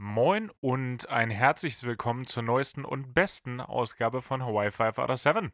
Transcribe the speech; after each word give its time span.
Moin 0.00 0.48
und 0.60 1.08
ein 1.08 1.28
herzliches 1.28 1.82
Willkommen 1.82 2.24
zur 2.24 2.44
neuesten 2.44 2.84
und 2.84 3.14
besten 3.14 3.60
Ausgabe 3.60 4.22
von 4.22 4.44
Hawaii 4.44 4.70
5 4.70 4.96
out 4.96 5.10
of 5.10 5.18
7. 5.18 5.52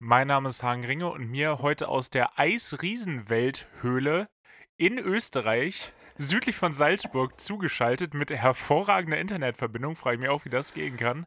Mein 0.00 0.26
Name 0.26 0.48
ist 0.48 0.64
Hagen 0.64 0.84
Ringe 0.84 1.08
und 1.08 1.30
mir 1.30 1.58
heute 1.62 1.86
aus 1.86 2.10
der 2.10 2.40
Eisriesenwelthöhle 2.40 4.28
in 4.76 4.98
Österreich, 4.98 5.92
südlich 6.18 6.56
von 6.56 6.72
Salzburg, 6.72 7.38
zugeschaltet 7.38 8.14
mit 8.14 8.32
hervorragender 8.32 9.18
Internetverbindung, 9.18 9.94
frage 9.94 10.16
ich 10.16 10.20
mich 10.22 10.30
auch, 10.30 10.44
wie 10.44 10.50
das 10.50 10.74
gehen 10.74 10.96
kann, 10.96 11.24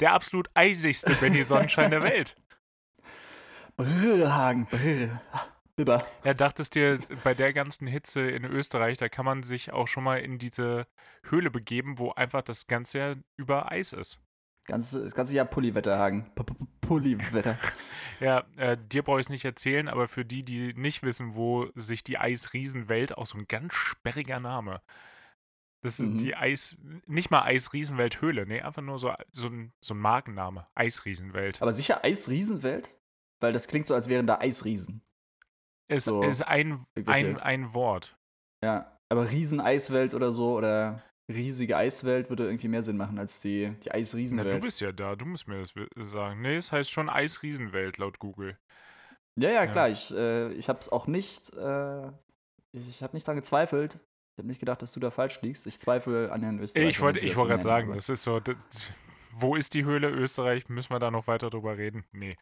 der 0.00 0.12
absolut 0.12 0.50
eisigste 0.54 1.14
Benny 1.14 1.44
Sonnenschein 1.44 1.92
der 1.92 2.02
Welt. 2.02 2.34
Brrr, 3.76 4.34
Hagen, 4.34 4.66
brrr. 4.66 5.20
Bibber. 5.76 6.04
Ja, 6.24 6.32
dachtest 6.34 6.74
dir, 6.74 6.98
bei 7.22 7.34
der 7.34 7.52
ganzen 7.52 7.86
Hitze 7.86 8.22
in 8.22 8.44
Österreich, 8.44 8.96
da 8.96 9.08
kann 9.08 9.26
man 9.26 9.42
sich 9.42 9.72
auch 9.72 9.88
schon 9.88 10.04
mal 10.04 10.16
in 10.20 10.38
diese 10.38 10.86
Höhle 11.24 11.50
begeben, 11.50 11.98
wo 11.98 12.12
einfach 12.12 12.42
das 12.42 12.66
ganze 12.66 12.98
Jahr 12.98 13.16
über 13.36 13.70
Eis 13.70 13.92
ist. 13.92 14.20
Ganz, 14.66 14.90
das 14.90 15.14
ganze 15.14 15.34
Jahr 15.34 15.44
Pulliwetter, 15.46 15.96
Hagen. 15.98 16.32
P 16.34 16.42
-p 16.42 16.52
-p 16.54 16.66
Pulliwetter. 16.80 17.58
Ja, 18.18 18.46
äh, 18.56 18.78
dir 18.78 19.02
brauche 19.02 19.20
ich 19.20 19.26
es 19.26 19.30
nicht 19.30 19.44
erzählen, 19.44 19.88
aber 19.88 20.08
für 20.08 20.24
die, 20.24 20.42
die 20.42 20.72
nicht 20.72 21.02
wissen, 21.02 21.34
wo 21.34 21.68
sich 21.74 22.02
die 22.02 22.16
Eisriesenwelt, 22.16 23.18
auch 23.18 23.26
so 23.26 23.36
ein 23.36 23.44
ganz 23.46 23.74
sperriger 23.74 24.40
Name. 24.40 24.80
Das 25.82 26.00
ist 26.00 26.08
Mhm. 26.08 26.16
die 26.18 26.34
Eis, 26.34 26.78
nicht 27.06 27.30
mal 27.30 27.42
Eisriesenwelthöhle, 27.42 28.46
nee, 28.46 28.62
einfach 28.62 28.80
nur 28.80 28.98
so, 28.98 29.12
so, 29.32 29.48
ein, 29.48 29.74
so 29.82 29.92
ein 29.92 29.98
Markenname. 29.98 30.66
Eisriesenwelt. 30.74 31.60
Aber 31.60 31.74
sicher 31.74 32.02
Eisriesenwelt? 32.04 32.88
Weil 33.40 33.52
das 33.52 33.68
klingt 33.68 33.86
so, 33.86 33.94
als 33.94 34.08
wären 34.08 34.26
da 34.26 34.38
Eisriesen. 34.38 35.02
Es 35.88 36.04
so 36.04 36.22
ist 36.22 36.42
ein, 36.42 36.84
ein, 37.06 37.38
ein 37.38 37.74
Wort. 37.74 38.16
Ja. 38.64 38.92
Aber 39.08 39.30
Rieseneiswelt 39.30 40.14
oder 40.14 40.32
so 40.32 40.56
oder 40.56 41.02
riesige 41.32 41.76
Eiswelt 41.76 42.28
würde 42.28 42.44
irgendwie 42.46 42.68
mehr 42.68 42.82
Sinn 42.82 42.96
machen 42.96 43.18
als 43.18 43.40
die, 43.40 43.72
die 43.84 43.88
Na, 43.88 43.94
Eisriesenwelt. 43.94 44.54
du 44.54 44.60
bist 44.60 44.80
ja 44.80 44.92
da, 44.92 45.14
du 45.16 45.26
musst 45.26 45.46
mir 45.48 45.58
das 45.60 45.74
sagen. 46.10 46.40
Nee, 46.42 46.56
es 46.56 46.72
heißt 46.72 46.90
schon 46.90 47.08
Eisriesenwelt 47.08 47.98
laut 47.98 48.18
Google. 48.18 48.56
ja, 49.38 49.50
ja, 49.50 49.64
Ja. 49.64 49.70
klar. 49.70 49.88
Ich, 49.90 50.12
äh, 50.12 50.52
ich 50.54 50.68
habe 50.68 50.78
es 50.80 50.88
auch 50.90 51.06
nicht. 51.06 51.52
Äh, 51.54 52.08
ich 52.72 53.02
habe 53.02 53.14
nicht 53.16 53.26
dran 53.26 53.36
gezweifelt. 53.36 53.94
Ich 53.94 54.38
habe 54.38 54.48
nicht 54.48 54.58
gedacht, 54.60 54.82
dass 54.82 54.92
du 54.92 55.00
da 55.00 55.10
falsch 55.10 55.40
liegst. 55.42 55.66
Ich 55.66 55.78
zweifle 55.80 56.30
an 56.32 56.42
den 56.42 56.58
Österreichern. 56.58 56.90
Ich 56.90 57.00
wollte 57.00 57.20
ich 57.24 57.36
wollt 57.36 57.48
gerade 57.48 57.62
sagen, 57.62 57.86
aber- 57.88 57.94
das 57.94 58.08
ist 58.08 58.22
so. 58.24 58.40
Das, 58.40 58.56
wo 59.32 59.54
ist 59.56 59.74
die 59.74 59.84
Höhle 59.84 60.08
Österreich? 60.10 60.68
Müssen 60.68 60.90
wir 60.92 60.98
da 60.98 61.10
noch 61.10 61.26
weiter 61.26 61.48
drüber 61.50 61.76
reden? 61.78 62.04
Nee. 62.12 62.36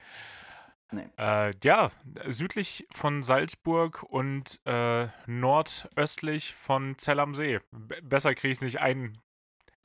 Nee. 0.90 1.08
Äh, 1.16 1.52
ja, 1.64 1.90
südlich 2.26 2.86
von 2.92 3.22
Salzburg 3.22 4.02
und 4.02 4.60
äh, 4.64 5.08
nordöstlich 5.26 6.54
von 6.54 6.96
Zell 6.98 7.20
am 7.20 7.34
See. 7.34 7.60
B 7.72 8.00
besser 8.02 8.34
kriege 8.34 8.52
ich 8.52 8.58
es 8.58 8.62
nicht 8.62 8.80
ein. 8.80 9.18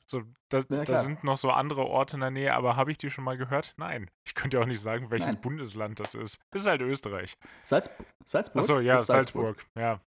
So, 0.06 0.22
da, 0.48 0.58
Ja, 0.68 0.84
da 0.84 0.96
sind 0.98 1.24
noch 1.24 1.36
so 1.36 1.50
andere 1.50 1.86
Orte 1.86 2.16
in 2.16 2.20
der 2.20 2.30
Nähe, 2.30 2.54
aber 2.54 2.76
habe 2.76 2.90
ich 2.90 2.98
die 2.98 3.10
schon 3.10 3.24
mal 3.24 3.36
gehört? 3.36 3.74
Nein. 3.76 4.10
Ich 4.24 4.34
könnte 4.34 4.56
ja 4.56 4.62
auch 4.62 4.66
nicht 4.66 4.80
sagen, 4.80 5.10
welches 5.10 5.34
Nein. 5.34 5.40
Bundesland 5.40 6.00
das 6.00 6.14
ist. 6.14 6.40
Es 6.50 6.62
ist 6.62 6.66
halt 6.66 6.82
Österreich. 6.82 7.36
Salz 7.62 7.90
Salzburg? 8.26 8.62
Achso, 8.62 8.80
ja, 8.80 8.96
Ist 8.96 9.06
Salzburg. 9.06 9.64
Ja, 9.76 10.00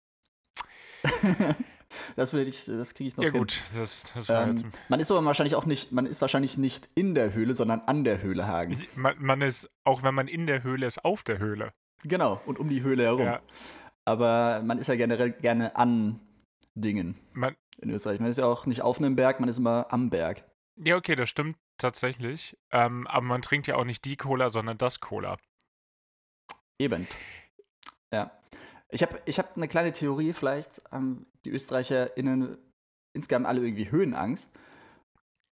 das 2.17 2.33
ich, 2.33 2.67
das 2.67 2.95
kriege 2.95 3.09
ich 3.09 3.17
noch 3.17 3.25
ja 3.25 3.31
hin. 3.31 3.41
gut. 3.41 3.61
Das, 3.75 4.13
das 4.15 4.29
war 4.29 4.49
jetzt. 4.49 4.63
Ähm, 4.63 4.73
man 4.89 5.01
ist 5.01 5.11
aber 5.11 5.25
wahrscheinlich 5.25 5.55
auch 5.55 5.67
nicht, 5.67 5.93
man 5.93 6.07
ist 6.07 6.21
wahrscheinlich 6.21 6.59
nicht 6.59 6.89
in 6.95 7.15
der 7.15 7.33
Höhle, 7.35 7.55
sondern 7.55 7.81
an 7.83 8.05
der 8.05 8.23
Höhle 8.23 8.47
Hagen. 8.47 8.83
Man, 8.95 9.15
man 9.19 9.43
ist, 9.43 9.71
auch 9.85 10.03
wenn 10.03 10.15
man 10.15 10.29
in 10.29 10.47
der 10.47 10.63
Höhle 10.63 10.87
ist, 10.87 11.05
auf 11.05 11.23
der 11.23 11.39
Höhle. 11.39 11.73
Genau, 12.03 12.41
und 12.47 12.59
um 12.59 12.69
die 12.69 12.83
Höhle 12.83 13.05
herum. 13.05 13.27
Ja. 13.27 13.41
Aber 14.05 14.63
man 14.65 14.79
ist 14.79 14.87
ja 14.87 14.97
generell 14.97 15.33
gerne 15.33 15.77
an 15.77 16.21
Dingen 16.75 17.17
Man, 17.33 17.57
in 17.79 17.91
Österreich. 17.91 18.21
Man 18.21 18.31
ist 18.31 18.39
ja 18.39 18.47
auch 18.47 18.67
nicht 18.67 18.83
auf 18.83 18.99
einem 18.99 19.17
Berg, 19.17 19.41
man 19.41 19.49
ist 19.49 19.59
immer 19.59 19.87
am 19.91 20.11
Berg. 20.11 20.45
Ja, 20.77 20.97
okay, 20.97 21.15
das 21.15 21.29
stimmt 21.29 21.57
tatsächlich. 21.79 22.57
Ähm, 22.71 23.07
aber 23.07 23.27
man 23.27 23.43
trinkt 23.43 23.67
ja 23.67 23.77
auch 23.77 23.85
nicht 23.85 24.05
die 24.05 24.17
Cola, 24.17 24.51
sondern 24.51 24.79
das 24.79 25.01
Cola. 25.01 25.37
Eben. 26.79 27.07
Ja. 28.13 28.31
Ich 28.89 29.03
habe 29.03 29.21
ich 29.25 29.39
hab 29.39 29.57
eine 29.57 29.69
kleine 29.69 29.93
Theorie, 29.93 30.33
vielleicht 30.33 30.83
haben 30.91 31.27
die 31.45 31.51
ÖsterreicherInnen 31.51 32.59
insgesamt 33.15 33.47
alle 33.47 33.61
irgendwie 33.61 33.91
Höhenangst. 33.91 34.57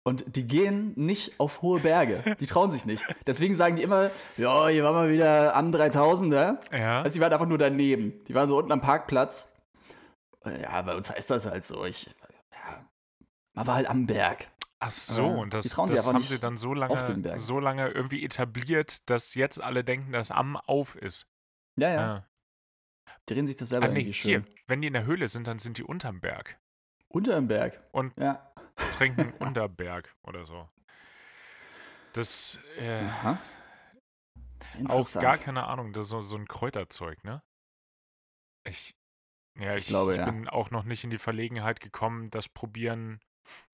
Und 0.04 0.36
die 0.36 0.48
gehen 0.48 0.94
nicht 0.96 1.40
auf 1.40 1.62
hohe 1.62 1.80
Berge. 1.80 2.36
Die 2.40 2.48
trauen 2.48 2.72
sich 2.72 2.86
nicht. 2.86 3.06
Deswegen 3.28 3.56
sagen 3.56 3.76
die 3.76 3.84
immer, 3.84 4.10
ja, 4.36 4.68
hier 4.68 4.84
waren 4.84 5.08
wir 5.08 5.14
wieder 5.14 5.56
am 5.56 5.72
3000er. 5.72 6.58
Ja. 6.76 7.04
Also 7.04 7.14
die 7.14 7.22
waren 7.22 7.32
einfach 7.32 7.46
nur 7.46 7.60
daneben. 7.60 8.24
Die 8.26 8.34
waren 8.34 8.50
so 8.50 8.58
unten 8.58 8.72
am 8.72 8.82
Parkplatz. 8.82 9.56
Ja, 10.44 10.82
bei 10.82 10.96
uns 10.96 11.12
heißt 11.12 11.30
das 11.30 11.46
halt 11.46 11.66
so. 11.66 11.86
Ich, 11.86 12.10
ja, 12.52 12.90
man 13.54 13.68
war 13.68 13.76
halt 13.76 13.88
am 13.88 14.08
Berg. 14.08 14.48
Ach 14.80 14.90
so, 14.90 15.28
und 15.28 15.54
das, 15.54 15.66
das 15.66 16.08
haben 16.08 16.24
sie 16.24 16.40
dann 16.40 16.58
so 16.58 16.74
lange, 16.74 17.38
so 17.38 17.60
lange 17.60 17.90
irgendwie 17.90 18.26
etabliert, 18.26 19.08
dass 19.12 19.36
jetzt 19.36 19.62
alle 19.62 19.84
denken, 19.84 20.12
dass 20.12 20.32
am 20.32 20.58
auf 20.58 20.96
ist. 20.96 21.28
Ja, 21.76 21.90
ja. 21.90 22.02
Ja. 22.02 22.26
Die 23.32 23.36
reden 23.36 23.48
sich 23.48 23.56
das 23.56 23.70
selber 23.70 23.86
Ah, 23.86 23.94
nee, 23.94 24.02
irgendwie 24.02 24.12
hier, 24.12 24.42
schön. 24.42 24.56
wenn 24.68 24.82
die 24.82 24.88
in 24.88 24.94
der 24.94 25.06
Höhle 25.06 25.30
sind, 25.30 25.48
dann 25.48 25.58
sind 25.58 25.78
die 25.78 25.84
unterm 25.86 26.20
Berg 26.20 26.60
Unter 27.08 27.36
dem 27.36 27.48
Berg. 27.48 27.82
und 27.94 28.14
Ja. 28.20 28.52
trinken 28.92 29.32
unter 29.40 29.70
Berg 29.70 30.14
oder 30.24 30.46
so. 30.46 30.68
Das, 32.12 32.60
äh, 32.78 33.00
Aha. 33.06 33.40
auch 34.90 35.10
gar 35.14 35.38
keine 35.38 35.64
Ahnung, 35.64 35.94
das 35.94 36.08
ist 36.08 36.10
so, 36.10 36.20
so 36.20 36.36
ein 36.36 36.46
Kräuterzeug, 36.46 37.24
ne? 37.24 37.42
Ich, 38.66 38.98
ja, 39.58 39.76
ich, 39.76 39.84
Ich 39.84 39.88
glaube, 39.88 40.12
ich 40.12 40.18
ja. 40.18 40.26
bin 40.26 40.50
auch 40.50 40.72
noch 40.72 40.84
nicht 40.84 41.06
in 41.06 41.10
die 41.10 41.18
Verlegenheit 41.18 41.80
gekommen, 41.80 42.32
das 42.32 42.50
probieren 42.50 43.22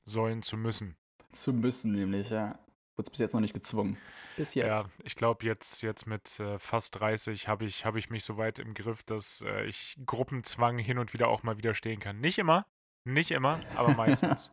sollen 0.05 0.43
zu 0.43 0.55
müssen. 0.55 0.97
Zu 1.33 1.51
müssen, 1.51 1.93
nämlich, 1.93 2.29
ja. 2.29 2.59
Wurde 2.97 3.11
bis 3.11 3.19
jetzt 3.19 3.33
noch 3.33 3.41
nicht 3.41 3.53
gezwungen. 3.53 3.97
Bis 4.37 4.55
jetzt. 4.55 4.67
Ja, 4.67 4.85
ich 5.03 5.15
glaube, 5.15 5.45
jetzt, 5.45 5.83
jetzt 5.83 6.07
mit 6.07 6.39
äh, 6.39 6.57
fast 6.57 6.99
30 6.99 7.47
habe 7.47 7.65
ich, 7.65 7.85
hab 7.85 7.95
ich 7.95 8.09
mich 8.09 8.23
so 8.23 8.37
weit 8.37 8.57
im 8.57 8.73
Griff, 8.73 9.03
dass 9.03 9.41
äh, 9.45 9.65
ich 9.65 9.95
Gruppenzwang 10.05 10.79
hin 10.79 10.97
und 10.97 11.13
wieder 11.13 11.27
auch 11.27 11.43
mal 11.43 11.57
widerstehen 11.57 11.99
kann. 11.99 12.19
Nicht 12.19 12.39
immer, 12.39 12.65
nicht 13.05 13.29
immer, 13.29 13.59
aber 13.75 13.89
meistens. 13.95 14.51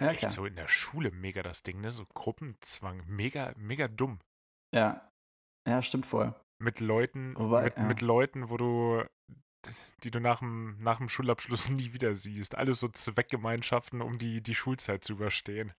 Ja, 0.00 0.10
Echt 0.10 0.20
klar. 0.20 0.30
so 0.30 0.46
in 0.46 0.56
der 0.56 0.68
Schule 0.68 1.10
mega 1.10 1.42
das 1.42 1.62
Ding, 1.62 1.82
ne? 1.82 1.90
So 1.90 2.06
Gruppenzwang, 2.14 3.02
mega, 3.06 3.52
mega 3.56 3.88
dumm. 3.88 4.18
Ja. 4.74 5.06
Ja, 5.68 5.82
stimmt 5.82 6.06
voll. 6.06 6.34
Mit 6.58 6.80
Leuten, 6.80 7.36
Wobei, 7.36 7.64
mit, 7.64 7.76
ja. 7.76 7.82
mit 7.82 8.00
Leuten, 8.00 8.48
wo 8.48 8.56
du, 8.56 9.04
die 10.02 10.10
du 10.10 10.18
nach 10.18 10.38
dem, 10.38 10.82
nach 10.82 10.96
dem 10.96 11.10
Schulabschluss 11.10 11.68
nie 11.70 11.92
wieder 11.92 12.16
siehst. 12.16 12.54
Alles 12.54 12.80
so 12.80 12.88
Zweckgemeinschaften, 12.88 14.00
um 14.00 14.16
die, 14.16 14.40
die 14.42 14.54
Schulzeit 14.54 15.04
zu 15.04 15.12
überstehen. 15.12 15.74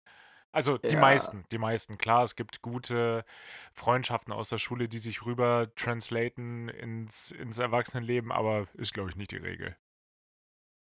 Also 0.54 0.78
die 0.78 0.94
Ja. 0.94 1.00
meisten, 1.02 1.44
die 1.52 1.58
meisten. 1.58 1.98
Klar, 1.98 2.24
es 2.24 2.36
gibt 2.36 2.62
gute 2.62 3.26
Freundschaften 3.74 4.32
aus 4.32 4.50
der 4.50 4.60
Schule, 4.60 4.88
die 4.88 5.00
sich 5.00 5.26
rüber 5.26 5.74
translaten 5.76 6.70
ins, 6.70 7.32
ins 7.32 7.58
Erwachsenenleben, 7.58 8.32
aber 8.32 8.68
ist, 8.76 8.94
glaube 8.94 9.10
ich, 9.10 9.16
nicht 9.16 9.32
die 9.32 9.38
Regel. 9.38 9.76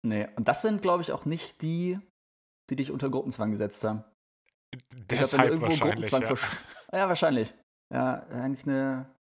Nee, 0.04 0.28
und 0.36 0.48
das 0.48 0.62
sind, 0.62 0.82
glaube 0.82 1.02
ich, 1.02 1.12
auch 1.12 1.24
nicht 1.24 1.62
die, 1.62 2.00
die 2.68 2.76
dich 2.76 2.90
unter 2.90 3.10
Gruppenzwang 3.10 3.50
gesetzt 3.52 3.84
haben. 3.84 4.02
Glaub, 4.72 5.08
Deshalb 5.08 5.44
irgendwo 5.44 5.66
wahrscheinlich. 5.66 6.10
Gruppenzwang 6.10 6.22
Ja. 6.22 6.28
versch- 6.28 6.56
Ja, 6.92 7.08
wahrscheinlich. 7.08 7.54
Ja, 7.92 8.26
eigentlich 8.28 8.66
eine, 8.66 9.14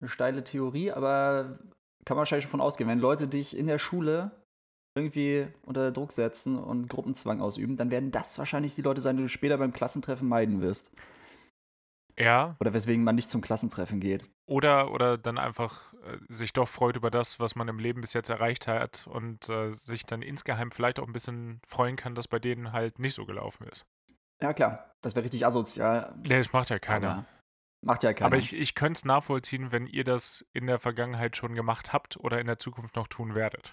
eine 0.00 0.08
steile 0.08 0.42
Theorie, 0.42 0.90
aber 0.92 1.58
kann 2.04 2.16
man 2.16 2.18
wahrscheinlich 2.18 2.44
schon 2.44 2.50
von 2.52 2.60
ausgehen. 2.60 2.88
Wenn 2.88 2.98
Leute 3.00 3.28
dich 3.28 3.56
in 3.56 3.66
der 3.66 3.78
Schule 3.78 4.30
irgendwie 4.96 5.46
unter 5.62 5.92
Druck 5.92 6.12
setzen 6.12 6.58
und 6.58 6.88
Gruppenzwang 6.88 7.40
ausüben, 7.40 7.76
dann 7.76 7.90
werden 7.90 8.10
das 8.10 8.38
wahrscheinlich 8.38 8.74
die 8.74 8.82
Leute 8.82 9.00
sein, 9.00 9.16
die 9.16 9.22
du 9.22 9.28
später 9.28 9.58
beim 9.58 9.72
Klassentreffen 9.72 10.26
meiden 10.26 10.60
wirst. 10.60 10.90
ja, 12.18 12.56
Oder 12.60 12.72
weswegen 12.72 13.04
man 13.04 13.14
nicht 13.14 13.30
zum 13.30 13.42
Klassentreffen 13.42 14.00
geht. 14.00 14.24
Oder, 14.46 14.92
oder 14.92 15.18
dann 15.18 15.38
einfach 15.38 15.92
äh, 16.04 16.18
sich 16.28 16.52
doch 16.52 16.68
freut 16.68 16.96
über 16.96 17.10
das, 17.10 17.38
was 17.40 17.56
man 17.56 17.68
im 17.68 17.78
Leben 17.78 18.00
bis 18.00 18.14
jetzt 18.14 18.30
erreicht 18.30 18.66
hat 18.66 19.06
und 19.06 19.48
äh, 19.48 19.72
sich 19.72 20.06
dann 20.06 20.22
insgeheim 20.22 20.70
vielleicht 20.70 20.98
auch 20.98 21.06
ein 21.06 21.12
bisschen 21.12 21.60
freuen 21.66 21.96
kann, 21.96 22.14
dass 22.14 22.26
bei 22.28 22.38
denen 22.38 22.72
halt 22.72 22.98
nicht 22.98 23.14
so 23.14 23.26
gelaufen 23.26 23.66
ist. 23.70 23.84
Ja, 24.40 24.52
klar, 24.52 24.94
das 25.02 25.14
wäre 25.14 25.24
richtig 25.24 25.46
asozial. 25.46 26.14
Nee, 26.22 26.38
das 26.38 26.52
macht 26.52 26.70
ja 26.70 26.78
keiner. 26.78 27.10
Aber 27.10 27.24
macht 27.82 28.02
ja 28.02 28.12
keiner. 28.12 28.26
Aber 28.26 28.36
ich, 28.36 28.54
ich 28.54 28.74
könnte 28.74 28.98
es 28.98 29.04
nachvollziehen, 29.04 29.72
wenn 29.72 29.86
ihr 29.86 30.04
das 30.04 30.46
in 30.52 30.66
der 30.66 30.78
Vergangenheit 30.78 31.36
schon 31.36 31.54
gemacht 31.54 31.92
habt 31.92 32.16
oder 32.16 32.40
in 32.40 32.46
der 32.46 32.58
Zukunft 32.58 32.96
noch 32.96 33.08
tun 33.08 33.34
werdet. 33.34 33.72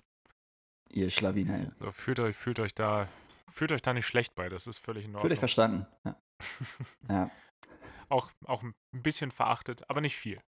Ihr 0.94 1.10
Schlawiner. 1.10 1.72
So, 1.80 1.92
fühlt, 1.92 2.20
euch, 2.20 2.36
fühlt, 2.38 2.60
euch 2.60 2.74
da, 2.76 3.08
fühlt 3.52 3.72
euch 3.72 3.82
da 3.82 3.94
nicht 3.94 4.06
schlecht 4.06 4.36
bei, 4.36 4.48
das 4.50 4.68
ist 4.68 4.80
völlig 4.80 5.06
in 5.06 5.12
Fühlt 5.12 5.18
Ordnung. 5.24 5.32
euch 5.34 5.40
verstanden. 5.40 5.88
Ja. 6.06 6.16
ja. 7.10 7.32
auch, 8.10 8.32
auch 8.46 8.62
ein 8.64 8.74
bisschen 8.92 9.32
verachtet, 9.32 9.90
aber 9.90 10.02
nicht 10.02 10.16
viel. 10.18 10.40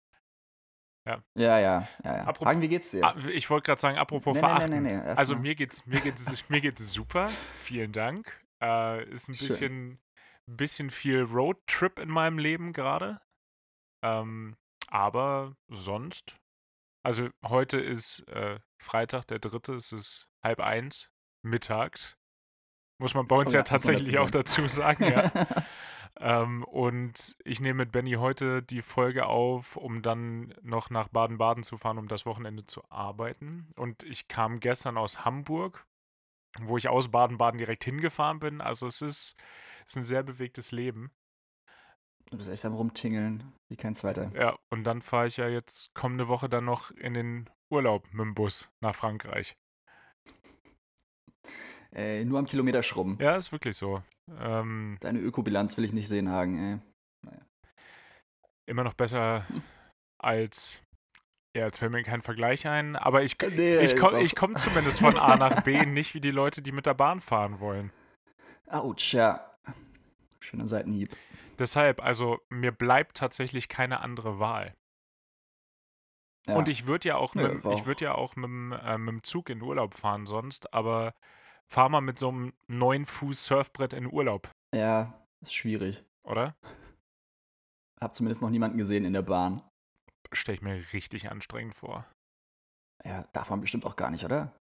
Ja, 1.06 1.22
ja, 1.34 1.58
ja. 1.58 1.88
ja. 2.02 2.24
Apropos- 2.24 2.46
Hagen, 2.48 2.62
wie 2.62 2.68
geht's 2.68 2.90
dir? 2.90 3.04
Ah, 3.04 3.16
ich 3.28 3.48
wollte 3.50 3.66
gerade 3.66 3.80
sagen, 3.80 3.98
apropos 3.98 4.34
Nee, 4.34 4.40
nee, 4.40 4.46
nee, 4.46 4.54
verachten. 4.54 4.70
nee, 4.70 4.80
nee, 4.96 5.06
erst 5.06 5.18
also 5.18 5.36
mir 5.36 5.54
geht's, 5.54 5.84
mir 5.86 6.00
geht's, 6.00 6.26
mir 6.48 6.60
geht's 6.60 6.92
super. 6.92 7.28
Vielen 7.56 7.92
Dank. 7.92 8.40
Äh, 8.62 9.04
ist 9.10 9.28
ein 9.28 9.34
Schön. 9.34 9.46
bisschen, 9.46 9.98
bisschen 10.46 10.90
viel 10.90 11.22
Roadtrip 11.22 11.98
in 11.98 12.08
meinem 12.08 12.38
Leben 12.38 12.72
gerade. 12.72 13.20
Ähm, 14.02 14.56
aber 14.88 15.56
sonst. 15.68 16.36
Also 17.04 17.28
heute 17.44 17.78
ist 17.78 18.26
äh, 18.28 18.58
Freitag, 18.78 19.26
der 19.26 19.38
dritte, 19.38 19.74
es 19.74 19.92
ist 19.92 20.28
halb 20.42 20.60
eins, 20.60 21.10
mittags. 21.42 22.16
Muss 22.98 23.14
man 23.14 23.28
bei 23.28 23.36
uns 23.36 23.52
Oh 23.52 23.54
ja, 23.54 23.60
ja, 23.60 23.64
tatsächlich 23.64 24.14
dazu 24.14 24.22
auch 24.22 24.30
dazu 24.30 24.68
sagen, 24.68 25.04
ja. 25.04 25.30
ähm, 26.18 26.64
und 26.64 27.36
ich 27.44 27.60
nehme 27.60 27.84
mit 27.84 27.92
Benny 27.92 28.12
heute 28.12 28.62
die 28.62 28.80
Folge 28.80 29.26
auf, 29.26 29.76
um 29.76 30.00
dann 30.00 30.54
noch 30.62 30.88
nach 30.88 31.08
Baden-Baden 31.08 31.62
zu 31.62 31.76
fahren, 31.76 31.98
um 31.98 32.08
das 32.08 32.24
Wochenende 32.24 32.66
zu 32.66 32.82
arbeiten. 32.90 33.70
Und 33.76 34.02
ich 34.04 34.26
kam 34.28 34.60
gestern 34.60 34.96
aus 34.96 35.26
Hamburg, 35.26 35.86
wo 36.60 36.78
ich 36.78 36.88
aus 36.88 37.10
Baden-Baden 37.10 37.58
direkt 37.58 37.84
hingefahren 37.84 38.38
bin. 38.38 38.62
Also 38.62 38.86
es 38.86 39.02
ist, 39.02 39.36
es 39.84 39.92
ist 39.92 39.96
ein 39.96 40.04
sehr 40.04 40.22
bewegtes 40.22 40.72
Leben. 40.72 41.10
Du 42.34 42.38
bist 42.38 42.50
echt 42.50 42.64
am 42.64 42.74
Rumtingeln, 42.74 43.44
wie 43.70 43.76
kein 43.76 43.94
zweiter. 43.94 44.32
Ja, 44.34 44.56
und 44.68 44.82
dann 44.82 45.02
fahre 45.02 45.28
ich 45.28 45.36
ja 45.36 45.46
jetzt 45.46 45.94
kommende 45.94 46.26
Woche 46.26 46.48
dann 46.48 46.64
noch 46.64 46.90
in 46.90 47.14
den 47.14 47.48
Urlaub 47.72 48.08
mit 48.10 48.22
dem 48.22 48.34
Bus 48.34 48.68
nach 48.82 48.96
Frankreich. 48.96 49.54
Ey, 51.92 52.24
nur 52.24 52.40
am 52.40 52.46
Kilometer 52.46 52.82
schrubben. 52.82 53.18
Ja, 53.20 53.36
ist 53.36 53.52
wirklich 53.52 53.76
so. 53.76 54.02
Ähm, 54.40 54.96
Deine 54.98 55.20
Ökobilanz 55.20 55.76
will 55.76 55.84
ich 55.84 55.92
nicht 55.92 56.08
sehen, 56.08 56.28
Hagen, 56.28 56.82
ey. 57.24 57.38
immer 58.68 58.82
noch 58.82 58.94
besser 58.94 59.46
als. 60.20 60.82
Ja, 61.56 61.66
jetzt 61.66 61.78
fällt 61.78 61.92
mir 61.92 62.02
kein 62.02 62.22
Vergleich 62.22 62.66
ein, 62.66 62.96
aber 62.96 63.22
ich, 63.22 63.38
Nee, 63.38 63.76
ich, 63.76 63.92
ist 63.92 63.96
komm, 63.96 64.16
ich 64.16 64.34
komme 64.34 64.56
zumindest 64.56 64.98
von 64.98 65.16
A 65.18 65.36
nach 65.36 65.62
B, 65.62 65.86
nicht 65.86 66.14
wie 66.14 66.20
die 66.20 66.32
Leute, 66.32 66.62
die 66.62 66.72
mit 66.72 66.86
der 66.86 66.94
Bahn 66.94 67.20
fahren 67.20 67.60
wollen. 67.60 67.92
Autsch, 68.66 69.14
ja. 69.14 69.54
Schöner 70.40 70.66
Seitenhieb. 70.66 71.16
Deshalb, 71.58 72.02
also 72.02 72.40
mir 72.48 72.72
bleibt 72.72 73.16
tatsächlich 73.16 73.68
keine 73.68 74.00
andere 74.00 74.38
Wahl. 74.38 74.74
Ja. 76.46 76.56
Und 76.56 76.68
ich 76.68 76.86
würde 76.86 77.08
ja 77.08 77.16
auch, 77.16 77.34
mit, 77.34 77.64
ich 77.64 77.86
würd 77.86 78.00
ja 78.02 78.14
auch 78.14 78.36
mit, 78.36 78.44
dem, 78.44 78.72
äh, 78.72 78.98
mit 78.98 79.12
dem 79.12 79.22
Zug 79.22 79.48
in 79.48 79.62
Urlaub 79.62 79.94
fahren 79.94 80.26
sonst, 80.26 80.74
aber 80.74 81.14
fahr 81.66 81.88
mal 81.88 82.02
mit 82.02 82.18
so 82.18 82.28
einem 82.28 82.52
neun 82.66 83.06
Fuß 83.06 83.46
Surfbrett 83.46 83.94
in 83.94 84.12
Urlaub, 84.12 84.50
Ja, 84.74 85.26
ist 85.40 85.54
schwierig. 85.54 86.04
oder? 86.22 86.54
Hab 88.00 88.14
zumindest 88.14 88.42
noch 88.42 88.50
niemanden 88.50 88.76
gesehen 88.76 89.06
in 89.06 89.14
der 89.14 89.22
Bahn. 89.22 89.62
Stelle 90.32 90.56
ich 90.56 90.62
mir 90.62 90.74
richtig 90.92 91.30
anstrengend 91.30 91.74
vor. 91.74 92.04
Ja, 93.04 93.22
darf 93.32 93.48
man 93.48 93.60
bestimmt 93.62 93.86
auch 93.86 93.96
gar 93.96 94.10
nicht, 94.10 94.24
oder? 94.24 94.54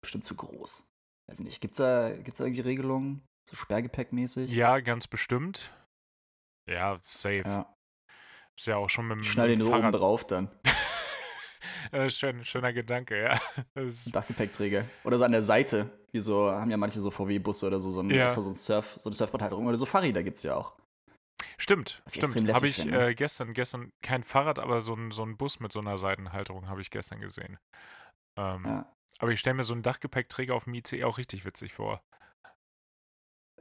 Bestimmt 0.00 0.24
zu 0.24 0.34
groß. 0.34 0.88
Weiß 1.28 1.40
nicht, 1.40 1.60
gibt's 1.60 1.78
da, 1.78 2.16
gibt's 2.16 2.38
da 2.38 2.44
irgendwie 2.44 2.62
Regelungen? 2.62 3.22
So 3.50 3.56
Sperrgepäckmäßig? 3.56 4.50
Ja, 4.50 4.80
ganz 4.80 5.06
bestimmt. 5.06 5.72
Ja, 6.68 6.98
safe. 7.00 7.42
Ja. 7.44 7.74
Ist 8.56 8.66
ja 8.66 8.76
auch 8.76 8.88
schon 8.90 9.08
mit 9.08 9.16
dem, 9.18 9.22
Schnall 9.22 9.48
mit 9.48 9.58
den 9.58 9.64
so 9.64 9.70
oben 9.72 9.80
Fahrrad. 9.80 9.94
drauf 9.94 10.24
dann. 10.26 10.50
äh, 11.92 12.10
schön, 12.10 12.44
schöner 12.44 12.72
Gedanke, 12.72 13.20
ja. 13.22 13.40
Dachgepäckträger. 14.12 14.84
Oder 15.04 15.18
so 15.18 15.24
an 15.24 15.32
der 15.32 15.42
Seite. 15.42 15.90
Wie 16.12 16.20
so, 16.20 16.50
haben 16.50 16.70
ja 16.70 16.76
manche 16.76 17.00
so 17.00 17.10
VW-Busse 17.10 17.66
oder 17.66 17.80
so, 17.80 17.90
so 17.90 18.00
ein, 18.02 18.10
Ja. 18.10 18.30
so 18.30 18.42
ein 18.42 18.54
Surf, 18.54 18.96
so 19.00 19.08
eine 19.08 19.16
Surfbretthalterung. 19.16 19.66
Oder 19.66 19.76
so 19.78 19.86
Fahrräder 19.86 20.22
gibt's 20.22 20.42
ja 20.42 20.54
auch. 20.54 20.76
stimmt, 21.58 22.02
Was 22.04 22.14
stimmt. 22.14 22.52
Habe 22.54 22.68
ich 22.68 22.76
finde. 22.76 23.08
äh, 23.08 23.14
gestern, 23.14 23.54
gestern 23.54 23.90
kein 24.02 24.22
Fahrrad, 24.22 24.58
aber 24.58 24.80
so 24.82 24.94
ein, 24.94 25.10
so 25.10 25.24
ein 25.24 25.36
Bus 25.38 25.58
mit 25.60 25.72
so 25.72 25.80
einer 25.80 25.96
Seitenhalterung 25.98 26.68
habe 26.68 26.82
ich 26.82 26.90
gestern 26.90 27.18
gesehen. 27.20 27.58
Ähm, 28.38 28.64
Ja. 28.66 28.92
Aber 29.18 29.30
ich 29.30 29.40
stelle 29.40 29.54
mir 29.54 29.64
so 29.64 29.72
einen 29.74 29.82
Dachgepäckträger 29.82 30.54
auf 30.54 30.64
dem 30.64 30.74
ICE 30.74 31.04
auch 31.04 31.16
richtig 31.18 31.44
witzig 31.44 31.72
vor. 31.74 32.02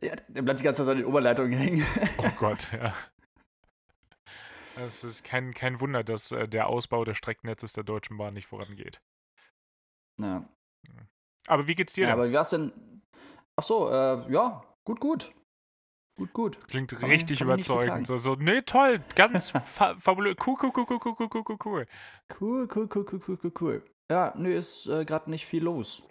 Ja, 0.04 0.16
der 0.28 0.42
bleibt 0.42 0.60
die 0.60 0.64
ganze 0.64 0.84
Zeit 0.84 0.92
an 0.92 0.98
den 0.98 1.06
Oberleitungen 1.06 1.54
hängen. 1.54 1.86
Oh 2.18 2.30
Gott, 2.38 2.70
ja. 2.74 2.94
Es 4.78 5.04
ist 5.04 5.24
kein, 5.24 5.54
kein 5.54 5.80
Wunder, 5.80 6.04
dass 6.04 6.30
der 6.30 6.68
Ausbau 6.68 7.06
des 7.06 7.18
Streckennetzes 7.18 7.74
der 7.74 7.84
Deutschen 7.84 8.18
Bahn 8.18 8.34
nicht 8.34 8.48
vorangeht. 8.48 9.02
Ja. 10.20 10.48
Aber 11.48 11.68
wie 11.68 11.76
geht's 11.76 11.94
dir 11.94 12.06
denn? 12.06 12.10
Ja, 12.10 12.14
aber 12.16 12.30
wie 12.30 12.34
war's 12.34 12.50
denn? 12.50 12.72
Ach 13.56 13.64
so, 13.64 13.90
äh, 13.90 14.32
ja, 14.32 14.64
gut, 14.86 15.00
gut. 15.00 15.34
Gut, 16.18 16.34
gut. 16.34 16.68
Klingt 16.68 16.94
aber 16.94 17.08
richtig 17.08 17.42
überzeugend. 17.42 18.08
So, 18.08 18.18
so, 18.18 18.36
nee, 18.36 18.62
toll, 18.62 19.04
ganz 19.16 19.52
fabulös. 19.52 20.36
Cool, 20.46 20.56
cool, 20.62 20.72
cool, 20.76 20.86
cool, 20.90 21.00
cool, 21.04 21.28
cool, 21.32 21.44
cool, 21.48 21.58
cool. 21.64 21.86
Cool, 22.40 22.68
cool, 22.74 22.90
cool, 22.94 23.06
cool, 23.12 23.22
cool, 23.28 23.40
cool, 23.44 23.54
cool. 23.60 23.86
Ja, 24.10 24.34
nee, 24.38 24.56
ist 24.56 24.88
äh, 24.88 25.06
gerade 25.06 25.30
nicht 25.30 25.46
viel 25.46 25.64
los 25.64 26.04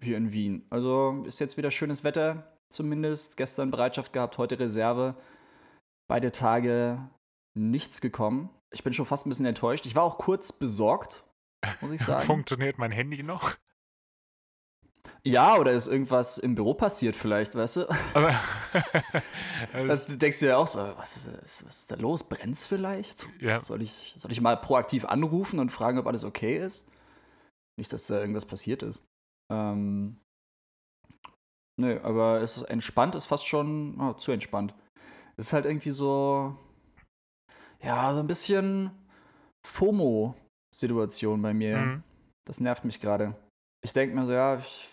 hier 0.00 0.16
in 0.16 0.32
Wien. 0.32 0.66
Also 0.70 1.24
ist 1.26 1.40
jetzt 1.40 1.56
wieder 1.56 1.70
schönes 1.70 2.04
Wetter 2.04 2.57
zumindest. 2.70 3.36
Gestern 3.36 3.70
Bereitschaft 3.70 4.12
gehabt, 4.12 4.38
heute 4.38 4.58
Reserve. 4.58 5.14
Beide 6.08 6.32
Tage 6.32 7.08
nichts 7.54 8.00
gekommen. 8.00 8.50
Ich 8.70 8.82
bin 8.84 8.92
schon 8.92 9.06
fast 9.06 9.26
ein 9.26 9.30
bisschen 9.30 9.46
enttäuscht. 9.46 9.86
Ich 9.86 9.94
war 9.94 10.02
auch 10.02 10.18
kurz 10.18 10.52
besorgt, 10.52 11.24
muss 11.80 11.92
ich 11.92 12.00
sagen. 12.04 12.24
Funktioniert 12.24 12.78
mein 12.78 12.90
Handy 12.92 13.22
noch? 13.22 13.56
ja, 15.24 15.56
oder 15.56 15.72
ist 15.72 15.86
irgendwas 15.88 16.38
im 16.38 16.54
Büro 16.54 16.74
passiert 16.74 17.16
vielleicht, 17.16 17.54
weißt 17.54 17.76
du? 17.76 17.88
Aber, 18.14 18.34
Das 19.86 20.06
denkst 20.06 20.40
du 20.40 20.46
ja 20.46 20.56
auch 20.56 20.66
so, 20.68 20.78
was 20.96 21.16
ist, 21.16 21.66
was 21.66 21.78
ist 21.80 21.90
da 21.90 21.96
los? 21.96 22.28
Brennt's 22.28 22.66
vielleicht? 22.66 23.28
ja, 23.40 23.60
Soll 23.60 23.82
ich, 23.82 24.14
soll 24.18 24.32
ich 24.32 24.40
mal 24.40 24.56
proaktiv 24.56 25.04
anrufen 25.06 25.58
und 25.58 25.70
fragen, 25.72 25.98
ob 25.98 26.06
alles 26.06 26.24
okay 26.24 26.58
ist? 26.58 26.88
Nicht, 27.78 27.92
dass 27.92 28.06
da 28.06 28.20
irgendwas 28.20 28.44
passiert 28.44 28.82
ist. 28.82 29.04
Ähm, 29.50 30.20
nö, 31.78 32.00
aber 32.02 32.40
es 32.40 32.56
ist 32.56 32.64
entspannt, 32.64 33.14
ist 33.14 33.26
fast 33.26 33.46
schon 33.46 34.00
oh, 34.00 34.14
zu 34.14 34.32
entspannt. 34.32 34.74
Es 35.36 35.46
ist 35.46 35.52
halt 35.52 35.66
irgendwie 35.66 35.90
so, 35.90 36.56
ja, 37.82 38.12
so 38.14 38.20
ein 38.20 38.26
bisschen 38.26 38.90
FOMO-Situation 39.66 41.40
bei 41.42 41.54
mir. 41.54 41.78
mhm. 41.78 42.02
Das 42.46 42.60
nervt 42.60 42.84
mich 42.84 43.00
gerade. 43.00 43.36
Ich 43.84 43.92
denke 43.92 44.14
mir 44.14 44.26
so, 44.26 44.32
ja, 44.32 44.58
ich, 44.58 44.88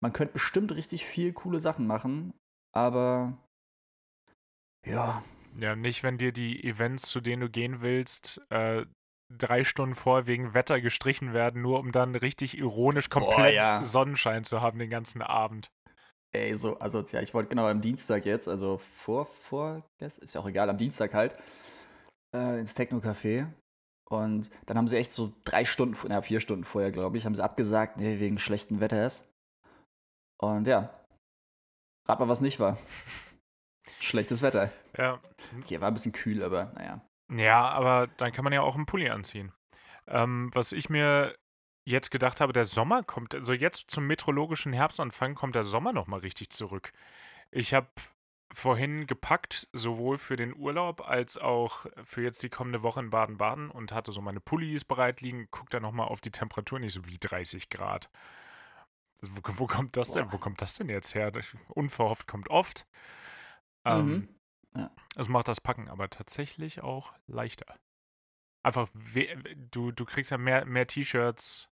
man 0.00 0.12
könnte 0.12 0.32
bestimmt 0.32 0.72
richtig 0.72 1.04
viel 1.04 1.32
coole 1.32 1.60
Sachen 1.60 1.86
machen, 1.86 2.32
aber 2.74 3.36
ja, 4.86 5.22
ja, 5.60 5.74
nicht, 5.74 6.02
wenn 6.02 6.18
dir 6.18 6.32
die 6.32 6.62
Events, 6.64 7.08
zu 7.08 7.20
denen 7.20 7.40
du 7.40 7.50
gehen 7.50 7.80
willst, 7.80 8.40
äh, 8.50 8.86
drei 9.30 9.64
Stunden 9.64 9.94
vor 9.94 10.26
wegen 10.26 10.54
Wetter 10.54 10.80
gestrichen 10.80 11.32
werden, 11.32 11.62
nur 11.62 11.80
um 11.80 11.92
dann 11.92 12.14
richtig 12.14 12.56
ironisch 12.58 13.10
komplett 13.10 13.54
ja. 13.54 13.82
Sonnenschein 13.82 14.44
zu 14.44 14.60
haben 14.60 14.78
den 14.78 14.90
ganzen 14.90 15.22
Abend. 15.22 15.70
Ey, 16.32 16.54
so 16.56 16.78
asozial. 16.80 17.22
Ich 17.22 17.34
wollte 17.34 17.48
genau 17.48 17.66
am 17.66 17.80
Dienstag 17.80 18.26
jetzt, 18.26 18.48
also 18.48 18.78
vor, 18.78 19.26
vor, 19.26 19.82
ist 19.98 20.34
ja 20.34 20.40
auch 20.40 20.46
egal, 20.46 20.68
am 20.68 20.76
Dienstag 20.76 21.14
halt, 21.14 21.36
äh, 22.34 22.58
ins 22.60 22.74
Techno-Café. 22.74 23.50
Und 24.10 24.50
dann 24.66 24.78
haben 24.78 24.88
sie 24.88 24.96
echt 24.96 25.12
so 25.12 25.32
drei 25.44 25.64
Stunden, 25.64 25.96
na, 26.08 26.22
vier 26.22 26.40
Stunden 26.40 26.64
vorher, 26.64 26.90
glaube 26.90 27.18
ich, 27.18 27.26
haben 27.26 27.34
sie 27.34 27.44
abgesagt, 27.44 27.98
nee, 27.98 28.20
wegen 28.20 28.38
schlechten 28.38 28.80
Wetters. 28.80 29.30
Und 30.40 30.66
ja, 30.66 31.04
rat 32.06 32.20
mal, 32.20 32.28
was 32.28 32.40
nicht 32.40 32.60
war. 32.60 32.78
Schlechtes 34.00 34.42
Wetter. 34.42 34.70
Ja. 34.96 35.20
Hier 35.66 35.80
war 35.80 35.88
ein 35.88 35.94
bisschen 35.94 36.12
kühl, 36.12 36.42
aber 36.42 36.72
naja. 36.74 37.07
Ja, 37.30 37.68
aber 37.68 38.06
dann 38.16 38.32
kann 38.32 38.44
man 38.44 38.52
ja 38.52 38.62
auch 38.62 38.74
einen 38.74 38.86
Pulli 38.86 39.10
anziehen. 39.10 39.52
Ähm, 40.06 40.50
was 40.54 40.72
ich 40.72 40.88
mir 40.88 41.36
jetzt 41.84 42.10
gedacht 42.10 42.40
habe, 42.40 42.52
der 42.52 42.64
Sommer 42.64 43.02
kommt, 43.02 43.34
also 43.34 43.52
jetzt 43.52 43.90
zum 43.90 44.06
meteorologischen 44.06 44.72
Herbstanfang 44.72 45.34
kommt 45.34 45.54
der 45.54 45.64
Sommer 45.64 45.92
nochmal 45.92 46.20
richtig 46.20 46.50
zurück. 46.50 46.92
Ich 47.50 47.74
habe 47.74 47.88
vorhin 48.52 49.06
gepackt, 49.06 49.68
sowohl 49.72 50.16
für 50.16 50.36
den 50.36 50.54
Urlaub 50.56 51.06
als 51.06 51.36
auch 51.36 51.86
für 52.04 52.22
jetzt 52.22 52.42
die 52.42 52.48
kommende 52.48 52.82
Woche 52.82 53.00
in 53.00 53.10
Baden-Baden 53.10 53.70
und 53.70 53.92
hatte 53.92 54.12
so 54.12 54.22
meine 54.22 54.40
Pullis 54.40 54.84
bereit 54.84 55.20
liegen, 55.20 55.48
guck 55.50 55.68
da 55.70 55.80
nochmal 55.80 56.08
auf 56.08 56.20
die 56.22 56.30
Temperatur, 56.30 56.78
nicht 56.78 56.94
so 56.94 57.04
wie 57.06 57.18
30 57.18 57.68
Grad. 57.68 58.08
Wo, 59.20 59.40
wo 59.58 59.66
kommt 59.66 59.96
das 59.96 60.12
denn? 60.12 60.26
Boah. 60.26 60.32
Wo 60.32 60.38
kommt 60.38 60.62
das 60.62 60.76
denn 60.76 60.88
jetzt 60.88 61.14
her? 61.14 61.32
Unverhofft 61.68 62.26
kommt 62.26 62.48
oft. 62.50 62.86
Ähm, 63.84 64.06
Mhm. 64.06 64.28
Ja. 64.78 64.90
Es 65.16 65.28
macht 65.28 65.48
das 65.48 65.60
Packen 65.60 65.88
aber 65.88 66.08
tatsächlich 66.08 66.80
auch 66.82 67.12
leichter. 67.26 67.76
Einfach, 68.64 68.88
du, 69.72 69.92
du 69.92 70.04
kriegst 70.04 70.30
ja 70.30 70.38
mehr, 70.38 70.64
mehr 70.66 70.86
T-Shirts 70.86 71.68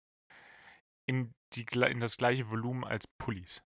in, 1.08 1.34
die, 1.54 1.66
in 1.90 2.00
das 2.00 2.18
gleiche 2.18 2.50
Volumen 2.50 2.84
als 2.84 3.06
Pullis. 3.20 3.62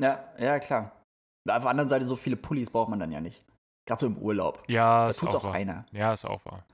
Ja, 0.00 0.34
ja, 0.38 0.58
klar. 0.58 1.02
Auf 1.48 1.62
der 1.62 1.70
anderen 1.70 1.88
Seite, 1.88 2.06
so 2.06 2.16
viele 2.16 2.36
Pullis 2.36 2.70
braucht 2.70 2.88
man 2.88 2.98
dann 2.98 3.12
ja 3.12 3.20
nicht. 3.20 3.44
Gerade 3.86 4.00
so 4.00 4.06
im 4.06 4.16
Urlaub. 4.18 4.64
Ja, 4.68 5.04
Da 5.04 5.10
ist 5.10 5.18
tut's 5.20 5.34
auch 5.34 5.40
auch 5.40 5.44
wahr. 5.48 5.54
einer. 5.54 5.86
Ja, 5.92 6.12
ist 6.12 6.24
auch 6.24 6.44
wahr. 6.46 6.66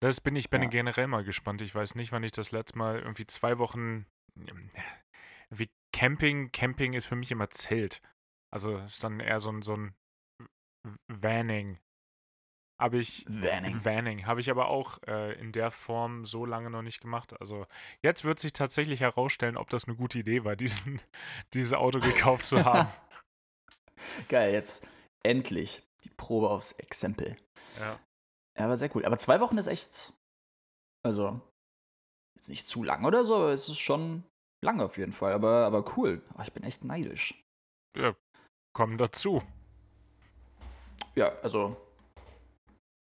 Das 0.00 0.20
bin 0.20 0.36
ich 0.36 0.50
bin 0.50 0.62
Ja. 0.62 0.68
generell 0.68 1.06
mal 1.06 1.24
gespannt. 1.24 1.62
Ich 1.62 1.74
weiß 1.74 1.94
nicht, 1.94 2.12
wann 2.12 2.22
ich 2.22 2.32
das 2.32 2.50
letzte 2.50 2.76
Mal 2.76 2.98
irgendwie 2.98 3.26
zwei 3.26 3.58
Wochen 3.58 4.04
wie 5.48 5.70
Camping. 5.94 6.52
Camping 6.52 6.92
ist 6.92 7.06
für 7.06 7.16
mich 7.16 7.30
immer 7.30 7.48
Zelt. 7.48 8.02
Also 8.52 8.76
ist 8.78 9.02
dann 9.02 9.20
eher 9.20 9.40
so 9.40 9.50
ein, 9.50 9.62
so 9.62 9.74
ein 9.74 9.94
Vanning. 11.08 11.78
Habe 12.80 12.98
ich 12.98 13.24
Vanning. 13.28 13.84
Vanning. 13.84 14.26
Habe 14.26 14.40
ich 14.40 14.50
aber 14.50 14.68
auch 14.68 15.02
äh, 15.06 15.32
in 15.40 15.52
der 15.52 15.70
Form 15.70 16.24
so 16.24 16.44
lange 16.44 16.68
noch 16.68 16.82
nicht 16.82 17.00
gemacht. 17.00 17.38
Also 17.40 17.66
jetzt 18.02 18.24
wird 18.24 18.38
sich 18.38 18.52
tatsächlich 18.52 19.00
herausstellen, 19.00 19.56
ob 19.56 19.70
das 19.70 19.86
eine 19.86 19.96
gute 19.96 20.18
Idee 20.18 20.44
war, 20.44 20.56
diesen, 20.56 21.00
dieses 21.54 21.72
Auto 21.72 22.00
gekauft 22.00 22.46
zu 22.46 22.64
haben. 22.64 22.88
Geil, 24.28 24.52
jetzt 24.52 24.86
endlich 25.22 25.82
die 26.04 26.10
Probe 26.10 26.50
aufs 26.50 26.72
Exempel. 26.72 27.36
ja. 27.78 27.98
Ja, 28.58 28.64
aber 28.64 28.78
sehr 28.78 28.94
cool. 28.96 29.04
Aber 29.04 29.18
zwei 29.18 29.40
Wochen 29.40 29.58
ist 29.58 29.66
echt. 29.66 30.14
Also, 31.02 31.40
jetzt 32.36 32.48
nicht 32.48 32.66
zu 32.66 32.82
lang 32.82 33.04
oder 33.04 33.24
so, 33.24 33.36
aber 33.36 33.52
es 33.52 33.68
ist 33.68 33.78
schon 33.78 34.24
Lange 34.64 34.84
auf 34.84 34.96
jeden 34.96 35.12
Fall, 35.12 35.32
aber, 35.32 35.66
aber 35.66 35.96
cool. 35.96 36.22
Oh, 36.36 36.42
ich 36.42 36.52
bin 36.52 36.64
echt 36.64 36.82
neidisch. 36.82 37.34
Ja, 37.96 38.16
kommen 38.72 38.98
dazu. 38.98 39.42
Ja, 41.16 41.32
also 41.42 41.76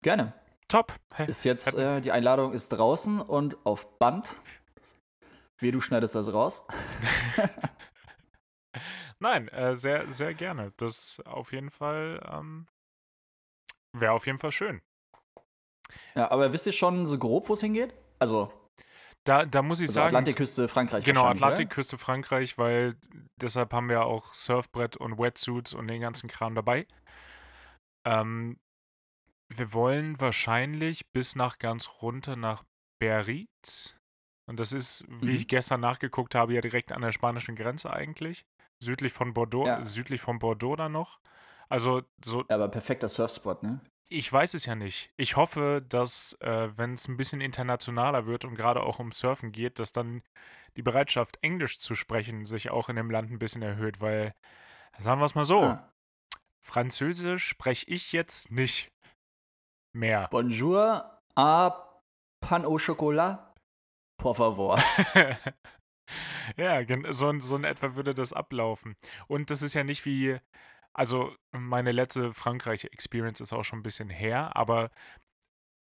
gerne. 0.04 0.34
Top. 0.68 0.94
Ist 1.28 1.44
jetzt, 1.44 1.74
äh, 1.76 2.02
die 2.02 2.12
Einladung 2.12 2.54
ist 2.54 2.70
draußen 2.70 3.20
und 3.22 3.66
auf 3.66 3.98
Band. 4.00 4.36
Wie 5.58 5.72
du 5.72 5.80
schneidest 5.82 6.16
das 6.16 6.32
raus. 6.34 6.68
Nein, 9.20 9.48
äh, 9.50 9.76
sehr, 9.76 10.12
sehr 10.12 10.34
gerne. 10.34 10.74
Das 10.78 11.22
auf 11.26 11.52
jeden 11.52 11.70
Fall 11.70 12.20
ähm, 12.32 12.68
wäre 13.94 14.12
auf 14.12 14.26
jeden 14.26 14.40
Fall 14.40 14.52
schön. 14.52 14.82
Ja, 16.16 16.30
aber 16.32 16.52
wisst 16.52 16.66
ihr 16.66 16.74
schon 16.74 17.08
so 17.08 17.18
grob, 17.18 17.48
wo 17.48 17.54
es 17.54 17.62
hingeht? 17.62 17.94
Also, 18.20 18.52
Da, 19.24 19.46
da 19.46 19.62
muss 19.62 19.80
ich 19.80 19.86
also 19.86 19.94
sagen. 19.94 20.08
Atlantikküste 20.08 20.68
Frankreich. 20.68 21.06
Genau? 21.06 21.26
Atlantikküste 21.26 21.98
Frankreich, 21.98 22.58
weil 22.58 22.98
deshalb 23.38 23.72
haben 23.72 23.90
wir 23.90 24.06
auch 24.06 24.34
Surfbrett 24.34 24.98
und 24.98 25.18
Wetsuits 25.18 25.74
und 25.74 25.88
den 25.88 26.02
ganzen 26.02 26.28
Kram 26.28 26.54
dabei. 26.54 26.86
Ähm, 28.06 28.58
wir 29.50 29.74
wollen 29.74 30.20
wahrscheinlich 30.20 31.06
bis 31.12 31.36
nach 31.36 31.60
ganz 31.60 32.02
runter 32.02 32.36
nach 32.36 32.64
Biarritz. 33.00 33.96
Und 34.48 34.60
das 34.60 34.72
ist, 34.72 35.06
wie 35.08 35.32
Mhm. 35.32 35.36
ich 35.36 35.48
gestern 35.48 35.82
nachgeguckt 35.82 36.36
habe, 36.36 36.54
ja 36.54 36.62
direkt 36.62 36.92
an 36.92 37.02
der 37.02 37.12
spanischen 37.12 37.56
Grenze 37.56 37.92
eigentlich. 37.92 38.46
Südlich 38.80 39.14
von 39.14 39.34
Bordeaux, 39.34 39.66
Ja. 39.68 39.84
südlich 39.84 40.22
von 40.22 40.40
Bordeaux 40.40 40.76
dann 40.76 40.92
noch. 40.92 41.20
Also 41.70 42.04
so 42.24 42.42
Ja, 42.50 42.56
aber 42.56 42.68
perfekter 42.70 43.10
Surfspot, 43.10 43.64
ne? 43.64 43.80
ich 44.10 44.32
weiß 44.32 44.54
es 44.54 44.66
ja 44.66 44.76
nicht. 44.76 45.12
Ich 45.18 45.36
hoffe, 45.36 45.84
dass, 45.88 46.34
äh, 46.42 46.70
wenn 46.78 46.94
es 46.94 47.08
ein 47.08 47.18
bisschen 47.18 47.42
internationaler 47.42 48.28
wird 48.28 48.46
und 48.46 48.56
gerade 48.56 48.84
auch 48.84 49.00
um 49.00 49.12
Surfen 49.12 49.52
geht, 49.52 49.80
dass 49.80 49.94
dann 49.94 50.22
die 50.78 50.84
Bereitschaft, 50.84 51.38
Englisch 51.42 51.80
zu 51.80 51.96
sprechen, 51.96 52.46
sich 52.46 52.70
auch 52.70 52.90
in 52.90 52.98
dem 52.98 53.10
Land 53.10 53.32
ein 53.32 53.40
bisschen 53.40 53.62
erhöht, 53.64 54.02
weil, 54.02 54.34
sagen 55.00 55.20
wir 55.22 55.26
es 55.26 55.36
mal 55.36 55.46
so, 55.46 55.62
Ah. 55.64 55.92
Französisch 56.66 57.48
spreche 57.48 57.86
ich 57.88 58.12
jetzt 58.12 58.52
nicht 58.52 58.92
mehr. 59.94 60.28
Bonjour, 60.32 61.06
à 61.36 62.02
pan 62.42 62.66
au 62.66 62.80
chocolat, 62.80 63.54
por 64.18 64.36
favor. 64.36 64.82
ja, 66.58 66.82
so, 67.14 67.40
so 67.40 67.56
in 67.56 67.64
etwa 67.66 67.96
würde 67.96 68.16
das 68.16 68.34
ablaufen. 68.34 68.96
Und 69.28 69.52
das 69.52 69.62
ist 69.62 69.76
ja 69.76 69.84
nicht 69.84 70.06
wie, 70.06 70.40
also 70.92 71.36
meine 71.52 71.92
letzte 71.92 72.34
Frankreich-Experience 72.34 73.42
ist 73.42 73.54
auch 73.54 73.64
schon 73.64 73.80
ein 73.80 73.84
bisschen 73.84 74.10
her, 74.10 74.56
aber 74.56 74.90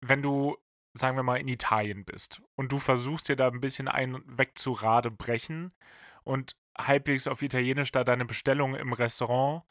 wenn 0.01 0.23
du, 0.23 0.57
sagen 0.95 1.17
wir 1.17 1.23
mal, 1.23 1.37
in 1.37 1.49
Italien 1.49 2.07
bist 2.07 2.41
und 2.57 2.73
du 2.73 2.79
versuchst 2.79 3.29
dir 3.29 3.37
da 3.37 3.49
ein 3.49 3.61
bisschen 3.61 3.87
einen 3.87 4.23
weg 4.27 4.57
zu 4.57 4.73
Rade 4.73 5.11
brechen 5.11 5.73
und 6.25 6.57
halbwegs 6.79 7.27
auf 7.27 7.43
Italienisch 7.43 7.93
da 7.93 8.03
deine 8.03 8.25
Bestellung 8.25 8.75
im 8.75 8.95
Restaurant 8.95 9.63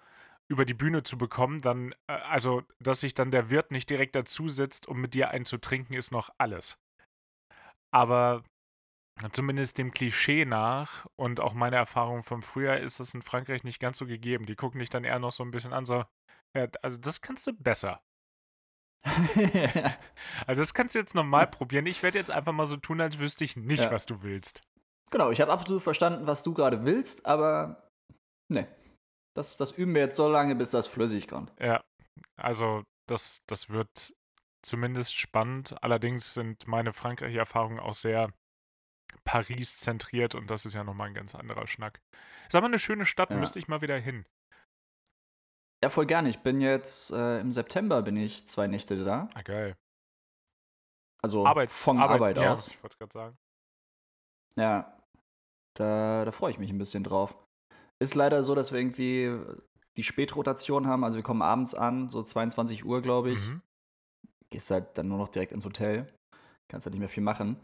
über 0.51 0.65
die 0.65 0.73
Bühne 0.73 1.03
zu 1.03 1.17
bekommen, 1.17 1.61
dann, 1.61 1.93
äh, 2.07 2.13
also, 2.13 2.63
dass 2.79 3.01
sich 3.01 3.13
dann 3.13 3.31
der 3.31 3.49
Wirt 3.49 3.71
nicht 3.71 3.89
direkt 3.89 4.15
dazu 4.15 4.47
sitzt, 4.47 4.87
um 4.87 4.99
mit 4.99 5.13
dir 5.13 5.29
einen 5.29 5.45
zu 5.45 5.57
trinken, 5.57 5.93
ist 5.93 6.11
noch 6.11 6.29
alles. 6.37 6.77
Aber 7.91 8.43
zumindest 9.31 9.77
dem 9.77 9.91
Klischee 9.91 10.45
nach 10.45 11.05
und 11.15 11.39
auch 11.39 11.53
meine 11.53 11.75
Erfahrung 11.75 12.23
vom 12.23 12.41
Frühjahr 12.41 12.77
ist 12.79 12.99
das 12.99 13.13
in 13.13 13.21
Frankreich 13.21 13.63
nicht 13.63 13.79
ganz 13.79 13.97
so 13.97 14.05
gegeben. 14.05 14.45
Die 14.45 14.55
gucken 14.55 14.79
dich 14.79 14.89
dann 14.89 15.03
eher 15.03 15.19
noch 15.19 15.31
so 15.31 15.43
ein 15.43 15.51
bisschen 15.51 15.73
an, 15.73 15.85
so, 15.85 16.05
ja, 16.55 16.67
also 16.81 16.97
das 16.97 17.21
kannst 17.21 17.45
du 17.47 17.53
besser. 17.53 18.01
Also 20.45 20.61
das 20.61 20.73
kannst 20.73 20.95
du 20.95 20.99
jetzt 20.99 21.15
nochmal 21.15 21.47
probieren. 21.47 21.85
Ich 21.85 22.03
werde 22.03 22.17
jetzt 22.19 22.31
einfach 22.31 22.51
mal 22.51 22.67
so 22.67 22.77
tun, 22.77 22.99
als 23.01 23.19
wüsste 23.19 23.45
ich 23.45 23.55
nicht, 23.55 23.83
Ja. 23.83 23.91
was 23.91 24.05
du 24.05 24.21
willst. 24.23 24.61
genau, 25.11 25.31
ich 25.31 25.41
habe 25.41 25.51
absolut 25.51 25.81
verstanden, 25.83 26.27
was 26.27 26.43
du 26.43 26.53
gerade 26.53 26.83
willst, 26.83 27.25
aber 27.25 27.87
ne. 28.51 28.67
Das, 29.35 29.57
das 29.57 29.71
üben 29.71 29.93
wir 29.93 30.01
jetzt 30.01 30.15
so 30.17 30.27
lange, 30.27 30.55
bis 30.55 30.71
das 30.71 30.87
flüssig 30.87 31.27
kommt. 31.27 31.51
Ja, 31.59 31.83
also 32.35 32.83
das, 33.07 33.43
das 33.47 33.69
wird 33.69 34.13
zumindest 34.61 35.15
spannend. 35.15 35.81
Allerdings 35.83 36.33
sind 36.33 36.67
meine 36.67 36.93
Frankreich-Erfahrungen 36.93 37.79
auch 37.79 37.93
sehr 37.93 38.33
Paris 39.23 39.77
zentriert 39.77 40.35
und 40.35 40.49
das 40.49 40.65
ist 40.65 40.73
ja 40.73 40.83
nochmal 40.83 41.07
ein 41.07 41.13
ganz 41.13 41.35
anderer 41.35 41.67
Schnack. 41.67 42.01
Ist 42.47 42.55
aber 42.55 42.67
eine 42.67 42.79
schöne 42.79 43.05
Stadt, 43.05 43.29
Ja. 43.29 43.37
müsste 43.37 43.59
ich 43.59 43.67
mal 43.67 43.81
wieder 43.81 43.97
hin. 43.97 44.25
Ja, 45.81 45.89
voll 45.89 46.05
gerne. 46.05 46.29
Ich 46.29 46.39
bin 46.39 46.59
jetzt, 46.59 47.11
äh, 47.11 47.39
im 47.39 47.51
September 47.51 48.01
bin 48.01 48.17
ich 48.17 48.47
zwei 48.47 48.67
Nächte 48.67 49.03
da. 49.03 49.29
Ah, 49.33 49.41
geil. 49.41 49.77
Also 51.21 51.45
Arbeits 51.45 51.83
von 51.83 51.99
Arbeit 51.99 52.37
ja, 52.37 52.51
aus. 52.51 52.69
Ich 52.69 52.83
wollte 52.83 52.97
gerade 52.97 53.13
sagen. 53.13 53.37
Ja, 54.55 54.97
da, 55.75 56.25
da 56.25 56.31
freue 56.31 56.51
ich 56.51 56.59
mich 56.59 56.69
ein 56.69 56.77
bisschen 56.77 57.03
drauf. 57.03 57.35
Ist 58.01 58.15
leider 58.15 58.43
so, 58.43 58.55
dass 58.55 58.71
wir 58.71 58.79
irgendwie 58.79 59.37
die 59.97 60.03
Spätrotation 60.03 60.87
haben. 60.87 61.03
Also 61.03 61.17
wir 61.17 61.23
kommen 61.23 61.41
abends 61.41 61.75
an, 61.75 62.09
so 62.09 62.23
22 62.23 62.85
Uhr, 62.85 63.01
glaube 63.01 63.31
ich. 63.31 63.39
Mhm. 63.39 63.61
Gehst 64.49 64.71
halt 64.71 64.97
dann 64.97 65.09
nur 65.09 65.17
noch 65.17 65.29
direkt 65.29 65.51
ins 65.51 65.65
Hotel. 65.65 66.11
Kannst 66.69 66.85
halt 66.85 66.93
nicht 66.93 67.01
mehr 67.01 67.09
viel 67.09 67.23
machen. 67.23 67.57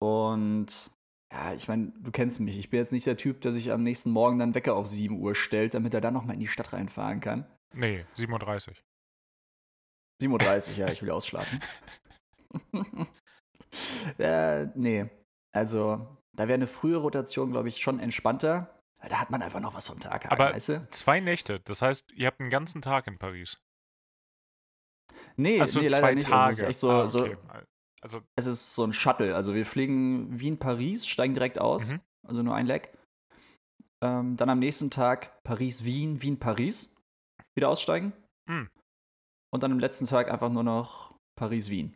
Und 0.00 0.90
ja, 1.32 1.54
ich 1.54 1.66
meine, 1.68 1.92
du 1.98 2.10
kennst 2.12 2.38
mich. 2.38 2.58
Ich 2.58 2.70
bin 2.70 2.78
jetzt 2.78 2.92
nicht 2.92 3.06
der 3.06 3.16
Typ, 3.16 3.40
der 3.40 3.52
sich 3.52 3.72
am 3.72 3.82
nächsten 3.82 4.10
Morgen 4.10 4.38
dann 4.38 4.54
Wecker 4.54 4.76
auf 4.76 4.86
7 4.86 5.20
Uhr 5.20 5.34
stellt, 5.34 5.74
damit 5.74 5.92
er 5.94 6.00
dann 6.00 6.14
nochmal 6.14 6.34
in 6.34 6.40
die 6.40 6.46
Stadt 6.46 6.72
reinfahren 6.72 7.20
kann. 7.20 7.46
Nee, 7.74 8.06
37. 8.14 8.80
7.30 10.22 10.70
Uhr, 10.70 10.76
ja, 10.78 10.88
ich 10.88 11.02
will 11.02 11.10
ausschlafen. 11.10 11.60
äh, 14.18 14.66
nee. 14.74 15.06
Also, 15.52 16.06
da 16.34 16.48
wäre 16.48 16.54
eine 16.54 16.66
frühe 16.66 16.96
Rotation, 16.96 17.50
glaube 17.50 17.68
ich, 17.68 17.78
schon 17.78 17.98
entspannter. 17.98 18.75
Weil 19.06 19.10
Da 19.10 19.20
hat 19.20 19.30
man 19.30 19.40
einfach 19.40 19.60
noch 19.60 19.72
was 19.72 19.86
vom 19.86 20.00
Tag. 20.00 20.32
Aber 20.32 20.52
weißt 20.52 20.68
du? 20.70 20.90
zwei 20.90 21.20
Nächte, 21.20 21.60
das 21.60 21.80
heißt, 21.80 22.10
ihr 22.14 22.26
habt 22.26 22.40
einen 22.40 22.50
ganzen 22.50 22.82
Tag 22.82 23.06
in 23.06 23.18
Paris. 23.18 23.56
Nee, 25.36 25.60
Also 25.60 25.80
nee 25.80 25.86
zwei 25.90 26.16
nicht. 26.16 26.26
Tage. 26.26 26.46
Also, 26.46 26.50
es, 26.50 26.58
ist 26.62 26.68
echt 26.68 26.78
so, 26.80 26.90
ah, 26.90 27.06
so, 27.06 27.20
okay. 27.20 27.36
Also, 28.00 28.22
es 28.34 28.46
ist 28.46 28.74
so 28.74 28.82
ein 28.82 28.92
Shuttle. 28.92 29.36
Also, 29.36 29.54
wir 29.54 29.64
fliegen 29.64 30.40
Wien-Paris, 30.40 31.06
steigen 31.06 31.34
direkt 31.34 31.60
aus. 31.60 31.90
Mhm. 31.90 32.00
Also 32.26 32.42
nur 32.42 32.56
ein 32.56 32.66
Leg. 32.66 32.92
Ähm, 34.02 34.36
dann 34.36 34.50
am 34.50 34.58
nächsten 34.58 34.90
Tag 34.90 35.40
Paris-Wien, 35.44 36.20
Wien-Paris. 36.20 37.00
Wieder 37.54 37.68
aussteigen. 37.68 38.12
Mhm. 38.48 38.68
Und 39.54 39.62
dann 39.62 39.70
am 39.70 39.78
letzten 39.78 40.06
Tag 40.06 40.32
einfach 40.32 40.50
nur 40.50 40.64
noch 40.64 41.16
Paris-Wien. 41.38 41.94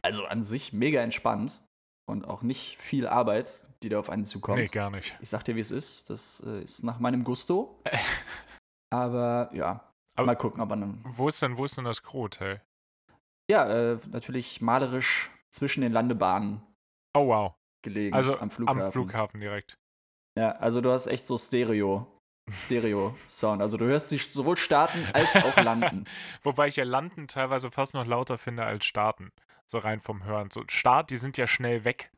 Also 0.00 0.26
an 0.26 0.44
sich 0.44 0.72
mega 0.72 1.02
entspannt. 1.02 1.60
Und 2.08 2.24
auch 2.24 2.42
nicht 2.42 2.78
viel 2.78 3.08
Arbeit, 3.08 3.60
die 3.82 3.88
da 3.88 3.98
auf 3.98 4.10
einen 4.10 4.24
zukommt. 4.24 4.58
nee, 4.58 4.66
gar 4.66 4.90
nicht. 4.90 5.16
Ich 5.20 5.30
sag 5.30 5.44
dir, 5.44 5.56
wie 5.56 5.60
es 5.60 5.70
ist. 5.70 6.08
Das 6.10 6.42
äh, 6.46 6.62
ist 6.62 6.82
nach 6.84 6.98
meinem 6.98 7.24
Gusto. 7.24 7.80
Aber 8.92 9.50
ja, 9.52 9.92
Aber- 10.16 10.26
mal 10.26 10.34
gucken, 10.36 10.60
ob 10.60 10.68
man. 10.68 11.00
Wo 11.04 11.28
ist 11.28 11.40
denn, 11.42 11.56
wo 11.56 11.64
ist 11.64 11.76
denn 11.76 11.84
das 11.84 12.02
Kro-Hotel? 12.02 12.60
Ja, 13.50 13.68
äh, 13.92 13.98
natürlich 14.10 14.60
malerisch 14.60 15.30
zwischen 15.50 15.80
den 15.80 15.92
Landebahnen 15.92 16.62
Oh, 17.16 17.26
wow. 17.26 17.54
gelegen. 17.82 18.14
Also 18.14 18.38
am 18.38 18.50
Flughafen. 18.50 18.82
am 18.82 18.92
Flughafen 18.92 19.40
direkt. 19.40 19.76
Ja, 20.38 20.52
also 20.52 20.80
du 20.80 20.92
hast 20.92 21.06
echt 21.08 21.26
so 21.26 21.36
Stereo. 21.36 22.06
Stereo-Sound. 22.52 23.60
Also 23.62 23.76
du 23.76 23.86
hörst 23.86 24.08
sie 24.08 24.18
sowohl 24.18 24.56
starten 24.56 25.04
als 25.12 25.34
auch 25.36 25.56
landen. 25.62 26.04
Wobei 26.42 26.68
ich 26.68 26.76
ja 26.76 26.84
Landen 26.84 27.26
teilweise 27.28 27.70
fast 27.70 27.94
noch 27.94 28.06
lauter 28.06 28.38
finde 28.38 28.64
als 28.64 28.84
Starten. 28.84 29.32
So 29.66 29.78
rein 29.78 30.00
vom 30.00 30.24
Hören. 30.24 30.50
So 30.50 30.64
Start, 30.68 31.10
die 31.10 31.16
sind 31.16 31.36
ja 31.36 31.46
schnell 31.46 31.84
weg. 31.84 32.10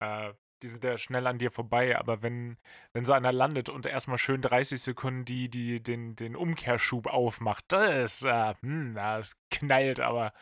Äh, 0.00 0.32
die 0.62 0.68
sind 0.68 0.84
ja 0.84 0.98
schnell 0.98 1.26
an 1.26 1.38
dir 1.38 1.50
vorbei, 1.50 1.98
aber 1.98 2.22
wenn, 2.22 2.58
wenn 2.92 3.04
so 3.04 3.12
einer 3.12 3.32
landet 3.32 3.68
und 3.68 3.86
erstmal 3.86 4.18
schön 4.18 4.40
30 4.42 4.80
Sekunden 4.80 5.24
die, 5.24 5.48
die 5.48 5.82
den, 5.82 6.16
den 6.16 6.36
Umkehrschub 6.36 7.06
aufmacht, 7.06 7.64
das, 7.68 8.22
äh, 8.24 8.54
hm, 8.62 8.94
das 8.94 9.36
knallt, 9.50 10.00
aber 10.00 10.32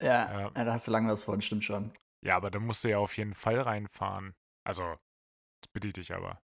Ja, 0.00 0.50
Ja. 0.54 0.64
da 0.64 0.72
hast 0.72 0.86
du 0.86 0.90
lange 0.90 1.10
was 1.10 1.22
von, 1.22 1.40
stimmt 1.42 1.64
schon. 1.64 1.92
ja, 2.22 2.36
aber 2.36 2.50
da 2.50 2.58
musst 2.58 2.84
du 2.84 2.88
ja 2.90 2.98
auf 2.98 3.16
jeden 3.16 3.34
Fall 3.34 3.60
reinfahren. 3.60 4.34
Also, 4.64 4.82
das 5.62 5.68
bediene 5.72 5.94
ich 5.98 6.12
aber. 6.14 6.40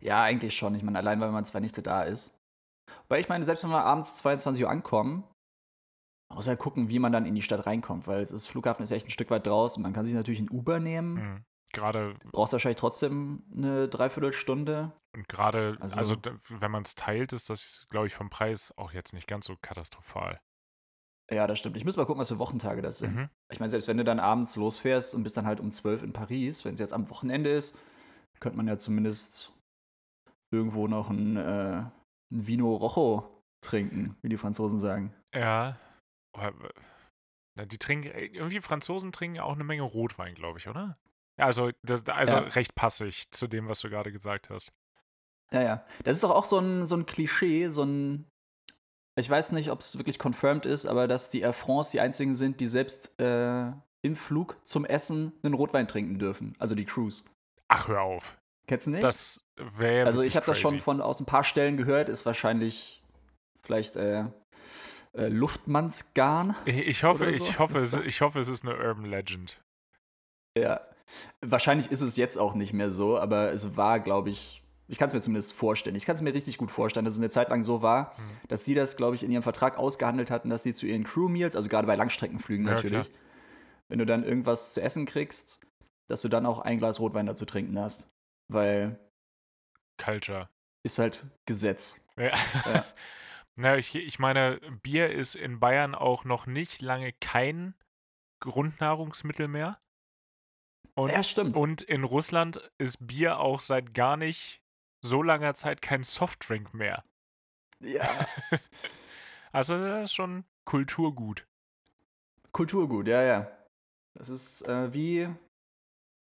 Ja, 0.00 0.22
eigentlich 0.22 0.56
schon. 0.56 0.74
Ich 0.74 0.82
meine, 0.82 0.98
allein 0.98 1.20
weil 1.20 1.30
man 1.30 1.44
zwei 1.44 1.60
Nächte 1.60 1.82
da 1.82 2.02
ist. 2.02 2.38
Weil 3.08 3.20
ich 3.20 3.28
meine, 3.28 3.44
selbst 3.44 3.64
wenn 3.64 3.70
wir 3.70 3.84
abends 3.84 4.16
22 4.16 4.64
Uhr 4.64 4.70
ankommen, 4.70 5.24
man 6.30 6.36
muss 6.36 6.46
ja 6.46 6.56
gucken, 6.56 6.88
wie 6.88 6.98
man 6.98 7.12
dann 7.12 7.26
in 7.26 7.34
die 7.34 7.42
Stadt 7.42 7.66
reinkommt, 7.66 8.06
weil 8.06 8.24
das 8.24 8.46
Flughafen 8.46 8.82
ist 8.82 8.92
echt 8.92 9.06
ein 9.06 9.10
Stück 9.10 9.30
weit 9.30 9.46
draußen. 9.46 9.82
Man 9.82 9.92
kann 9.92 10.04
sich 10.06 10.14
natürlich 10.14 10.40
ein 10.40 10.48
Uber 10.50 10.80
nehmen. 10.80 11.14
Mhm. 11.14 11.44
Gerade 11.72 12.14
Brauchst 12.32 12.52
wahrscheinlich 12.52 12.78
trotzdem 12.80 13.44
eine 13.54 13.88
Dreiviertelstunde. 13.88 14.92
und 15.14 15.28
gerade, 15.28 15.76
Also- 15.80 15.96
also, 15.96 16.16
wenn 16.48 16.70
man 16.70 16.82
es 16.82 16.94
teilt, 16.96 17.32
ist 17.32 17.50
das, 17.50 17.86
glaube 17.90 18.06
ich, 18.08 18.14
vom 18.14 18.30
Preis 18.30 18.72
auch 18.76 18.92
jetzt 18.92 19.12
nicht 19.12 19.28
ganz 19.28 19.46
so 19.46 19.56
katastrophal. 19.60 20.40
Ja, 21.32 21.46
das 21.46 21.60
stimmt. 21.60 21.76
Ich 21.76 21.84
muss 21.84 21.96
mal 21.96 22.06
gucken, 22.06 22.20
was 22.20 22.28
für 22.28 22.40
Wochentage 22.40 22.82
das 22.82 22.98
sind. 22.98 23.14
Mhm. 23.14 23.28
Ich 23.52 23.60
meine, 23.60 23.70
selbst 23.70 23.86
wenn 23.86 23.96
du 23.98 24.02
dann 24.04 24.18
abends 24.18 24.56
losfährst 24.56 25.14
und 25.14 25.22
bist 25.22 25.36
dann 25.36 25.46
halt 25.46 25.60
um 25.60 25.70
12 25.70 26.02
in 26.02 26.12
Paris, 26.12 26.64
wenn 26.64 26.74
es 26.74 26.80
jetzt 26.80 26.92
am 26.92 27.08
Wochenende 27.08 27.50
ist, 27.50 27.78
könnte 28.40 28.56
man 28.56 28.66
ja 28.66 28.78
zumindest 28.78 29.52
irgendwo 30.52 30.88
noch 30.88 31.08
ein, 31.10 31.36
äh, 31.36 31.84
ein 32.32 32.46
Vino 32.46 32.74
Rojo 32.74 33.42
trinken, 33.60 34.16
wie 34.22 34.28
die 34.28 34.36
Franzosen 34.38 34.80
sagen. 34.80 35.14
Ja. 35.34 35.76
Äh, 36.36 37.66
die 37.66 37.78
trinken, 37.78 38.08
irgendwie 38.14 38.60
Franzosen 38.60 39.12
trinken 39.12 39.40
auch 39.40 39.54
eine 39.54 39.64
Menge 39.64 39.82
Rotwein, 39.82 40.34
glaube 40.34 40.58
ich, 40.58 40.68
oder? 40.68 40.94
Also, 41.36 41.70
das, 41.82 42.06
also 42.06 42.36
Ja. 42.36 42.42
recht 42.42 42.74
passig 42.74 43.30
zu 43.30 43.46
dem, 43.48 43.68
was 43.68 43.80
du 43.80 43.90
gerade 43.90 44.12
gesagt 44.12 44.50
hast. 44.50 44.72
Ja, 45.52 45.62
ja. 45.62 45.86
Das 46.04 46.16
ist 46.16 46.22
doch 46.24 46.30
auch 46.30 46.44
so 46.44 46.58
ein, 46.58 46.86
so 46.86 46.96
ein 46.96 47.06
Klischee, 47.06 47.68
so 47.68 47.82
ein. 47.84 48.26
Ich 49.16 49.28
weiß 49.28 49.52
nicht, 49.52 49.70
ob 49.70 49.80
es 49.80 49.98
wirklich 49.98 50.18
confirmed 50.18 50.64
ist, 50.64 50.86
aber 50.86 51.08
dass 51.08 51.30
die 51.30 51.40
Air 51.40 51.52
France 51.52 51.90
die 51.90 52.00
einzigen 52.00 52.34
sind, 52.34 52.60
die 52.60 52.68
selbst 52.68 53.18
äh, 53.20 53.72
im 54.02 54.16
Flug 54.16 54.56
zum 54.64 54.84
Essen 54.84 55.32
einen 55.42 55.54
Rotwein 55.54 55.88
trinken 55.88 56.18
dürfen. 56.18 56.54
Also 56.58 56.74
die 56.74 56.84
Crews. 56.84 57.24
Ach, 57.68 57.88
hör 57.88 58.02
auf. 58.02 58.38
Kennst 58.66 58.86
du 58.86 58.92
nicht? 58.92 59.02
Das 59.02 59.44
wäre. 59.56 60.06
also 60.06 60.22
ich 60.22 60.36
habe 60.36 60.46
das 60.46 60.58
schon 60.58 60.78
von 60.78 61.00
aus 61.00 61.20
ein 61.20 61.26
paar 61.26 61.44
Stellen 61.44 61.76
gehört, 61.76 62.08
ist 62.08 62.24
wahrscheinlich 62.24 63.02
vielleicht 63.62 63.96
äh, 63.96 64.26
äh, 65.16 65.28
Luftmannsgarn. 65.28 66.56
Ich, 66.64 66.76
ich 66.78 67.04
hoffe, 67.04 67.24
oder 67.24 67.32
ich 67.32 67.42
so. 67.42 67.58
hoffe, 67.58 67.78
es, 67.80 67.94
ich 67.96 68.20
hoffe, 68.20 68.40
es 68.40 68.48
ist 68.48 68.64
eine 68.64 68.76
Urban 68.76 69.04
Legend. 69.06 69.60
Ja. 70.56 70.80
Wahrscheinlich 71.40 71.90
ist 71.90 72.02
es 72.02 72.16
jetzt 72.16 72.36
auch 72.36 72.54
nicht 72.54 72.72
mehr 72.72 72.90
so, 72.90 73.18
aber 73.18 73.52
es 73.52 73.76
war, 73.76 73.98
glaube 74.00 74.30
ich, 74.30 74.62
ich 74.86 74.98
kann 74.98 75.08
es 75.08 75.14
mir 75.14 75.20
zumindest 75.20 75.52
vorstellen. 75.52 75.96
Ich 75.96 76.04
kann 76.06 76.16
es 76.16 76.22
mir 76.22 76.34
richtig 76.34 76.56
gut 76.58 76.70
vorstellen, 76.70 77.04
dass 77.04 77.14
es 77.14 77.20
eine 77.20 77.30
Zeit 77.30 77.48
lang 77.48 77.62
so 77.64 77.82
war, 77.82 78.16
Hm. 78.16 78.24
dass 78.48 78.64
sie 78.64 78.74
das, 78.74 78.96
glaube 78.96 79.16
ich, 79.16 79.22
in 79.24 79.30
ihrem 79.32 79.42
Vertrag 79.42 79.76
ausgehandelt 79.78 80.30
hatten, 80.30 80.50
dass 80.50 80.62
die 80.62 80.72
zu 80.74 80.86
ihren 80.86 81.04
Crew-Meals, 81.04 81.56
also 81.56 81.68
gerade 81.68 81.86
bei 81.86 81.96
Langstreckenflügen 81.96 82.66
Ja, 82.66 82.74
natürlich, 82.74 83.10
wenn 83.88 83.98
du 83.98 84.06
dann 84.06 84.24
irgendwas 84.24 84.72
zu 84.74 84.80
essen 84.82 85.06
kriegst, 85.06 85.58
dass 86.08 86.22
du 86.22 86.28
dann 86.28 86.46
auch 86.46 86.60
ein 86.60 86.78
Glas 86.78 87.00
Rotwein 87.00 87.26
dazu 87.26 87.44
trinken 87.44 87.78
hast. 87.78 88.08
Weil 88.48 88.98
Culture. 89.98 90.48
ist 90.84 90.98
halt 90.98 91.24
Gesetz. 91.46 92.00
Ja. 92.16 92.32
Ja. 92.66 92.84
Na, 93.60 93.76
ich, 93.76 93.94
ich 93.94 94.18
meine, 94.18 94.58
Bier 94.82 95.10
ist 95.10 95.34
in 95.34 95.60
Bayern 95.60 95.94
auch 95.94 96.24
noch 96.24 96.46
nicht 96.46 96.80
lange 96.80 97.12
kein 97.20 97.74
Grundnahrungsmittel 98.40 99.48
mehr. 99.48 99.78
Und, 100.94 101.10
Ja, 101.10 101.22
stimmt. 101.22 101.56
und 101.56 101.82
in 101.82 102.04
Russland 102.04 102.70
ist 102.78 103.06
Bier 103.06 103.38
auch 103.38 103.60
seit 103.60 103.92
gar 103.92 104.16
nicht 104.16 104.62
so 105.04 105.22
langer 105.22 105.52
Zeit 105.52 105.82
kein 105.82 106.02
Softdrink 106.02 106.72
mehr. 106.74 107.04
Ja. 107.80 108.26
Also 109.52 109.76
das 109.76 110.04
ist 110.04 110.14
schon 110.14 110.44
Kulturgut. 110.64 111.44
Kulturgut, 112.52 113.08
ja, 113.08 113.20
ja. 113.22 113.50
Das 114.14 114.28
ist 114.28 114.62
äh, 114.68 114.94
wie 114.94 115.28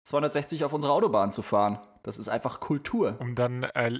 260 0.05 0.63
auf 0.63 0.71
unserer 0.71 0.93
Autobahn 0.93 1.33
zu 1.33 1.41
fahren. 1.41 1.77
Das 2.03 2.19
ist 2.19 2.29
einfach 2.29 2.61
Kultur. 2.61 3.17
Um 3.19 3.35
dann 3.35 3.63
äh, 3.63 3.99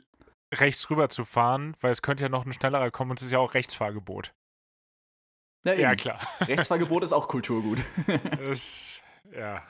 rechts 0.54 0.90
rüber 0.90 1.10
zu 1.10 1.26
fahren, 1.26 1.76
weil 1.82 1.92
es 1.92 2.02
könnte 2.02 2.24
ja 2.24 2.30
noch 2.30 2.46
ein 2.46 2.54
schnellerer 2.54 2.92
kommen 2.92 3.12
und 3.12 3.20
es 3.20 3.26
ist 3.28 3.32
ja 3.32 3.40
auch 3.40 3.54
Rechtsfahrgebot. 3.54 4.34
Ja, 5.66 5.74
Ja, 5.74 5.96
klar. 5.96 6.20
Rechtsfahrgebot 6.42 7.04
ist 7.04 7.14
auch 7.14 7.28
Kulturgut. 7.28 7.80
Das, 8.40 9.04
ja. 9.32 9.62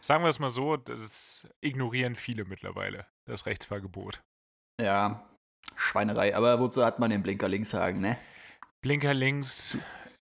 Sagen 0.00 0.22
wir 0.24 0.28
es 0.30 0.38
mal 0.38 0.50
so, 0.50 0.76
das 0.76 1.46
ignorieren 1.60 2.14
viele 2.14 2.44
mittlerweile, 2.44 3.06
das 3.26 3.46
Rechtsfahrgebot. 3.46 4.22
ja, 4.80 5.26
Schweinerei. 5.76 6.34
Aber 6.34 6.58
wozu 6.58 6.84
hat 6.84 6.98
man 6.98 7.10
den 7.10 7.22
Blinker 7.22 7.48
links 7.48 7.70
sagen, 7.70 8.00
ne? 8.00 8.18
Blinker 8.80 9.12
links. 9.12 9.76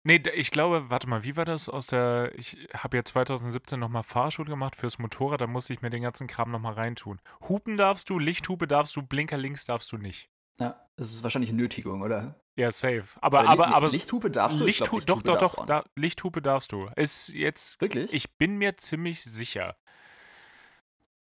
Nee, 0.05 0.21
ich 0.35 0.51
glaube, 0.51 0.91
warte 0.91 1.09
mal, 1.09 1.23
wie 1.23 1.37
war 1.37 1.45
das 1.45 1.69
aus 1.69 1.87
der. 1.87 2.33
Ich 2.37 2.57
habe 2.77 2.97
ja 2.97 3.05
2017 3.05 3.79
nochmal 3.79 4.03
Fahrschule 4.03 4.49
gemacht 4.51 4.75
fürs 4.75 4.99
Motorrad, 4.99 5.41
da 5.41 5.47
musste 5.47 5.73
ich 5.73 5.81
mir 5.83 5.91
den 5.91 6.03
ganzen 6.03 6.27
Kram 6.27 6.51
nochmal 6.51 6.75
reintun. 6.75 7.21
Hupen 7.49 7.77
darfst 7.77 8.11
du, 8.11 8.19
Lichthupe 8.19 8.67
darfst 8.67 8.97
du, 8.97 9.03
Blinker 9.03 9.37
links 9.39 9.65
darfst 9.65 9.93
du 9.93 9.99
nicht. 9.99 10.29
Ja, 10.59 10.81
das 10.97 11.13
ist 11.13 11.23
wahrscheinlich 11.23 11.53
Nötigung, 11.53 12.03
oder? 12.03 12.35
Ja, 12.57 12.71
safe. 12.71 13.05
Aber, 13.21 13.49
aber, 13.49 13.67
Li- 13.69 13.73
aber. 13.73 13.89
Lichthupe 13.91 14.31
darfst 14.31 14.61
du? 14.61 14.67
Ich 14.67 14.79
glaub, 14.79 14.93
Lichthu 14.93 15.07
doch, 15.07 15.17
Lichthupe 15.19 15.39
doch, 15.39 15.55
doch, 15.55 15.61
du 15.61 15.67
da, 15.67 15.85
Lichthupe 15.97 16.43
darfst 16.43 16.73
du. 16.73 16.89
Ist 16.97 17.29
jetzt. 17.29 17.81
Wirklich? 17.81 18.13
Ich 18.13 18.37
bin 18.37 18.57
mir 18.59 18.77
ziemlich 18.77 19.23
sicher. 19.23 19.77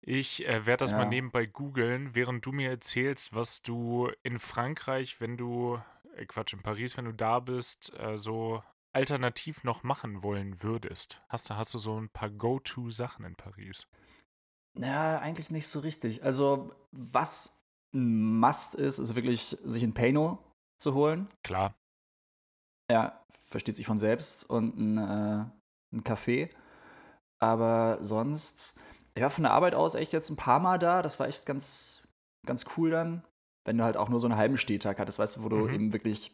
Ich 0.03 0.47
äh, 0.49 0.65
werde 0.67 0.85
das 0.85 0.93
mal 0.93 1.03
Ja. 1.03 1.09
nebenbei 1.09 1.45
googeln, 1.47 2.15
während 2.15 2.45
du 2.47 2.53
mir 2.53 2.71
erzählst, 2.71 3.35
was 3.35 3.61
du 3.63 4.11
in 4.23 4.39
Frankreich, 4.39 5.21
wenn 5.21 5.37
du, 5.37 5.79
äh, 6.17 6.26
Quatsch, 6.26 6.52
in 6.52 6.62
Paris, 6.62 6.97
wenn 6.97 7.05
du 7.05 7.12
da 7.12 7.40
bist, 7.40 7.92
äh, 7.99 8.16
so 8.16 8.62
alternativ 8.92 9.64
noch 9.64 9.83
machen 9.83 10.23
wollen 10.23 10.62
würdest. 10.62 11.23
Hast 11.29 11.51
du, 11.51 11.57
hast 11.57 11.75
du 11.75 11.79
so 11.79 12.01
ein 12.01 12.09
paar 12.09 12.31
Go-To-Sachen 12.31 13.25
in 13.25 13.37
Paris? 13.37 13.87
Ja, 14.79 15.18
eigentlich 15.18 15.51
nicht 15.51 15.68
so 15.68 15.81
richtig. 15.81 16.25
Also, 16.25 16.75
was 16.92 17.61
ein 17.94 18.38
Must 18.38 18.75
ist, 18.75 18.99
ist 18.99 19.14
wirklich, 19.14 19.57
sich 19.64 19.83
ein 19.83 19.94
Pano 19.94 20.38
zu 20.79 20.94
holen. 20.94 21.29
Klar. 21.42 21.75
Ja, 22.90 23.25
versteht 23.46 23.77
sich 23.77 23.87
von 23.87 23.99
selbst. 23.99 24.49
Und 24.49 24.77
ein, 24.79 24.99
äh, 24.99 25.44
ein 25.92 26.05
Kaffee. 26.05 26.51
Aber 27.40 27.99
sonst, 28.03 28.75
ich 29.14 29.23
war 29.23 29.31
von 29.31 29.44
der 29.44 29.53
Arbeit 29.53 29.75
aus 29.75 29.94
echt 29.94 30.12
jetzt 30.12 30.31
ein 30.31 30.37
paar 30.37 30.61
Mal 30.61 30.79
da. 30.79 31.03
Das 31.03 31.18
war 31.18 31.27
echt 31.29 31.46
ganz, 31.46 32.07
ganz 32.46 32.64
cool 32.77 32.90
dann. 32.90 33.25
Wenn 33.64 33.79
du 33.79 33.85
halt 33.85 33.96
auch 33.96 34.09
nur 34.09 34.20
so 34.20 34.27
einen 34.27 34.37
halben 34.37 34.57
Stehtag 34.57 34.99
hattest, 34.99 35.18
weißt 35.18 35.37
du, 35.37 35.42
wo 35.44 35.49
du 35.49 35.66
Mhm. 35.66 35.75
eben 35.75 35.92
wirklich 35.92 36.33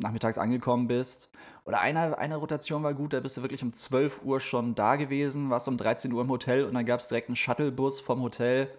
nachmittags 0.00 0.38
angekommen 0.38 0.88
bist. 0.88 1.30
Oder 1.64 1.80
eine, 1.80 2.16
eine 2.18 2.36
Rotation 2.36 2.82
war 2.82 2.94
gut, 2.94 3.12
da 3.12 3.20
bist 3.20 3.36
du 3.36 3.42
wirklich 3.42 3.62
um 3.62 3.72
12 3.72 4.24
Uhr 4.24 4.40
schon 4.40 4.74
da 4.74 4.96
gewesen, 4.96 5.50
warst 5.50 5.68
um 5.68 5.76
13 5.76 6.12
Uhr 6.12 6.22
im 6.22 6.30
Hotel 6.30 6.64
und 6.64 6.74
dann 6.74 6.86
gab 6.86 7.00
es 7.00 7.08
direkt 7.08 7.28
einen 7.28 7.36
Shuttlebus 7.36 8.00
vom 8.00 8.22
Hotel 8.22 8.72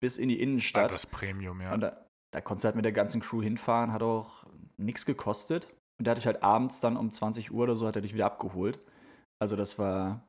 bis 0.00 0.16
in 0.18 0.28
die 0.28 0.38
Ah, 0.38 0.42
Innenstadt. 0.42 0.92
das 0.92 1.06
Premium, 1.06 1.60
ja. 1.60 1.72
Und 1.72 1.80
da, 1.80 2.04
da 2.32 2.40
konntest 2.40 2.64
du 2.64 2.66
halt 2.66 2.76
mit 2.76 2.84
der 2.84 2.92
ganzen 2.92 3.20
Crew 3.20 3.40
hinfahren, 3.42 3.92
hat 3.92 4.02
auch 4.02 4.44
nichts 4.76 5.06
gekostet. 5.06 5.68
Und 5.98 6.06
da 6.06 6.10
hatte 6.10 6.20
ich 6.20 6.26
halt 6.26 6.42
abends 6.42 6.80
dann 6.80 6.96
um 6.96 7.10
20 7.12 7.52
Uhr 7.52 7.62
oder 7.62 7.76
so, 7.76 7.86
hat 7.86 7.96
er 7.96 8.02
dich 8.02 8.12
wieder 8.12 8.26
abgeholt. 8.26 8.78
Also 9.40 9.54
das 9.56 9.78
war, 9.78 10.26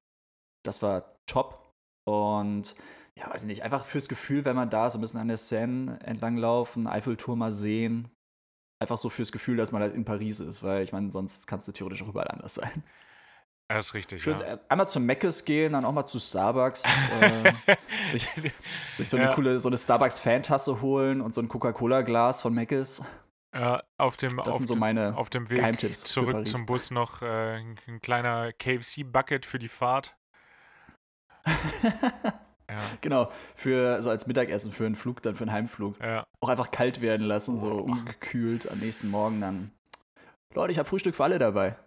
das 0.64 0.82
war 0.82 1.16
top. 1.26 1.74
Und 2.08 2.76
ja, 3.18 3.30
weiß 3.32 3.44
ich 3.44 3.48
nicht, 3.48 3.64
einfach 3.64 3.86
fürs 3.86 4.08
Gefühl, 4.08 4.46
wenn 4.46 4.56
man 4.56 4.70
da 4.70 4.90
so 4.90 4.98
ein 4.98 5.02
bisschen 5.02 5.20
an 5.20 5.28
der 5.28 5.38
Seine 5.38 6.00
entlanglaufen, 6.04 6.88
Eiffelturm 6.88 7.40
mal 7.40 7.52
sehen. 7.52 8.10
Einfach 8.80 9.00
so 9.00 9.10
fürs 9.10 9.32
Gefühl, 9.32 9.58
dass 9.58 9.72
man 9.72 9.82
halt 9.82 9.96
in 9.96 10.06
Paris 10.06 10.40
ist, 10.40 10.62
weil 10.62 10.84
ich 10.84 10.92
meine, 10.94 11.10
sonst 11.10 11.48
kannst 11.48 11.68
du 11.68 11.72
theoretisch 11.72 12.04
auch 12.04 12.10
überall 12.10 12.28
anders 12.28 12.56
sein. 12.56 12.84
Das 13.70 13.88
ist 13.88 13.94
richtig, 13.96 14.24
Schön, 14.24 14.40
ja. 14.40 14.46
äh, 14.54 14.60
einmal 14.70 14.88
zu 14.88 15.00
Meckes 15.00 15.44
gehen, 15.44 15.74
dann 15.74 15.84
auch 15.84 15.92
mal 15.92 16.06
zu 16.06 16.20
Starbucks, 16.20 16.84
äh, 16.86 17.52
sich, 18.12 18.30
sich 18.98 19.10
so 19.10 19.18
eine 19.18 19.26
Ja. 19.26 19.36
coole, 19.36 19.60
so 19.60 19.68
eine 19.68 19.78
Starbucks-Fantasse 19.78 20.80
holen 20.82 21.20
und 21.20 21.34
so 21.34 21.42
ein 21.42 21.50
Coca-Cola-Glas 21.50 22.44
von 22.44 22.54
Meckes. 22.54 23.04
Ja, 23.54 23.84
auf 23.98 24.16
dem, 24.16 24.38
Das 24.38 24.50
auf 24.50 24.58
sind 24.58 24.68
so 24.68 24.76
dem, 24.76 24.80
meine 24.80 25.18
auf 25.18 25.30
dem 25.30 25.50
Weg 25.50 25.80
zurück 25.92 26.48
zum 26.48 26.66
Bus 26.68 26.92
noch 26.92 27.24
äh, 27.24 27.58
ein 27.58 28.00
kleiner 28.02 28.54
KFC-Bucket 28.54 29.46
für 29.46 29.58
die 29.60 29.70
Fahrt. 29.70 30.16
Ja, 32.70 32.82
genau, 33.02 33.32
für 33.56 34.02
so 34.02 34.10
als 34.10 34.28
Mittagessen 34.28 34.72
für 34.74 34.86
einen 34.86 34.96
Flug, 34.98 35.22
dann 35.22 35.36
für 35.36 35.44
einen 35.46 35.54
Heimflug. 35.54 36.00
ja. 36.02 36.24
Auch 36.42 36.50
einfach 36.50 36.70
kalt 36.72 37.02
werden 37.02 37.26
lassen, 37.26 37.60
so 37.60 37.72
ungekühlt 37.80 38.70
am 38.70 38.80
nächsten 38.80 39.10
Morgen 39.10 39.42
dann. 39.42 39.72
Leute, 40.54 40.72
ich 40.72 40.78
habe 40.80 40.88
Frühstück 40.88 41.16
für 41.16 41.24
alle 41.24 41.40
dabei. 41.40 41.78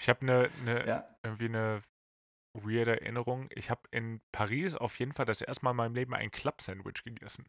Ich 0.00 0.08
habe 0.08 0.20
eine, 0.22 0.50
eine, 0.60 0.86
Ja. 0.86 1.16
irgendwie 1.22 1.46
eine 1.46 1.82
weirde 2.54 3.00
Erinnerung. 3.00 3.48
Ich 3.50 3.70
habe 3.70 3.82
in 3.90 4.20
Paris 4.32 4.74
auf 4.74 4.98
jeden 4.98 5.12
Fall 5.12 5.26
das 5.26 5.40
erste 5.40 5.64
Mal 5.64 5.70
in 5.72 5.76
meinem 5.76 5.94
Leben 5.94 6.14
ein 6.14 6.30
Club-Sandwich 6.30 7.02
gegessen. 7.04 7.46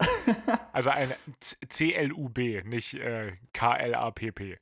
Also 0.72 0.90
ein 0.90 1.14
C- 1.40 1.56
C-L-U-B, 1.68 2.62
nicht 2.64 2.94
äh, 2.94 3.36
K-L-A-P-P. 3.52 4.58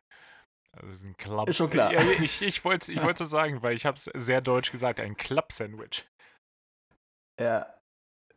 Also 0.75 0.89
es 0.89 0.99
ist 0.99 1.05
ein 1.05 1.17
Club. 1.17 1.49
Ist 1.49 1.57
schon 1.57 1.71
klar. 1.71 1.93
Ja, 1.93 2.01
ich 2.23 2.41
ich 2.43 2.65
wollte 2.65 2.85
es 2.85 2.89
ich 2.89 3.03
wollt's 3.03 3.19
so 3.19 3.25
sagen, 3.25 3.63
weil 3.63 3.75
ich 3.77 3.85
habe 3.87 3.97
es 3.97 4.05
sehr 4.05 4.41
deutsch 4.41 4.71
gesagt, 4.73 5.01
ein 5.01 5.17
Club-Sandwich. 5.17 6.09
ja, 7.39 7.75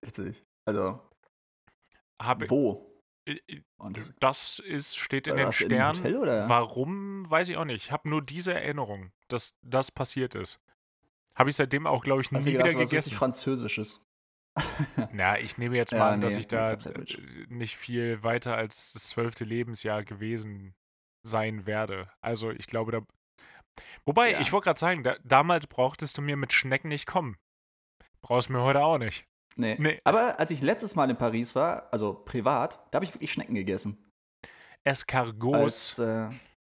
witzig. 0.02 0.44
Also, 0.68 1.00
Habe, 2.22 2.50
wo? 2.50 2.92
Und 3.78 4.14
das 4.20 4.60
ist, 4.60 4.98
steht 4.98 5.28
in 5.28 5.36
den 5.36 5.46
du 5.46 5.48
in 5.48 5.54
Sternen. 5.54 6.04
Hotel? 6.04 6.48
Warum, 6.50 7.30
weiß 7.30 7.50
ich 7.50 7.58
auch 7.58 7.66
nicht. 7.66 7.86
Ich 7.86 7.92
habe 7.92 8.08
nur 8.10 8.22
diese 8.22 8.54
Erinnerung, 8.54 9.12
dass 9.30 9.56
das 9.64 9.92
passiert 9.92 10.36
ist. 10.36 10.60
Habe 11.36 11.50
ich 11.50 11.56
seitdem 11.56 11.88
auch, 11.88 12.04
glaube 12.04 12.22
ich, 12.22 12.32
nie 12.32 12.40
du 12.40 12.46
wieder 12.46 12.64
gedacht, 12.64 12.76
was 12.76 12.82
richtig 12.82 12.90
gegessen. 12.92 13.16
Französisches? 13.16 14.06
Na, 15.12 15.40
ich 15.40 15.58
nehme 15.58 15.76
jetzt 15.76 15.92
Ja, 15.92 16.00
mal 16.00 16.14
an, 16.14 16.22
dass 16.22 16.36
nee, 16.36 16.42
ich 16.42 16.48
da 16.48 16.78
nicht 17.50 17.76
viel 17.78 18.24
weiter 18.24 18.56
als 18.56 18.94
das 18.94 19.10
zwölfte 19.10 19.44
Lebensjahr 19.44 20.04
gewesen 20.04 20.76
sein 21.26 21.66
werde. 21.66 22.10
Also 22.22 22.52
ich 22.52 22.68
glaube, 22.68 22.92
da. 22.92 23.02
Wobei, 24.06 24.32
Ja. 24.32 24.40
ich 24.40 24.52
wollte 24.54 24.66
gerade 24.66 24.80
sagen, 24.80 25.04
da, 25.04 25.16
damals 25.24 25.68
brauchtest 25.68 26.18
du 26.18 26.22
mir 26.22 26.38
mit 26.38 26.54
Schnecken 26.54 26.88
nicht 26.90 27.06
kommen. 27.08 27.38
Brauchst 28.22 28.50
mir 28.50 28.62
heute 28.62 28.84
auch 28.84 28.98
nicht. 28.98 29.26
Nee. 29.58 29.76
Nee. 29.80 30.00
Aber 30.04 30.40
als 30.40 30.52
ich 30.52 30.62
letztes 30.62 30.96
Mal 30.96 31.10
in 31.10 31.18
Paris 31.18 31.56
war, 31.56 31.92
also 31.92 32.14
privat, 32.14 32.80
da 32.92 32.98
habe 32.98 33.06
ich 33.06 33.14
wirklich 33.14 33.32
Schnecken 33.32 33.56
gegessen. 33.56 33.98
Escargots. 34.84 36.00
Als 36.00 36.00
äh, 36.00 36.30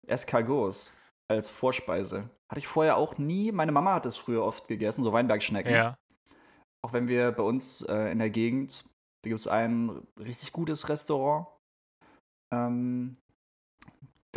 Escargots, 0.07 0.95
als 1.29 1.51
Vorspeise. 1.51 2.29
Hatte 2.49 2.59
ich 2.59 2.67
vorher 2.67 2.97
auch 2.97 3.17
nie. 3.17 3.51
Meine 3.51 3.71
Mama 3.71 3.93
hat 3.93 4.05
es 4.05 4.15
früher 4.17 4.43
oft 4.43 4.67
gegessen, 4.67 5.03
so 5.03 5.11
Weinbergschnecken. 5.13 5.73
ja. 5.73 5.97
Auch 6.85 6.93
wenn 6.93 7.07
wir 7.07 7.31
bei 7.31 7.43
uns 7.43 7.81
äh, 7.81 8.11
in 8.11 8.19
der 8.19 8.29
Gegend, 8.29 8.85
da 9.23 9.29
gibt 9.29 9.39
es 9.41 9.47
ein 9.47 10.07
richtig 10.19 10.53
gutes 10.53 10.87
Restaurant. 10.87 11.47
Ähm, 12.53 13.17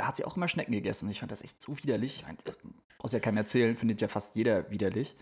da 0.01 0.07
hat 0.07 0.17
sie 0.17 0.25
auch 0.25 0.37
immer 0.37 0.49
Schnecken 0.49 0.73
gegessen. 0.73 1.11
Ich 1.11 1.21
fand 1.21 1.31
das 1.31 1.43
echt 1.43 1.63
so 1.63 1.77
widerlich. 1.77 2.17
Ich 2.17 2.27
mein, 2.27 2.39
Brauchst 2.99 3.13
ja 3.13 3.21
keinem 3.21 3.37
erzählen, 3.37 3.77
findet 3.77 4.01
ja 4.01 4.09
fast 4.09 4.35
jeder 4.35 4.71
widerlich. 4.71 5.15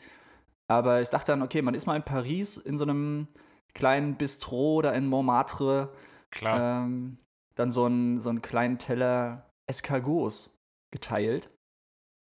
Aber 0.68 1.02
ich 1.02 1.08
dachte 1.08 1.32
dann, 1.32 1.42
okay, 1.42 1.62
man 1.62 1.74
ist 1.74 1.86
mal 1.86 1.96
in 1.96 2.04
Paris 2.04 2.56
in 2.56 2.78
so 2.78 2.84
einem 2.84 3.26
kleinen 3.74 4.14
Bistro 4.16 4.74
oder 4.74 4.94
in 4.94 5.08
Montmartre. 5.08 5.92
Klar. 6.30 6.84
Ähm, 6.84 7.18
dann 7.56 7.72
so 7.72 7.86
einen, 7.86 8.20
so 8.20 8.30
einen 8.30 8.40
kleinen 8.40 8.78
Teller 8.78 9.50
Escargots 9.66 10.56
geteilt. 10.92 11.50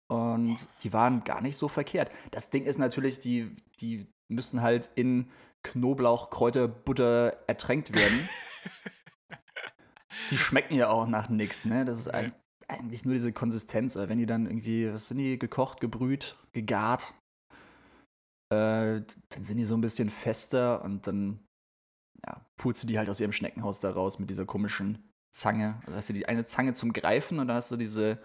Und 0.08 0.66
die 0.82 0.94
waren 0.94 1.24
gar 1.24 1.42
nicht 1.42 1.58
so 1.58 1.68
verkehrt. 1.68 2.10
Das 2.30 2.48
Ding 2.48 2.64
ist 2.64 2.78
natürlich, 2.78 3.18
die, 3.20 3.54
die 3.80 4.06
müssen 4.28 4.62
halt 4.62 4.88
in 4.94 5.30
Knoblauch, 5.62 6.30
Kräuter, 6.30 6.68
Butter 6.68 7.36
ertränkt 7.48 7.94
werden. 7.94 8.30
die 10.30 10.38
schmecken 10.38 10.74
ja 10.74 10.88
auch 10.88 11.06
nach 11.06 11.28
nichts, 11.28 11.66
ne? 11.66 11.84
Das 11.84 11.98
ist 11.98 12.06
Nee. 12.06 12.32
Eigentlich 12.68 13.04
nur 13.04 13.14
diese 13.14 13.32
Konsistenz. 13.32 13.96
Aber 13.96 14.08
wenn 14.08 14.18
die 14.18 14.26
dann 14.26 14.46
irgendwie, 14.46 14.92
was 14.92 15.08
sind 15.08 15.18
die, 15.18 15.38
gekocht, 15.38 15.80
gebrüht, 15.80 16.36
gegart, 16.52 17.14
äh, 18.50 19.02
dann 19.30 19.44
sind 19.44 19.56
die 19.56 19.64
so 19.64 19.76
ein 19.76 19.80
bisschen 19.80 20.10
fester 20.10 20.82
und 20.82 21.06
dann 21.06 21.40
ja, 22.24 22.40
pulst 22.56 22.82
du 22.82 22.86
die 22.86 22.98
halt 22.98 23.10
aus 23.10 23.20
ihrem 23.20 23.32
Schneckenhaus 23.32 23.80
da 23.80 23.90
raus 23.90 24.18
mit 24.18 24.30
dieser 24.30 24.46
komischen 24.46 25.12
Zange. 25.34 25.80
Also 25.84 25.96
hast 25.96 26.08
du 26.08 26.12
die 26.12 26.26
eine 26.26 26.46
Zange 26.46 26.74
zum 26.74 26.92
Greifen 26.92 27.38
und 27.38 27.48
dann 27.48 27.56
hast 27.56 27.70
du 27.70 27.76
diese 27.76 28.18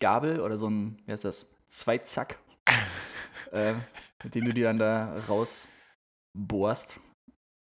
Gabel 0.00 0.40
oder 0.40 0.56
so 0.56 0.68
ein, 0.68 1.02
wie 1.04 1.12
heißt 1.12 1.24
das, 1.24 1.54
Zweizack, 1.68 2.38
äh, 3.52 3.74
mit 4.22 4.34
dem 4.34 4.44
du 4.44 4.54
die 4.54 4.62
dann 4.62 4.78
da 4.78 5.18
rausbohrst. 5.28 6.98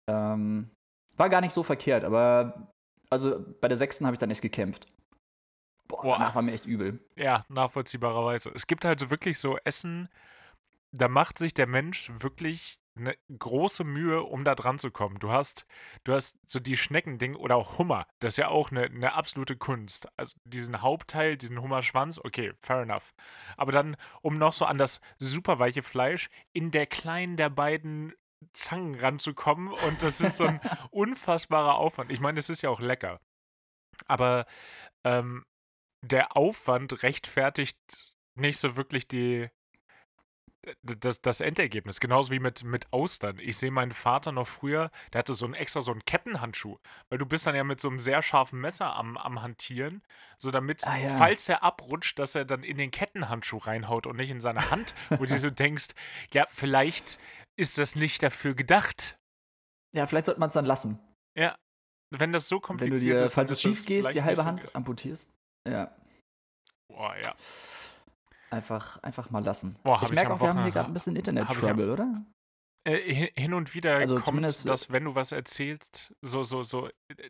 Ähm, 0.09 0.71
war 1.17 1.29
gar 1.29 1.41
nicht 1.41 1.53
so 1.53 1.63
verkehrt, 1.63 2.03
aber 2.03 2.73
also 3.09 3.45
bei 3.61 3.67
der 3.67 3.77
sechsten 3.77 4.05
habe 4.05 4.15
ich 4.15 4.19
dann 4.19 4.31
echt 4.31 4.41
gekämpft. 4.41 4.90
Boah, 6.01 6.17
danach 6.17 6.35
war 6.35 6.41
mir 6.41 6.53
echt 6.53 6.65
übel. 6.65 6.99
Ja, 7.15 7.45
nachvollziehbarerweise. 7.49 8.51
Es 8.53 8.67
gibt 8.67 8.85
halt 8.85 8.99
so 8.99 9.09
wirklich 9.09 9.39
so 9.39 9.57
Essen, 9.63 10.09
da 10.91 11.07
macht 11.07 11.37
sich 11.37 11.53
der 11.53 11.67
Mensch 11.67 12.11
wirklich 12.19 12.81
eine 12.95 13.15
große 13.37 13.83
Mühe, 13.83 14.23
um 14.23 14.43
da 14.43 14.55
dran 14.55 14.77
zu 14.77 14.91
kommen. 14.91 15.17
Du 15.19 15.31
hast, 15.31 15.65
du 16.03 16.13
hast 16.13 16.37
so 16.45 16.59
die 16.59 16.75
Schneckending 16.75 17.35
oder 17.35 17.55
auch 17.55 17.77
Hummer. 17.77 18.05
Das 18.19 18.33
ist 18.33 18.37
ja 18.37 18.49
auch 18.49 18.71
eine, 18.71 18.83
eine 18.83 19.13
absolute 19.13 19.55
Kunst. 19.55 20.07
Also 20.17 20.35
diesen 20.43 20.81
Hauptteil, 20.81 21.37
diesen 21.37 21.61
Hummerschwanz, 21.61 22.19
okay, 22.19 22.53
fair 22.59 22.81
enough. 22.81 23.13
Aber 23.55 23.71
dann, 23.71 23.95
um 24.21 24.37
noch 24.37 24.53
so 24.53 24.65
an 24.65 24.77
das 24.77 24.99
super 25.17 25.59
weiche 25.59 25.83
Fleisch 25.83 26.29
in 26.51 26.71
der 26.71 26.85
kleinen 26.85 27.37
der 27.37 27.49
beiden 27.49 28.13
Zangen 28.53 28.95
ranzukommen 28.95 29.71
und 29.71 30.01
das 30.01 30.19
ist 30.19 30.37
so 30.37 30.45
ein 30.45 30.59
unfassbarer 30.91 31.75
Aufwand. 31.75 32.11
Ich 32.11 32.19
meine, 32.19 32.39
es 32.39 32.49
ist 32.49 32.61
ja 32.61 32.69
auch 32.69 32.79
lecker. 32.79 33.19
Aber 34.07 34.45
ähm, 35.03 35.45
der 36.01 36.35
Aufwand 36.35 37.03
rechtfertigt 37.03 37.77
nicht 38.35 38.57
so 38.57 38.75
wirklich 38.75 39.07
die, 39.07 39.49
das, 40.83 41.21
das 41.21 41.41
Endergebnis. 41.41 41.99
Genauso 41.99 42.31
wie 42.31 42.39
mit, 42.39 42.63
mit 42.63 42.91
Austern. 42.93 43.39
Ich 43.39 43.57
sehe 43.57 43.71
meinen 43.71 43.91
Vater 43.91 44.31
noch 44.31 44.47
früher, 44.47 44.91
der 45.11 45.19
hatte 45.19 45.33
so 45.33 45.45
einen 45.45 45.53
extra 45.53 45.81
so 45.81 45.91
einen 45.91 46.05
Kettenhandschuh. 46.05 46.77
Weil 47.09 47.17
du 47.17 47.25
bist 47.25 47.45
dann 47.45 47.55
ja 47.55 47.63
mit 47.63 47.79
so 47.81 47.89
einem 47.89 47.99
sehr 47.99 48.21
scharfen 48.21 48.59
Messer 48.59 48.95
am, 48.95 49.17
am 49.17 49.41
Hantieren, 49.41 50.03
so 50.37 50.51
damit, 50.51 50.85
Ah, 50.87 50.97
ja. 50.97 51.09
falls 51.09 51.49
er 51.49 51.63
abrutscht, 51.63 52.19
dass 52.19 52.35
er 52.35 52.45
dann 52.45 52.63
in 52.63 52.77
den 52.77 52.91
Kettenhandschuh 52.91 53.57
reinhaut 53.57 54.07
und 54.07 54.17
nicht 54.17 54.29
in 54.29 54.41
seine 54.41 54.71
Hand, 54.71 54.93
wo 55.09 55.25
du 55.25 55.37
so 55.37 55.49
denkst, 55.49 55.89
ja, 56.31 56.45
vielleicht 56.47 57.19
ist 57.57 57.77
das 57.77 57.95
nicht 57.95 58.23
dafür 58.23 58.53
gedacht. 58.55 59.17
Ja, 59.93 60.07
vielleicht 60.07 60.25
sollte 60.25 60.39
man 60.39 60.49
es 60.49 60.53
dann 60.53 60.65
lassen. 60.65 60.99
Ja. 61.35 61.57
Wenn 62.11 62.31
das 62.33 62.47
so 62.47 62.55
Wenn 62.55 62.59
du 62.61 62.67
kompliziert 62.67 63.19
dir, 63.19 63.23
ist, 63.23 63.33
falls 63.33 63.51
es 63.51 63.61
schief 63.61 63.85
gehst, 63.85 64.13
die 64.13 64.21
halbe 64.21 64.45
Hand 64.45 64.75
amputierst. 64.75 65.33
Ja, 65.67 65.91
Boah, 66.87 67.15
ja. 67.23 67.35
einfach, 68.49 69.01
einfach 69.03 69.29
mal 69.29 69.43
lassen. 69.43 69.77
Boah, 69.83 69.99
ich 70.03 70.11
merke 70.11 70.33
auch, 70.33 70.41
wir 70.41 70.49
haben 70.49 70.63
hier 70.63 70.71
gerade 70.71 70.89
ein 70.89 70.93
bisschen 70.93 71.15
Internet-Trouble, 71.15 71.91
oder? 71.91 72.25
Äh, 72.83 73.29
hin- 73.35 73.53
und 73.53 73.73
wieder 73.75 73.95
Also 73.95 74.15
kommt 74.19 74.43
äh, 74.43 74.65
das, 74.65 74.91
wenn 74.91 75.05
du 75.05 75.15
was 75.15 75.31
erzählst, 75.31 76.13
so, 76.21 76.41
so, 76.43 76.63
so 76.63 76.87
äh, 76.87 77.29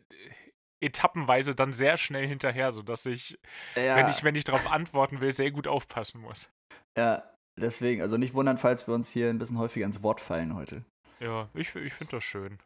etappenweise 0.80 1.54
dann 1.54 1.72
sehr 1.72 1.96
schnell 1.98 2.26
hinterher, 2.26 2.72
sodass 2.72 3.06
ich, 3.06 3.38
Ja, 3.76 3.96
wenn 3.96 4.08
ich, 4.08 4.24
wenn 4.24 4.34
ich 4.34 4.44
darauf 4.44 4.66
antworten 4.66 5.20
will, 5.20 5.32
sehr 5.32 5.50
gut 5.50 5.68
aufpassen 5.68 6.20
muss. 6.22 6.50
ja, 6.96 7.22
deswegen, 7.60 8.00
also 8.02 8.16
nicht 8.16 8.34
wundern, 8.34 8.56
falls 8.58 8.88
wir 8.88 8.94
uns 8.94 9.10
hier 9.10 9.28
ein 9.28 9.38
bisschen 9.38 9.58
häufiger 9.58 9.86
ins 9.86 10.02
Wort 10.02 10.20
fallen 10.20 10.54
heute. 10.54 10.84
Ja, 11.20 11.48
ich, 11.54 11.74
ich 11.76 11.92
finde 11.92 12.16
das 12.16 12.24
schön. 12.24 12.58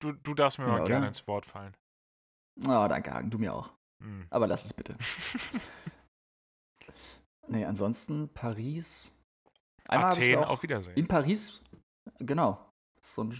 Du, 0.00 0.12
du 0.12 0.34
darfst 0.34 0.58
mir 0.58 0.66
Ja, 0.66 0.72
mal 0.72 0.82
oder? 0.82 0.86
gerne 0.88 1.08
ins 1.08 1.26
Wort 1.26 1.46
fallen. 1.46 1.74
Oh, 2.60 2.86
danke, 2.88 3.12
Hagen, 3.12 3.30
du 3.30 3.38
mir 3.38 3.52
auch. 3.54 3.70
Hm. 4.02 4.26
Aber 4.30 4.46
lass 4.46 4.64
es 4.64 4.72
bitte. 4.72 4.96
Nee, 7.48 7.64
ansonsten 7.64 8.28
Paris. 8.32 9.16
Einmal 9.88 10.12
Athen, 10.12 10.38
auch 10.38 10.50
auf 10.50 10.62
Wiedersehen. 10.62 10.96
In 10.96 11.06
Paris, 11.06 11.62
genau. 12.18 12.72
So 13.00 13.22
ein, 13.22 13.30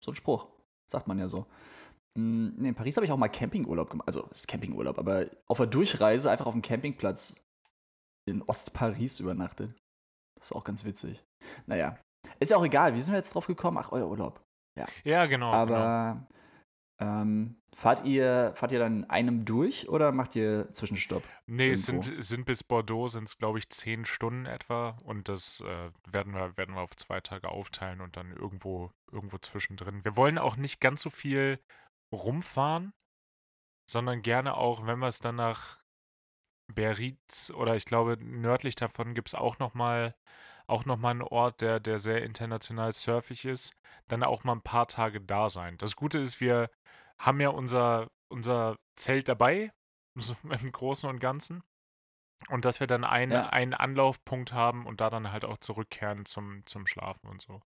so 0.00 0.10
ein 0.10 0.14
Spruch, 0.16 0.48
sagt 0.90 1.06
man 1.06 1.18
ja 1.18 1.28
so. 1.28 1.46
Mm, 2.16 2.48
Nee, 2.56 2.68
in 2.70 2.74
Paris 2.74 2.96
habe 2.96 3.06
ich 3.06 3.12
auch 3.12 3.16
mal 3.16 3.28
Campingurlaub 3.28 3.90
gemacht. 3.90 4.08
Also, 4.08 4.26
es 4.30 4.40
ist 4.40 4.48
Campingurlaub, 4.48 4.98
aber 4.98 5.26
auf 5.46 5.58
der 5.58 5.66
Durchreise 5.66 6.30
einfach 6.30 6.46
auf 6.46 6.54
dem 6.54 6.62
Campingplatz 6.62 7.36
in 8.28 8.42
Ostparis 8.42 9.20
übernachtet. 9.20 9.72
Das 10.40 10.50
war 10.50 10.58
auch 10.58 10.64
ganz 10.64 10.84
witzig. 10.84 11.24
Naja, 11.66 11.98
ist 12.40 12.50
ja 12.50 12.56
auch 12.56 12.64
egal. 12.64 12.94
Wie 12.94 13.00
sind 13.00 13.12
wir 13.12 13.18
jetzt 13.18 13.34
drauf 13.34 13.46
gekommen? 13.46 13.78
Ach, 13.78 13.92
euer 13.92 14.08
Urlaub. 14.08 14.42
Ja, 15.04 15.26
genau. 15.26 15.26
genau. 15.26 15.52
Aber 15.52 16.26
ähm, 16.98 17.56
fahrt, 17.74 18.04
ihr, 18.04 18.52
fahrt 18.54 18.72
ihr 18.72 18.78
dann 18.78 19.04
in 19.04 19.10
einem 19.10 19.44
durch 19.44 19.88
oder 19.88 20.12
macht 20.12 20.34
ihr 20.34 20.72
Zwischenstopp? 20.72 21.22
Nee, 21.46 21.72
es 21.72 21.84
sind, 21.84 22.22
sind 22.22 22.46
bis 22.46 22.64
Bordeaux 22.64 23.08
sind 23.08 23.24
es, 23.24 23.36
glaube 23.36 23.58
ich, 23.58 23.68
zehn 23.68 24.04
Stunden 24.04 24.46
etwa 24.46 24.98
und 25.04 25.28
das 25.28 25.60
äh, 25.60 25.90
werden, 26.10 26.32
wir, 26.32 26.56
werden 26.56 26.74
wir 26.74 26.80
auf 26.80 26.96
zwei 26.96 27.20
Tage 27.20 27.48
aufteilen 27.48 28.00
und 28.00 28.16
dann 28.16 28.32
irgendwo, 28.32 28.90
irgendwo 29.12 29.38
zwischendrin. 29.38 30.04
Wir 30.04 30.16
wollen 30.16 30.38
auch 30.38 30.56
nicht 30.56 30.80
ganz 30.80 31.02
so 31.02 31.10
viel 31.10 31.60
rumfahren, 32.12 32.92
sondern 33.90 34.22
gerne 34.22 34.56
auch, 34.56 34.86
wenn 34.86 34.98
wir 34.98 35.08
es 35.08 35.20
dann 35.20 35.36
nach 35.36 35.84
Biarritz 36.72 37.52
oder 37.54 37.76
ich 37.76 37.84
glaube 37.84 38.16
nördlich 38.20 38.74
davon 38.74 39.14
gibt 39.14 39.28
es 39.28 39.34
auch 39.34 39.58
nochmal 39.58 40.16
auch 40.66 40.84
noch 40.84 40.96
mal 40.96 41.10
einen 41.10 41.22
Ort, 41.22 41.60
der, 41.60 41.80
der 41.80 41.98
sehr 41.98 42.22
international 42.22 42.92
surfig 42.92 43.44
ist, 43.44 43.72
dann 44.08 44.22
auch 44.22 44.44
mal 44.44 44.52
ein 44.52 44.62
paar 44.62 44.86
Tage 44.88 45.20
da 45.20 45.48
sein. 45.48 45.76
Das 45.78 45.96
Gute 45.96 46.18
ist, 46.18 46.40
wir 46.40 46.70
haben 47.18 47.40
ja 47.40 47.48
unser, 47.50 48.08
unser 48.28 48.76
Zelt 48.96 49.28
dabei, 49.28 49.72
so 50.14 50.34
im 50.42 50.72
Großen 50.72 51.08
und 51.08 51.18
Ganzen. 51.20 51.62
Und 52.50 52.64
dass 52.64 52.80
wir 52.80 52.86
dann 52.86 53.04
einen, 53.04 53.32
Ja. 53.32 53.48
einen 53.48 53.72
Anlaufpunkt 53.74 54.52
haben 54.52 54.86
und 54.86 55.00
da 55.00 55.08
dann 55.08 55.32
halt 55.32 55.44
auch 55.44 55.56
zurückkehren 55.58 56.26
zum, 56.26 56.64
zum 56.66 56.86
Schlafen 56.86 57.28
und 57.28 57.40
so. 57.40 57.62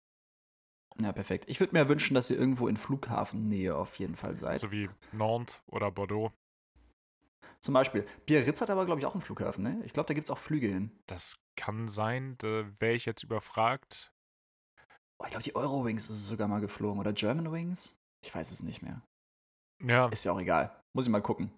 Ja, 0.99 1.11
perfekt. 1.11 1.45
Ich 1.47 1.59
würde 1.59 1.73
mir 1.73 1.87
wünschen, 1.89 2.13
dass 2.13 2.29
ihr 2.29 2.37
irgendwo 2.37 2.67
in 2.67 2.77
Flughafennähe 2.77 3.75
auf 3.75 3.95
jeden 3.95 4.15
Fall 4.15 4.37
seid. 4.37 4.59
So 4.59 4.71
wie 4.71 4.89
Nantes 5.11 5.61
oder 5.67 5.91
Bordeaux. 5.91 6.31
Zum 7.61 7.73
Beispiel. 7.73 8.05
Biarritz 8.25 8.61
hat 8.61 8.69
aber, 8.69 8.85
glaube 8.85 8.99
ich, 9.01 9.05
auch 9.05 9.13
einen 9.13 9.21
Flughafen, 9.21 9.63
ne? 9.63 9.81
Ich 9.85 9.93
glaube, 9.93 10.07
da 10.07 10.13
gibt 10.13 10.27
es 10.27 10.31
auch 10.31 10.37
Flüge 10.37 10.67
hin. 10.67 10.91
Das 11.07 11.37
kann 11.59 11.87
sein, 11.87 12.37
da 12.39 12.65
wäre 12.79 12.93
ich 12.93 13.05
jetzt 13.05 13.23
überfragt. 13.23 14.11
Oh, 15.19 15.25
ich 15.25 15.31
glaube, 15.31 15.43
die 15.43 15.55
Eurowings 15.55 16.03
ist 16.09 16.15
es 16.17 16.27
sogar 16.27 16.47
mal 16.47 16.61
geflogen. 16.61 16.99
Oder 16.99 17.11
Germanwings? 17.13 17.95
Ich 18.23 18.33
weiß 18.33 18.51
es 18.51 18.63
nicht 18.63 18.81
mehr. 18.81 19.01
Ja, 19.81 20.07
Ist 20.09 20.23
ja 20.25 20.31
auch 20.31 20.39
egal. 20.39 20.73
Muss 20.93 21.05
ich 21.05 21.11
mal 21.11 21.21
gucken. 21.21 21.51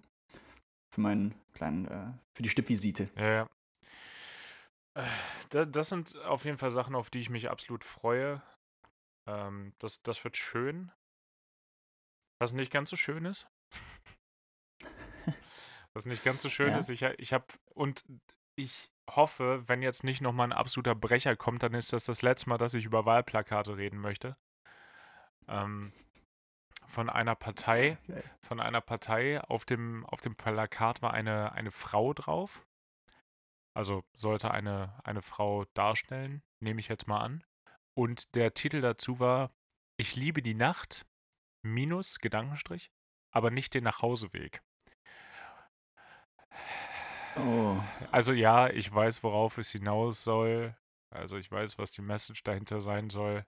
Für 0.94 1.02
meinen 1.02 1.34
kleinen, 1.54 1.86
äh, 1.88 2.12
für 2.36 2.44
die 2.44 2.50
Stippvisite. 2.50 3.10
ja, 3.16 3.30
ja. 3.34 3.50
Äh, 4.96 5.08
da- 5.50 5.66
Das 5.66 5.90
sind 5.90 6.16
auf 6.18 6.44
jeden 6.46 6.58
Fall 6.58 6.72
Sachen, 6.72 6.96
auf 6.96 7.10
die 7.10 7.20
ich 7.20 7.30
mich 7.30 7.50
absolut 7.50 7.84
freue. 7.84 8.42
Ähm, 9.28 9.74
das, 9.80 10.02
das 10.04 10.24
wird 10.24 10.36
schön. 10.38 10.92
Was 12.40 12.52
nicht 12.54 12.72
ganz 12.72 12.90
so 12.90 12.96
schön 12.96 13.26
ist. 13.26 13.48
Was 15.94 16.06
nicht 16.06 16.24
ganz 16.24 16.42
so 16.42 16.50
schön 16.50 16.70
Ja. 16.70 16.78
ist, 16.78 16.90
ich, 16.90 17.02
ich 17.04 17.34
habe 17.34 17.46
und 17.74 18.04
ich 18.56 18.90
hoffe, 19.16 19.68
wenn 19.68 19.82
jetzt 19.82 20.04
nicht 20.04 20.22
nochmal 20.22 20.48
ein 20.48 20.54
absoluter 20.54 20.96
Brecher 20.96 21.36
kommt, 21.36 21.64
dann 21.64 21.74
ist 21.74 21.94
das 21.94 22.06
das 22.06 22.22
letzte 22.22 22.50
Mal, 22.50 22.58
dass 22.58 22.74
ich 22.74 22.86
über 22.86 23.06
Wahlplakate 23.06 23.78
reden 23.78 24.00
möchte. 24.00 24.36
Ähm, 25.48 25.92
von 26.88 27.10
einer 27.10 27.36
Partei, 27.36 27.98
von 28.42 28.60
einer 28.60 28.82
Partei. 28.82 29.42
Auf 29.42 29.66
dem, 29.66 30.06
auf 30.06 30.22
dem 30.22 30.36
Plakat 30.36 31.02
war 31.02 31.14
eine, 31.14 31.54
eine 31.54 31.72
Frau 31.72 32.14
drauf. 32.14 32.66
Also 33.74 34.04
sollte 34.14 34.52
eine, 34.52 35.00
eine 35.06 35.22
Frau 35.22 35.66
darstellen, 35.74 36.44
nehme 36.60 36.82
ich 36.82 36.90
jetzt 36.90 37.08
mal 37.08 37.22
an. 37.22 37.44
Und 37.94 38.36
der 38.36 38.54
Titel 38.54 38.82
dazu 38.82 39.20
war 39.20 39.52
Ich 39.98 40.16
liebe 40.16 40.42
die 40.42 40.54
Nacht, 40.54 41.06
minus 41.62 42.20
Gedankenstrich, 42.20 42.92
aber 43.32 43.52
nicht 43.52 43.74
den 43.74 43.86
Nachhauseweg. 43.86 44.62
Oh. 47.38 47.78
Also 48.12 48.34
ja, 48.34 48.70
ich 48.70 48.94
weiß, 48.94 49.24
worauf 49.24 49.58
es 49.58 49.72
hinaus 49.72 50.24
soll. 50.24 50.76
Also 51.10 51.38
ich 51.38 51.52
weiß, 51.52 51.78
was 51.78 51.92
die 51.92 52.02
Message 52.02 52.44
dahinter 52.44 52.82
sein 52.82 53.10
soll. 53.10 53.46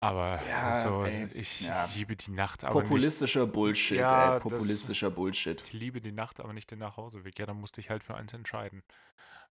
Aber 0.00 0.40
Ja, 0.48 0.74
so, 0.80 1.02
ey, 1.04 1.28
ich 1.34 1.62
ja. 1.62 1.88
liebe 1.96 2.14
die 2.14 2.30
Nacht, 2.30 2.62
aber 2.62 2.80
nicht, 2.80 2.88
Populistischer 2.88 3.46
Bullshit, 3.46 3.98
Ja, 3.98 4.26
ey. 4.26 4.34
das- 4.34 4.42
Populistischer 4.44 5.10
Bullshit. 5.10 5.60
ich 5.60 5.72
liebe 5.72 6.00
die 6.00 6.12
Nacht, 6.12 6.38
aber 6.40 6.52
nicht 6.52 6.70
den 6.70 6.78
Nachhauseweg. 6.78 7.36
Ja, 7.38 7.46
dann 7.46 7.58
musste 7.58 7.80
ich 7.80 7.90
halt 7.90 8.04
für 8.04 8.14
eins 8.14 8.32
entscheiden. 8.32 8.82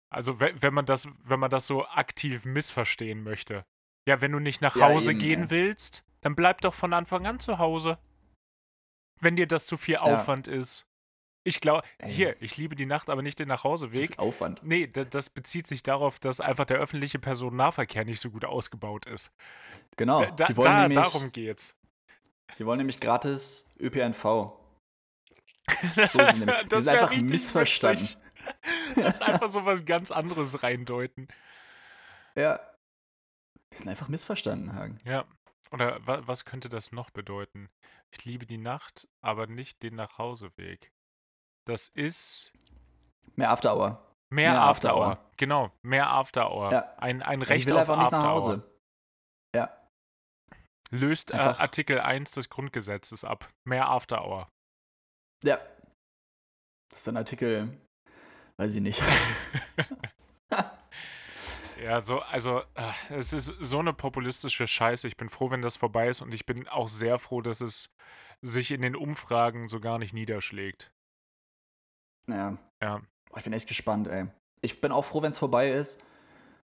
Also 0.10 0.40
wenn, 0.40 0.62
wenn 0.62 0.74
man 0.74 0.86
das, 0.86 1.10
wenn 1.26 1.40
man 1.40 1.52
das 1.52 1.68
so 1.68 1.86
aktiv 1.86 2.46
missverstehen 2.46 3.24
möchte. 3.24 3.66
Ja, 4.08 4.22
wenn 4.22 4.32
du 4.32 4.40
nicht 4.40 4.62
nach 4.62 4.76
Hause 4.80 5.12
eben, 5.12 5.20
gehen 5.20 5.50
willst, 5.50 6.06
dann 6.22 6.34
bleib 6.34 6.62
doch 6.62 6.74
von 6.74 6.94
Anfang 6.94 7.28
an 7.28 7.42
zu 7.42 7.58
Hause. 7.58 7.98
Wenn 9.20 9.36
dir 9.36 9.48
das 9.48 9.66
zu 9.66 9.76
viel 9.76 9.98
Aufwand 9.98 10.48
ist. 10.48 10.86
Ich 11.48 11.62
glaube, 11.62 11.88
hier, 12.04 12.36
ich 12.42 12.58
liebe 12.58 12.76
die 12.76 12.86
Nacht, 12.86 13.10
aber 13.10 13.22
nicht 13.22 13.40
den 13.40 13.48
Nachhauseweg. 13.48 14.20
Aufwand. 14.20 14.62
Nee, 14.64 14.88
da- 14.88 15.06
das 15.06 15.30
bezieht 15.30 15.66
sich 15.66 15.82
darauf, 15.82 16.20
dass 16.20 16.42
einfach 16.42 16.66
der 16.66 16.78
öffentliche 16.78 17.20
Personennahverkehr 17.20 18.04
nicht 18.04 18.20
so 18.20 18.30
gut 18.32 18.44
ausgebaut 18.44 19.06
ist. 19.06 19.32
Genau. 19.96 20.26
Da, 20.36 20.46
die, 20.48 20.58
wollen 20.58 20.66
da, 20.66 20.82
nämlich, 20.88 20.98
darum 20.98 21.32
geht's. 21.32 21.78
die 22.60 22.66
wollen 22.66 22.80
nämlich 22.80 23.00
gratis 23.00 23.74
ÖPNV. 23.80 24.24
So 26.12 26.20
ist 26.20 26.38
nämlich. 26.38 26.56
Das 26.70 26.86
wär 26.86 26.94
einfach 26.94 27.12
missverstanden. 27.16 28.02
witzig. 28.04 28.18
Das 28.96 29.16
ist 29.16 29.22
einfach 29.28 29.50
so 29.50 29.66
was 29.66 29.86
ganz 29.86 30.12
anderes 30.12 30.64
reindeuten. 30.64 31.28
Ja. 32.36 32.60
Die 33.74 33.78
sind 33.78 33.88
einfach 33.90 34.08
missverstanden, 34.08 34.74
Hagen. 34.74 35.00
Ja. 35.06 35.26
Oder 35.72 36.06
wa 36.08 36.22
was 36.26 36.46
könnte 36.46 36.70
das 36.70 36.92
noch 36.94 37.10
bedeuten? 37.10 37.70
Ich 38.12 38.24
liebe 38.26 38.46
die 38.46 38.58
Nacht, 38.58 39.08
aber 39.22 39.48
nicht 39.48 39.84
den 39.84 39.96
Nachhauseweg. 39.96 40.92
Das 41.68 41.90
ist 41.90 42.54
Mehr 43.36 43.50
After 43.52 43.76
Hour. 43.76 44.02
mehr, 44.30 44.52
Mehr 44.54 44.62
After, 44.62 44.90
After 44.92 44.96
Hour. 44.96 45.08
Hour. 45.08 45.32
Genau, 45.36 45.72
mehr 45.82 46.10
After 46.10 46.50
Hour. 46.52 46.72
Ja. 46.72 46.94
Ein, 46.98 47.22
ein 47.22 47.42
Ich 47.42 47.50
Recht 47.50 47.66
will 47.68 47.74
auf 47.74 47.82
einfach 47.90 47.98
nicht 47.98 48.06
After 48.06 48.18
nach 48.20 48.24
Hour. 48.26 48.32
Hause. 48.36 48.72
Ja. 49.54 49.88
Löst 50.92 51.32
äh, 51.32 51.38
Artikel 51.38 52.00
1 52.00 52.32
des 52.32 52.50
Grundgesetzes 52.50 53.26
ab. 53.26 53.50
Mehr 53.66 53.90
After 53.90 54.24
Hour. 54.26 54.48
Ja. 55.44 55.60
Das 56.90 57.02
ist 57.02 57.08
ein 57.10 57.18
Artikel. 57.18 57.78
Weiß 58.58 58.74
ich 58.74 58.82
nicht. 58.82 59.04
Ja, 61.84 62.02
so, 62.02 62.22
also, 62.22 62.62
äh, 62.74 62.92
es 63.12 63.34
ist 63.34 63.54
so 63.60 63.78
eine 63.78 63.94
populistische 63.94 64.68
Scheiße. 64.68 65.08
Ich 65.08 65.16
bin 65.16 65.30
froh, 65.30 65.52
wenn 65.52 65.62
das 65.62 65.78
vorbei 65.78 66.08
ist 66.08 66.22
und 66.22 66.34
ich 66.34 66.48
bin 66.48 66.68
auch 66.68 66.90
sehr 66.90 67.20
froh, 67.20 67.42
dass 67.42 67.62
es 67.62 67.94
sich 68.42 68.72
in 68.72 68.82
den 68.82 68.96
Umfragen 68.96 69.68
so 69.68 69.80
gar 69.80 70.00
nicht 70.00 70.12
niederschlägt. 70.12 70.92
Ja. 72.28 72.58
Ja. 72.82 73.02
Boah, 73.30 73.38
Ich 73.38 73.44
bin 73.44 73.54
echt 73.54 73.68
gespannt, 73.68 74.08
ey. 74.08 74.28
Ich 74.62 74.82
bin 74.82 74.92
auch 74.92 75.06
froh, 75.06 75.22
wenn 75.22 75.32
es 75.32 75.38
vorbei 75.38 75.72
ist. 75.72 76.04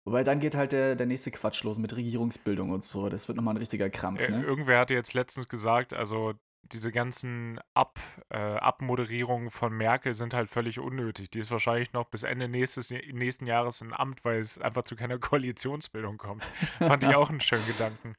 Wobei 0.06 0.24
dann 0.24 0.40
geht 0.40 0.56
halt 0.56 0.72
der, 0.72 0.96
der 0.96 1.06
nächste 1.06 1.30
Quatsch 1.32 1.64
los 1.64 1.78
mit 1.78 1.96
Regierungsbildung 1.96 2.70
und 2.72 2.84
so. 2.84 3.10
Das 3.10 3.28
wird 3.28 3.36
nochmal 3.36 3.54
ein 3.56 3.58
richtiger 3.58 3.90
Krampf, 3.90 4.22
Äh, 4.22 4.30
ne? 4.30 4.44
Irgendwer 4.44 4.80
hatte 4.80 4.94
jetzt 4.94 5.14
letztens 5.14 5.48
gesagt, 5.50 5.94
also 5.94 6.34
diese 6.64 6.92
ganzen 6.92 7.60
Ab, 7.74 8.00
äh, 8.30 8.38
Abmoderierungen 8.38 9.50
von 9.50 9.74
Merkel 9.74 10.14
sind 10.14 10.34
halt 10.34 10.50
völlig 10.50 10.80
unnötig. 10.80 11.30
Die 11.32 11.40
ist 11.40 11.52
wahrscheinlich 11.52 11.94
noch 11.94 12.06
bis 12.06 12.24
Ende 12.24 12.48
nächstes, 12.48 12.90
nächsten 12.92 13.46
Jahres 13.48 13.82
im 13.82 13.94
Amt, 13.94 14.24
weil 14.26 14.40
es 14.40 14.60
einfach 14.60 14.84
zu 14.84 14.96
keiner 14.96 15.18
Koalitionsbildung 15.20 16.18
kommt. 16.18 16.44
Fand 16.80 17.04
ich 17.04 17.16
auch 17.16 17.30
einen 17.30 17.40
schönen 17.40 17.66
Gedanken. 17.66 18.14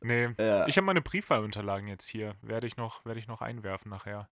Nee, 0.00 0.30
Ja. 0.38 0.66
ich 0.66 0.76
habe 0.76 0.86
meine 0.86 1.02
Briefwahlunterlagen 1.02 1.86
jetzt 1.86 2.06
hier. 2.06 2.34
Werde 2.42 2.66
ich 2.66 2.76
noch, 2.76 3.04
werde 3.04 3.20
ich 3.20 3.28
noch 3.28 3.40
einwerfen 3.42 3.90
nachher. 3.90 4.28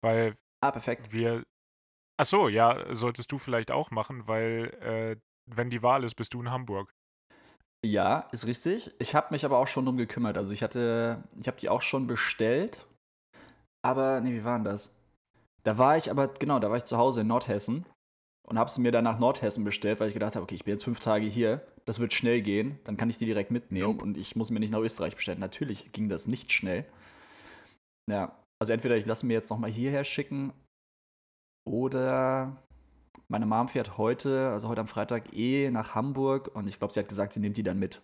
Weil 0.00 0.34
ah, 0.60 0.70
perfekt. 0.70 1.12
wir. 1.12 1.44
Ach 2.20 2.26
so, 2.26 2.50
ja, 2.50 2.84
solltest 2.94 3.32
du 3.32 3.38
vielleicht 3.38 3.70
auch 3.70 3.90
machen, 3.90 4.28
weil 4.28 4.74
äh, 4.82 5.16
wenn 5.46 5.70
die 5.70 5.82
Wahl 5.82 6.04
ist, 6.04 6.16
bist 6.16 6.34
du 6.34 6.42
in 6.42 6.50
Hamburg. 6.50 6.92
Ja, 7.82 8.28
ist 8.30 8.46
richtig. 8.46 8.94
Ich 8.98 9.14
habe 9.14 9.28
mich 9.30 9.46
aber 9.46 9.56
auch 9.56 9.68
schon 9.68 9.86
drum 9.86 9.96
gekümmert. 9.96 10.36
Also 10.36 10.52
ich 10.52 10.62
hatte, 10.62 11.24
ich 11.40 11.46
habe 11.46 11.58
die 11.58 11.70
auch 11.70 11.80
schon 11.80 12.06
bestellt. 12.06 12.86
Aber, 13.80 14.20
nee, 14.20 14.34
wie 14.34 14.44
war 14.44 14.58
denn 14.58 14.66
das? 14.66 14.94
Da 15.62 15.78
war 15.78 15.96
ich 15.96 16.10
aber, 16.10 16.28
genau, 16.28 16.58
da 16.58 16.68
war 16.68 16.76
ich 16.76 16.84
zu 16.84 16.98
Hause 16.98 17.22
in 17.22 17.26
Nordhessen 17.26 17.86
und 18.46 18.58
habe 18.58 18.70
sie 18.70 18.82
mir 18.82 18.92
dann 18.92 19.04
nach 19.04 19.18
Nordhessen 19.18 19.64
bestellt, 19.64 19.98
weil 19.98 20.08
ich 20.08 20.14
gedacht 20.14 20.34
habe, 20.34 20.42
okay, 20.42 20.56
ich 20.56 20.64
bin 20.64 20.74
jetzt 20.74 20.84
fünf 20.84 21.00
Tage 21.00 21.24
hier, 21.24 21.66
das 21.86 22.00
wird 22.00 22.12
schnell 22.12 22.42
gehen, 22.42 22.78
dann 22.84 22.98
kann 22.98 23.08
ich 23.08 23.16
die 23.16 23.24
direkt 23.24 23.50
mitnehmen 23.50 23.98
und 23.98 24.18
ich 24.18 24.36
muss 24.36 24.50
mir 24.50 24.60
nicht 24.60 24.72
nach 24.72 24.80
Österreich 24.80 25.16
bestellen. 25.16 25.40
Natürlich 25.40 25.90
ging 25.92 26.10
das 26.10 26.26
nicht 26.26 26.52
schnell. 26.52 26.84
Ja, 28.10 28.36
also 28.58 28.74
entweder 28.74 28.98
ich 28.98 29.06
lasse 29.06 29.24
mir 29.24 29.32
jetzt 29.32 29.48
nochmal 29.48 29.70
hierher 29.70 30.04
schicken 30.04 30.52
oder 31.70 32.62
meine 33.28 33.46
Mom 33.46 33.68
fährt 33.68 33.96
heute, 33.96 34.50
also 34.50 34.68
heute 34.68 34.80
am 34.80 34.88
Freitag, 34.88 35.32
eh 35.32 35.70
nach 35.70 35.94
Hamburg 35.94 36.50
und 36.54 36.66
ich 36.66 36.78
glaube, 36.78 36.92
sie 36.92 37.00
hat 37.00 37.08
gesagt, 37.08 37.32
sie 37.32 37.40
nimmt 37.40 37.56
die 37.56 37.62
dann 37.62 37.78
mit. 37.78 38.02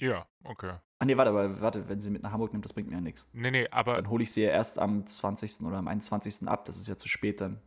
Ja, 0.00 0.26
okay. 0.44 0.78
Ach 0.98 1.06
nee, 1.06 1.16
warte, 1.16 1.30
aber 1.30 1.60
warte, 1.60 1.88
wenn 1.88 2.00
sie 2.00 2.10
mit 2.10 2.22
nach 2.22 2.32
Hamburg 2.32 2.52
nimmt, 2.52 2.64
das 2.64 2.72
bringt 2.72 2.88
mir 2.88 2.94
ja 2.94 3.00
nichts. 3.00 3.28
Nee, 3.32 3.50
nee, 3.50 3.68
aber 3.68 3.96
Dann 3.96 4.08
hole 4.08 4.22
ich 4.22 4.32
sie 4.32 4.42
ja 4.42 4.50
erst 4.50 4.78
am 4.78 5.06
20. 5.06 5.60
oder 5.62 5.76
am 5.76 5.88
21. 5.88 6.48
ab, 6.48 6.64
das 6.64 6.76
ist 6.76 6.88
ja 6.88 6.96
zu 6.96 7.08
spät 7.08 7.40
dann. 7.40 7.60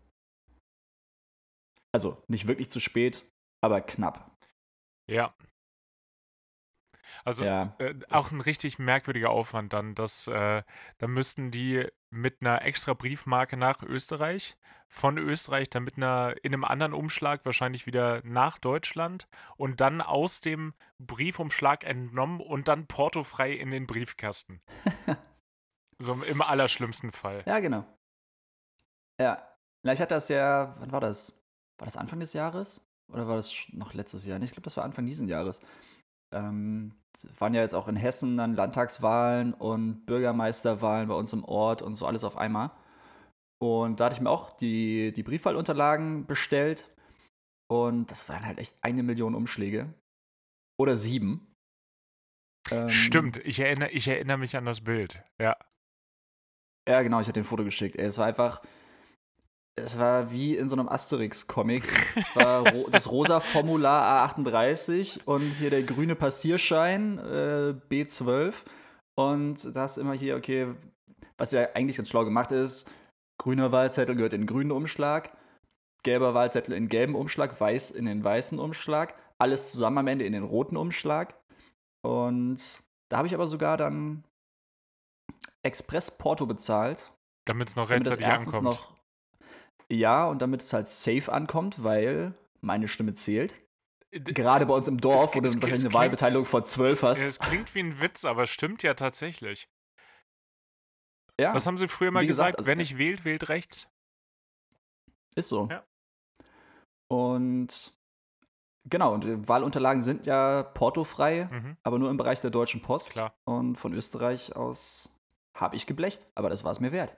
Also, 1.94 2.22
nicht 2.28 2.48
wirklich 2.48 2.70
zu 2.70 2.80
spät, 2.80 3.24
aber 3.62 3.82
knapp. 3.82 4.32
ja. 5.10 5.34
Also 7.24 7.46
ja, 7.46 7.76
äh, 7.80 7.94
auch 8.10 8.32
ein 8.32 8.42
richtig 8.42 8.80
merkwürdiger 8.80 9.30
Aufwand 9.30 9.74
dann, 9.74 9.96
dass 9.96 10.28
äh, 10.28 10.64
da 10.98 11.08
müssten 11.08 11.52
die 11.52 11.88
mit 12.10 12.42
einer 12.42 12.64
extra 12.64 12.94
Briefmarke 12.94 13.58
nach 13.58 13.84
Österreich, 13.84 14.58
von 14.88 15.18
Österreich 15.18 15.70
dann 15.70 15.84
mit 15.84 15.98
einer 15.98 16.36
in 16.44 16.54
einem 16.54 16.64
anderen 16.64 16.94
Umschlag 16.94 17.46
wahrscheinlich 17.46 17.86
wieder 17.86 18.22
nach 18.24 18.58
Deutschland 18.58 19.28
und 19.58 19.82
dann 19.82 20.02
aus 20.02 20.40
dem 20.40 20.74
Briefumschlag 21.00 21.84
entnommen 21.84 22.40
und 22.40 22.68
dann 22.68 22.88
portofrei 22.88 23.52
in 23.52 23.72
den 23.72 23.86
Briefkasten. 23.88 24.62
so 26.00 26.14
im 26.14 26.42
allerschlimmsten 26.42 27.12
Fall. 27.12 27.44
ja, 27.46 27.60
genau. 27.60 27.86
Ja, 29.20 29.48
na, 29.84 29.94
ich 29.94 30.02
hatte 30.02 30.16
das 30.16 30.30
ja, 30.30 30.76
wann 30.80 30.92
war 30.92 31.02
das? 31.02 31.44
War 31.78 31.86
das 31.86 31.98
Anfang 31.98 32.20
des 32.20 32.34
Jahres? 32.34 32.88
Oder 33.10 33.28
war 33.28 33.36
das 33.36 33.54
noch 33.72 33.94
letztes 33.94 34.26
Jahr? 34.26 34.42
Ich 34.42 34.52
glaube, 34.52 34.64
das 34.64 34.78
war 34.78 34.84
Anfang 34.84 35.06
diesen 35.06 35.28
Jahres. 35.28 35.62
Ähm, 36.34 36.94
es 37.16 37.28
waren 37.40 37.54
ja 37.54 37.62
jetzt 37.62 37.74
auch 37.74 37.88
in 37.88 37.96
Hessen 37.96 38.38
dann 38.38 38.56
Landtagswahlen 38.56 39.54
und 39.54 40.06
Bürgermeisterwahlen 40.06 41.08
bei 41.08 41.16
uns 41.16 41.34
im 41.34 41.44
Ort 41.44 41.82
und 41.82 41.96
so 41.96 42.06
alles 42.06 42.24
auf 42.24 42.38
einmal. 42.38 42.72
Und 43.60 44.00
da 44.00 44.06
hatte 44.06 44.16
ich 44.16 44.22
mir 44.22 44.30
auch 44.30 44.52
die, 44.52 45.12
die 45.14 45.24
Briefwahlunterlagen 45.24 46.28
bestellt. 46.28 46.94
Und 47.70 48.12
das 48.12 48.30
waren 48.30 48.46
halt 48.46 48.60
echt 48.60 48.78
eine 48.82 49.04
Million 49.04 49.36
Umschläge. 49.36 49.94
Oder 50.80 50.96
sieben. 50.96 51.54
Ähm, 52.72 52.90
Stimmt, 52.90 53.38
ich 53.38 53.60
erinnere, 53.60 53.90
ich 53.90 54.08
erinnere 54.08 54.38
mich 54.38 54.56
an 54.56 54.66
das 54.66 54.82
Bild. 54.82 55.24
Ja. 55.40 55.58
Ja, 56.88 57.02
genau, 57.02 57.20
ich 57.20 57.28
hatte 57.28 57.40
ein 57.40 57.46
Foto 57.46 57.64
geschickt. 57.64 57.96
Ey, 57.96 58.06
es 58.06 58.18
war 58.18 58.28
einfach. 58.28 58.62
Es 59.80 60.00
war 60.00 60.32
wie 60.32 60.58
in 60.58 60.70
so 60.70 60.76
einem 60.76 60.90
Asterix-Comic. 60.90 61.84
Es 62.16 62.36
war 62.36 62.68
ro 62.68 62.90
das 62.90 63.12
rosa 63.12 63.40
Formular 63.40 64.28
A38 64.28 65.24
und 65.26 65.52
hier 65.52 65.70
der 65.70 65.84
grüne 65.84 66.16
Passierschein 66.16 67.20
äh, 67.20 67.76
B12. 67.90 68.54
Und 69.16 69.76
da 69.76 69.86
du 69.86 70.02
immer 70.02 70.14
hier, 70.14 70.36
okay, 70.36 70.74
was 71.38 71.52
ja 71.52 71.70
eigentlich 71.76 71.98
ganz 71.98 72.10
schlau 72.10 72.26
gemacht 72.26 72.52
ist: 72.52 72.90
grüner 73.40 73.72
Wahlzettel 73.72 74.16
gehört 74.16 74.34
in 74.34 74.42
den 74.42 74.48
grünen 74.48 74.72
Umschlag, 74.72 75.38
gelber 76.04 76.34
Wahlzettel 76.34 76.74
in 76.74 76.86
den 76.86 76.90
gelben 76.90 77.16
Umschlag, 77.16 77.60
weiß 77.62 77.92
in 77.92 78.06
den 78.06 78.24
weißen 78.24 78.58
Umschlag, 78.58 79.14
alles 79.38 79.72
zusammen 79.72 80.00
am 80.00 80.08
Ende 80.08 80.26
in 80.26 80.34
den 80.34 80.44
roten 80.44 80.76
Umschlag. 80.76 81.40
Und 82.04 82.80
da 83.10 83.18
habe 83.18 83.28
ich 83.28 83.36
aber 83.36 83.48
sogar 83.48 83.78
dann 83.78 84.24
Express-Porto 85.64 86.48
bezahlt. 86.48 87.12
Damit 87.46 87.70
es 87.70 87.76
noch 87.76 87.90
rechtzeitig 87.90 88.26
ankommt. 88.26 88.64
noch. 88.64 88.97
Ja, 89.92 90.26
und 90.28 90.42
damit 90.42 90.62
es 90.62 90.74
halt 90.74 90.90
safe 90.90 91.32
ankommt, 91.32 91.84
weil 91.84 92.34
meine 92.62 92.88
Stimme 92.88 93.14
zählt. 93.16 93.54
D- 94.14 94.34
Gerade 94.34 94.66
bei 94.66 94.74
uns 94.74 94.88
im 94.88 95.00
Dorf, 95.00 95.28
wo 95.36 95.40
du 95.40 95.46
wahrscheinlich 95.46 95.74
es 95.74 95.86
eine 95.86 95.94
Wahlbeteiligung 95.94 96.46
von 96.46 96.66
12 96.66 97.04
hast. 97.04 97.22
Es 97.22 97.40
klingt 97.40 97.74
wie 97.76 97.80
ein 97.80 98.02
Witz, 98.02 98.26
aber 98.26 98.48
stimmt 98.48 98.84
ja 98.84 98.94
tatsächlich. 98.94 99.68
ja, 101.40 101.54
Was 101.54 101.68
haben 101.68 101.78
sie 101.78 101.88
früher 101.88 102.12
mal 102.12 102.26
gesagt, 102.26 102.48
gesagt? 102.58 102.60
also- 102.60 102.68
Wer 102.68 102.76
nicht 102.76 102.98
wählt, 102.98 103.24
wählt 103.26 103.48
rechts. 103.50 103.88
ist 105.36 105.50
so. 105.50 105.68
Ja. 105.70 105.84
Und 107.10 107.94
genau, 108.90 109.14
und 109.14 109.24
die 109.24 109.48
Wahlunterlagen 109.48 110.02
sind 110.02 110.26
ja 110.26 110.64
portofrei, 110.64 111.46
Mhm, 111.52 111.78
aber 111.84 112.00
nur 112.00 112.10
im 112.10 112.18
Bereich 112.18 112.42
der 112.42 112.50
Deutschen 112.52 112.82
Post. 112.82 113.12
klar. 113.12 113.34
Und 113.46 113.78
von 113.78 113.94
Österreich 113.94 114.56
aus 114.56 115.16
habe 115.56 115.76
ich 115.76 115.86
geblecht, 115.86 116.28
aber 116.36 116.50
das 116.50 116.64
war 116.64 116.72
es 116.72 116.80
mir 116.80 116.92
wert. 116.92 117.16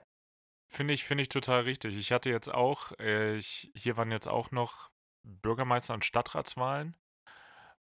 Finde 0.72 0.94
ich, 0.94 1.04
finde 1.04 1.22
ich 1.22 1.28
total 1.28 1.62
richtig. 1.62 1.96
Ich 1.96 2.12
hatte 2.12 2.30
jetzt 2.30 2.48
auch, 2.48 2.92
äh, 3.00 3.36
ich, 3.36 3.72
hier 3.74 3.96
waren 3.96 4.12
jetzt 4.12 4.28
auch 4.28 4.52
noch 4.52 4.90
Bürgermeister- 5.24 5.94
und 5.94 6.04
Stadtratswahlen. 6.04 6.96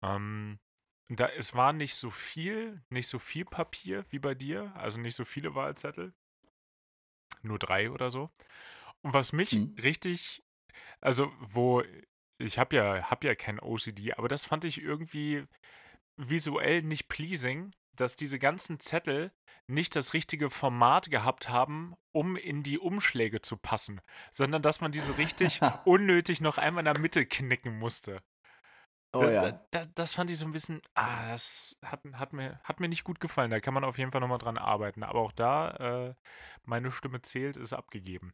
Ähm, 0.02 0.60
da, 1.10 1.28
es 1.28 1.54
war 1.54 1.74
nicht 1.74 1.96
so 1.96 2.10
viel, 2.10 2.82
nicht 2.90 3.08
so 3.08 3.20
viel 3.20 3.44
Papier 3.46 4.06
wie 4.10 4.20
bei 4.20 4.34
dir, 4.36 4.74
also 4.76 5.00
nicht 5.00 5.16
so 5.16 5.26
viele 5.26 5.54
Wahlzettel. 5.54 6.14
Nur 7.42 7.60
drei 7.60 7.92
oder 7.92 8.10
so. 8.10 8.30
Und 9.02 9.14
was 9.14 9.34
mich 9.34 9.54
Mhm. 9.54 9.76
richtig, 9.82 10.44
also 11.02 11.32
wo, 11.42 11.84
ich 12.40 12.60
habe 12.60 12.76
ja, 12.76 13.12
hab 13.12 13.24
ja 13.24 13.36
kein 13.36 13.60
OCD, 13.60 14.14
aber 14.14 14.28
das 14.28 14.46
fand 14.46 14.66
ich 14.66 14.82
irgendwie 14.82 15.46
visuell 16.18 16.84
nicht 16.84 17.10
pleasing, 17.10 17.74
dass 17.96 18.16
diese 18.16 18.40
ganzen 18.40 18.80
Zettel 18.80 19.32
nicht 19.68 19.96
das 19.96 20.14
richtige 20.14 20.50
Format 20.50 21.10
gehabt 21.10 21.50
haben, 21.50 21.96
um 22.12 22.36
in 22.36 22.64
die 22.64 22.80
Umschläge 22.80 23.42
zu 23.42 23.58
passen, 23.58 24.02
sondern 24.32 24.62
dass 24.62 24.82
man 24.82 24.92
die 24.92 25.00
so 25.00 25.14
richtig 25.14 25.62
unnötig 25.86 26.42
noch 26.42 26.58
einmal 26.58 26.86
in 26.86 26.94
der 26.94 27.00
Mitte 27.00 27.26
knicken 27.26 27.78
musste. 27.78 28.22
Oh 29.14 29.20
Da, 29.20 29.32
ja. 29.32 29.52
da, 29.52 29.62
da, 29.72 29.82
das 29.96 30.14
fand 30.14 30.30
ich 30.30 30.38
so 30.38 30.46
ein 30.46 30.54
bisschen, 30.54 30.82
ah, 30.94 31.32
das 31.32 31.78
hat, 31.84 32.02
hat, 32.14 32.34
mir, 32.34 32.60
hat 32.64 32.80
mir 32.80 32.88
nicht 32.88 33.04
gut 33.04 33.20
gefallen. 33.20 33.52
Da 33.52 33.60
kann 33.60 33.74
man 33.74 33.84
auf 33.84 33.98
jeden 33.98 34.12
Fall 34.12 34.22
nochmal 34.22 34.38
dran 34.38 34.58
arbeiten. 34.58 35.04
Aber 35.04 35.20
auch 35.20 35.34
da, 35.34 35.72
äh, 36.10 36.14
meine 36.64 36.92
Stimme 36.92 37.22
zählt, 37.22 37.58
ist 37.58 37.74
abgegeben. 37.74 38.34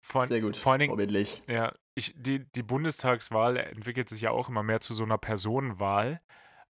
Vor, 0.00 0.26
Sehr 0.26 0.40
gut. 0.40 0.56
Vor 0.56 0.72
allen 0.72 0.80
Dingen, 0.80 0.90
Vorbildlich. 0.90 1.42
ja, 1.46 1.72
ich, 1.94 2.12
die, 2.16 2.50
die 2.52 2.62
Bundestagswahl 2.62 3.56
entwickelt 3.56 4.08
sich 4.08 4.20
ja 4.22 4.30
auch 4.30 4.48
immer 4.48 4.62
mehr 4.62 4.80
zu 4.80 4.94
so 4.94 5.04
einer 5.04 5.18
Personenwahl. 5.18 6.20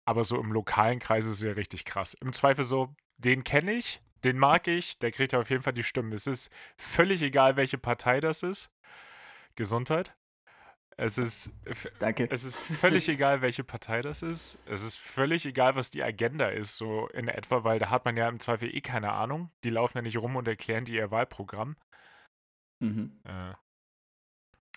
Aber 0.05 0.25
so 0.25 0.39
im 0.39 0.53
lokalen 0.53 0.99
Kreis 0.99 1.25
ist 1.25 1.35
es 1.35 1.43
ja 1.43 1.53
richtig 1.53 1.85
krass. 1.85 2.15
Im 2.21 2.33
Zweifel 2.33 2.65
so, 2.65 2.95
den 3.17 3.45
kenne 3.45 3.73
ich, 3.73 4.03
den 4.25 4.39
mag 4.39 4.69
ich, 4.69 4.99
der 4.99 5.13
kriegt 5.13 5.33
ja 5.33 5.41
auf 5.41 5.51
jeden 5.51 5.63
Fall 5.63 5.73
die 5.73 5.83
Stimmen. 5.83 6.13
Es 6.13 6.27
ist 6.27 6.51
völlig 6.77 7.23
egal, 7.23 7.57
welche 7.57 7.79
Partei 7.79 8.21
das 8.21 8.43
ist. 8.43 8.71
Gesundheit. 9.55 10.15
Es 10.97 11.19
ist, 11.19 11.53
Danke. 11.99 12.29
es 12.31 12.45
ist 12.45 12.57
völlig 12.57 13.09
egal, 13.09 13.43
welche 13.43 13.65
Partei 13.65 14.01
das 14.01 14.23
ist. 14.23 14.59
Es 14.67 14.83
ist 14.83 14.97
völlig 14.97 15.45
egal, 15.45 15.75
was 15.75 15.91
die 15.91 16.03
Agenda 16.03 16.49
ist, 16.49 16.77
so 16.77 17.09
in 17.09 17.29
etwa, 17.29 17.65
weil 17.65 17.81
da 17.81 17.91
hat 17.91 18.05
man 18.05 18.17
ja 18.17 18.29
im 18.29 18.39
Zweifel 18.39 18.75
eh 18.75 18.81
keine 18.81 19.13
Ahnung. 19.13 19.51
Die 19.65 19.71
laufen 19.71 19.99
ja 19.99 20.03
nicht 20.03 20.19
rum 20.19 20.37
und 20.37 20.47
erklären 20.47 20.85
dir 20.85 21.03
ihr 21.03 21.11
Wahlprogramm. 21.11 21.77
Mhm. 22.81 23.21
Äh, 23.25 23.55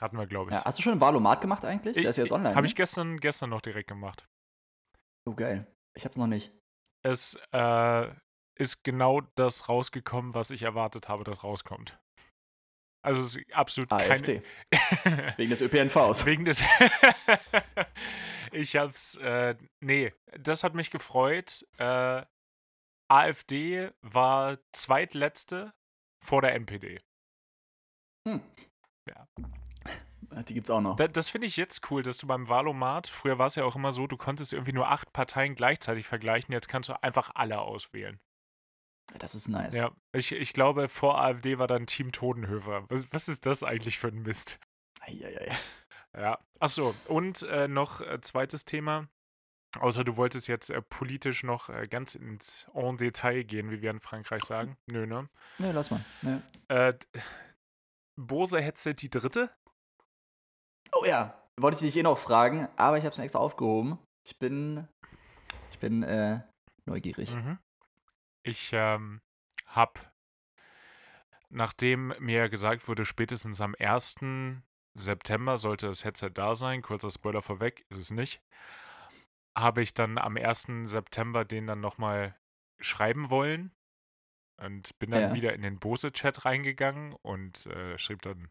hatten 0.01 0.17
wir, 0.17 0.27
glaube 0.27 0.51
ich. 0.51 0.57
Ja, 0.57 0.65
hast 0.65 0.79
du 0.79 0.83
schon 0.83 0.93
einen 0.93 1.01
Valomat 1.01 1.41
gemacht 1.41 1.65
eigentlich? 1.65 1.95
Der 1.95 2.09
ist 2.09 2.17
jetzt 2.17 2.31
online. 2.31 2.55
Habe 2.55 2.63
ne? 2.63 2.67
ich 2.67 2.75
gestern, 2.75 3.19
gestern 3.19 3.51
noch 3.51 3.61
direkt 3.61 3.87
gemacht. 3.87 4.27
Oh, 5.27 5.33
geil. 5.33 5.67
Ich 5.93 6.05
hab's 6.05 6.15
noch 6.15 6.27
nicht. 6.27 6.53
Es 7.03 7.37
äh, 7.51 8.11
ist 8.55 8.83
genau 8.83 9.21
das 9.35 9.67
rausgekommen, 9.67 10.33
was 10.33 10.51
ich 10.51 10.63
erwartet 10.63 11.09
habe, 11.09 11.25
dass 11.25 11.43
rauskommt. 11.43 11.99
Also 13.03 13.21
es 13.21 13.35
ist 13.35 13.53
absolut 13.53 13.89
keine. 13.89 14.09
AfD. 14.09 14.41
Wegen 15.37 15.49
des 15.49 15.61
ÖPNVs. 15.61 16.25
Wegen 16.25 16.45
des. 16.45 16.63
ich 18.53 18.77
hab's. 18.77 19.17
Äh, 19.17 19.55
nee, 19.81 20.13
das 20.39 20.63
hat 20.63 20.75
mich 20.75 20.91
gefreut. 20.91 21.67
Äh, 21.77 22.25
AfD 23.09 23.91
war 24.01 24.59
zweitletzte 24.71 25.73
vor 26.23 26.41
der 26.41 26.53
NPD. 26.55 27.01
Hm. 28.27 28.41
Ja. 29.09 29.27
Die 30.43 30.53
gibt's 30.53 30.69
auch 30.69 30.81
noch. 30.81 30.95
Da, 30.95 31.07
das 31.07 31.29
finde 31.29 31.47
ich 31.47 31.57
jetzt 31.57 31.89
cool, 31.89 32.03
dass 32.03 32.17
du 32.17 32.27
beim 32.27 32.47
Wahlomat, 32.49 33.07
früher 33.07 33.39
war 33.39 33.47
es 33.47 33.55
ja 33.55 33.63
auch 33.63 33.75
immer 33.75 33.91
so, 33.91 34.07
du 34.07 34.17
konntest 34.17 34.53
irgendwie 34.53 34.73
nur 34.73 34.89
acht 34.89 35.13
Parteien 35.13 35.55
gleichzeitig 35.55 36.05
vergleichen, 36.05 36.53
jetzt 36.53 36.67
kannst 36.67 36.89
du 36.89 37.03
einfach 37.03 37.31
alle 37.35 37.59
auswählen. 37.59 38.19
Das 39.19 39.35
ist 39.35 39.47
nice. 39.47 39.73
Ja, 39.73 39.91
ich, 40.11 40.33
ich 40.33 40.53
glaube, 40.53 40.89
vor 40.89 41.19
AfD 41.21 41.57
war 41.57 41.67
dann 41.67 41.87
Team 41.87 42.11
Todenhöfer. 42.11 42.85
Was, 42.89 43.07
was 43.11 43.27
ist 43.29 43.45
das 43.45 43.63
eigentlich 43.63 43.97
für 43.97 44.09
ein 44.09 44.21
Mist? 44.21 44.59
Eieiei. 44.99 45.51
Ja. 46.15 46.39
Achso, 46.59 46.93
und 47.07 47.43
äh, 47.43 47.67
noch 47.67 48.01
äh, 48.01 48.19
zweites 48.21 48.65
Thema. 48.65 49.07
Außer 49.79 50.03
du 50.03 50.17
wolltest 50.17 50.47
jetzt 50.47 50.69
äh, 50.69 50.81
politisch 50.81 51.43
noch 51.43 51.69
äh, 51.69 51.87
ganz 51.87 52.15
ins 52.15 52.67
en 52.73 52.97
Detail 52.97 53.43
gehen, 53.43 53.69
wie 53.69 53.81
wir 53.81 53.91
in 53.91 53.99
Frankreich 53.99 54.43
sagen. 54.43 54.77
Nö, 54.87 55.05
ne? 55.05 55.29
Ne, 55.57 55.71
lass 55.71 55.91
mal. 55.91 56.03
Ja. 56.21 56.41
Äh, 56.67 56.93
Bose 58.15 58.59
Headset 58.59 58.95
die 58.95 59.09
dritte? 59.09 59.51
Ja, 61.07 61.41
wollte 61.55 61.77
ich 61.77 61.93
dich 61.93 61.97
eh 61.99 62.03
noch 62.03 62.17
fragen, 62.17 62.67
aber 62.75 62.97
ich 62.97 63.05
habe 63.05 63.13
es 63.13 63.17
mir 63.17 63.23
extra 63.23 63.39
aufgehoben. 63.39 63.97
Ich 64.25 64.37
bin, 64.39 64.89
ich 65.71 65.79
bin 65.79 66.03
äh, 66.03 66.41
neugierig. 66.85 67.33
Mhm. 67.33 67.59
Ich 68.43 68.71
ähm, 68.73 69.21
habe, 69.67 70.01
nachdem 71.49 72.13
mir 72.19 72.49
gesagt 72.49 72.89
wurde, 72.89 73.05
spätestens 73.05 73.61
am 73.61 73.73
1. 73.79 74.17
September 74.95 75.57
sollte 75.57 75.87
das 75.87 76.03
Headset 76.03 76.31
da 76.33 76.55
sein, 76.55 76.81
kurzer 76.81 77.09
Spoiler 77.09 77.41
vorweg, 77.41 77.85
ist 77.87 77.99
es 77.99 78.11
nicht, 78.11 78.41
habe 79.57 79.81
ich 79.81 79.93
dann 79.93 80.17
am 80.17 80.35
1. 80.35 80.67
September 80.83 81.45
den 81.45 81.67
dann 81.67 81.79
nochmal 81.79 82.35
schreiben 82.81 83.29
wollen 83.29 83.71
und 84.57 84.99
bin 84.99 85.11
dann 85.11 85.29
Ja. 85.29 85.33
wieder 85.33 85.53
in 85.53 85.61
den 85.61 85.79
Bose-Chat 85.79 86.43
reingegangen 86.43 87.13
und 87.13 87.65
äh, 87.67 87.97
schrieb 87.97 88.21
dann, 88.23 88.49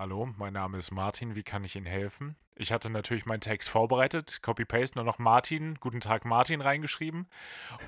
Hallo, 0.00 0.32
mein 0.36 0.52
Name 0.52 0.78
ist 0.78 0.92
Martin, 0.92 1.34
wie 1.34 1.42
kann 1.42 1.64
ich 1.64 1.74
Ihnen 1.74 1.84
helfen? 1.84 2.36
Ich 2.54 2.70
hatte 2.70 2.88
natürlich 2.88 3.26
meinen 3.26 3.40
Text 3.40 3.68
vorbereitet, 3.68 4.42
Copy-Paste, 4.42 4.96
nur 4.96 5.04
noch 5.04 5.18
Martin, 5.18 5.74
guten 5.80 5.98
Tag 5.98 6.24
Martin 6.24 6.60
reingeschrieben 6.60 7.26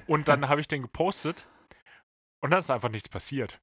und 0.08 0.26
dann 0.26 0.48
habe 0.48 0.60
ich 0.60 0.66
den 0.66 0.82
gepostet 0.82 1.46
und 2.40 2.50
dann 2.50 2.58
ist 2.58 2.68
einfach 2.68 2.88
nichts 2.88 3.08
passiert. 3.08 3.60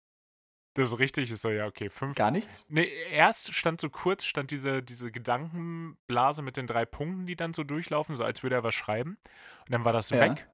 Das 0.76 0.94
ist 0.94 1.00
richtig, 1.00 1.30
ist 1.30 1.42
so, 1.42 1.50
ja, 1.50 1.66
okay, 1.66 1.90
fünf. 1.90 2.16
Gar 2.16 2.32
nichts? 2.32 2.66
Nee, 2.70 2.88
erst 3.12 3.54
stand 3.54 3.82
so 3.82 3.90
kurz, 3.90 4.24
stand 4.24 4.50
diese, 4.52 4.82
diese 4.82 5.12
Gedankenblase 5.12 6.42
mit 6.42 6.56
den 6.56 6.68
drei 6.68 6.86
Punkten, 6.86 7.26
die 7.26 7.36
dann 7.36 7.54
so 7.54 7.66
durchlaufen, 7.66 8.16
so 8.16 8.24
als 8.24 8.44
würde 8.44 8.56
er 8.56 8.64
was 8.64 8.76
schreiben. 8.76 9.18
Und 9.66 9.72
dann 9.72 9.84
war 9.84 9.92
das 9.92 10.10
Ja. 10.10 10.22
weg. 10.22 10.48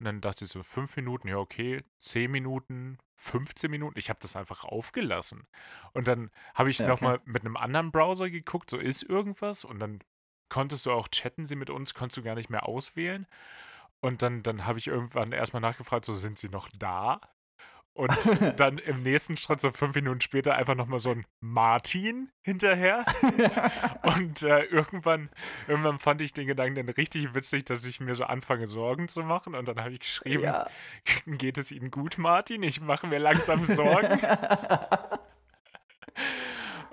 Und 0.00 0.06
dann 0.06 0.20
dachte 0.22 0.44
ich 0.46 0.50
so, 0.50 0.62
fünf 0.62 0.96
Minuten, 0.96 1.28
ja, 1.28 1.36
okay, 1.36 1.84
zehn 2.00 2.30
Minuten, 2.30 2.98
15 3.16 3.70
Minuten. 3.70 3.98
Ich 3.98 4.08
habe 4.08 4.18
das 4.22 4.34
einfach 4.34 4.64
aufgelassen. 4.64 5.46
Und 5.92 6.08
dann 6.08 6.30
habe 6.54 6.70
ich 6.70 6.78
Ja, 6.78 6.86
nochmal 6.86 7.20
mit 7.26 7.44
einem 7.44 7.56
anderen 7.58 7.92
Browser 7.92 8.30
geguckt, 8.30 8.70
so 8.70 8.78
ist 8.78 9.02
irgendwas. 9.02 9.64
Und 9.64 9.78
dann 9.78 10.00
konntest 10.48 10.86
du 10.86 10.92
auch 10.92 11.08
chatten 11.08 11.46
sie 11.46 11.56
mit 11.56 11.70
uns, 11.70 11.94
konntest 11.94 12.16
du 12.16 12.22
gar 12.22 12.34
nicht 12.34 12.50
mehr 12.50 12.66
auswählen. 12.66 13.26
Und 14.00 14.22
dann, 14.22 14.42
dann 14.42 14.66
habe 14.66 14.78
ich 14.78 14.88
irgendwann 14.88 15.32
erstmal 15.32 15.62
nachgefragt, 15.62 16.06
so 16.06 16.12
sind 16.14 16.38
sie 16.38 16.48
noch 16.50 16.68
da? 16.78 17.20
Und 18.00 18.16
dann 18.58 18.78
im 18.78 19.02
nächsten 19.02 19.36
Schritt, 19.36 19.60
so 19.60 19.70
fünf 19.72 19.94
Minuten 19.94 20.22
später, 20.22 20.56
einfach 20.56 20.74
nochmal 20.74 21.00
so 21.00 21.10
ein 21.10 21.26
Martin 21.40 22.30
hinterher. 22.40 23.04
Und 24.02 24.42
äh, 24.42 24.64
irgendwann, 24.64 25.28
irgendwann 25.68 25.98
fand 25.98 26.22
ich 26.22 26.32
den 26.32 26.46
Gedanken 26.46 26.76
dann 26.76 26.88
richtig 26.88 27.34
witzig, 27.34 27.66
dass 27.66 27.84
ich 27.84 28.00
mir 28.00 28.14
so 28.14 28.24
anfange, 28.24 28.68
Sorgen 28.68 29.08
zu 29.08 29.22
machen. 29.22 29.54
Und 29.54 29.68
dann 29.68 29.78
habe 29.80 29.90
ich 29.90 30.00
geschrieben, 30.00 30.44
ja. 30.44 30.66
geht 31.26 31.58
es 31.58 31.70
Ihnen 31.72 31.90
gut, 31.90 32.16
Martin? 32.16 32.62
Ich 32.62 32.80
mache 32.80 33.06
mir 33.06 33.18
langsam 33.18 33.66
Sorgen. 33.66 34.18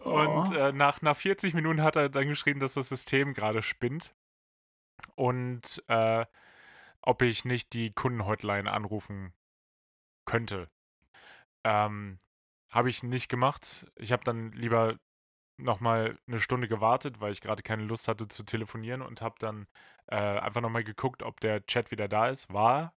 Und 0.04 0.52
Oh. 0.52 0.56
äh, 0.56 0.74
nach, 0.74 1.02
nach 1.02 1.15
40 1.15 1.54
Minuten 1.54 1.84
hat 1.84 1.96
er 1.96 2.10
dann 2.10 2.28
geschrieben, 2.28 2.60
dass 2.60 2.74
das 2.74 2.89
System 2.89 3.34
gerade 3.34 3.63
spinnt. 3.63 4.13
Und 5.15 5.82
äh, 5.88 6.26
ob 7.02 7.22
ich 7.22 7.46
nicht 7.46 7.72
die 7.72 7.93
Kundenhotline 7.93 8.70
anrufen 8.70 9.34
könnte. 10.26 10.70
Ähm, 11.63 12.20
habe 12.70 12.89
ich 12.89 13.04
nicht 13.04 13.30
gemacht. 13.30 13.88
Ich 13.96 14.12
habe 14.12 14.24
dann 14.24 14.52
lieber 14.52 14.98
nochmal 15.60 16.17
eine 16.28 16.39
Stunde 16.39 16.67
gewartet, 16.67 17.20
weil 17.20 17.32
ich 17.32 17.41
gerade 17.41 17.63
keine 17.63 17.84
Lust 17.84 18.08
hatte 18.08 18.28
zu 18.28 18.43
telefonieren 18.43 19.02
und 19.02 19.22
habe 19.22 19.36
dann 19.39 19.67
äh, 20.08 20.15
einfach 20.15 20.62
nochmal 20.62 20.84
geguckt, 20.84 21.24
ob 21.24 21.39
der 21.39 21.65
Chat 21.65 21.91
wieder 21.91 22.08
da 22.08 22.30
ist. 22.30 22.52
War. 22.54 22.93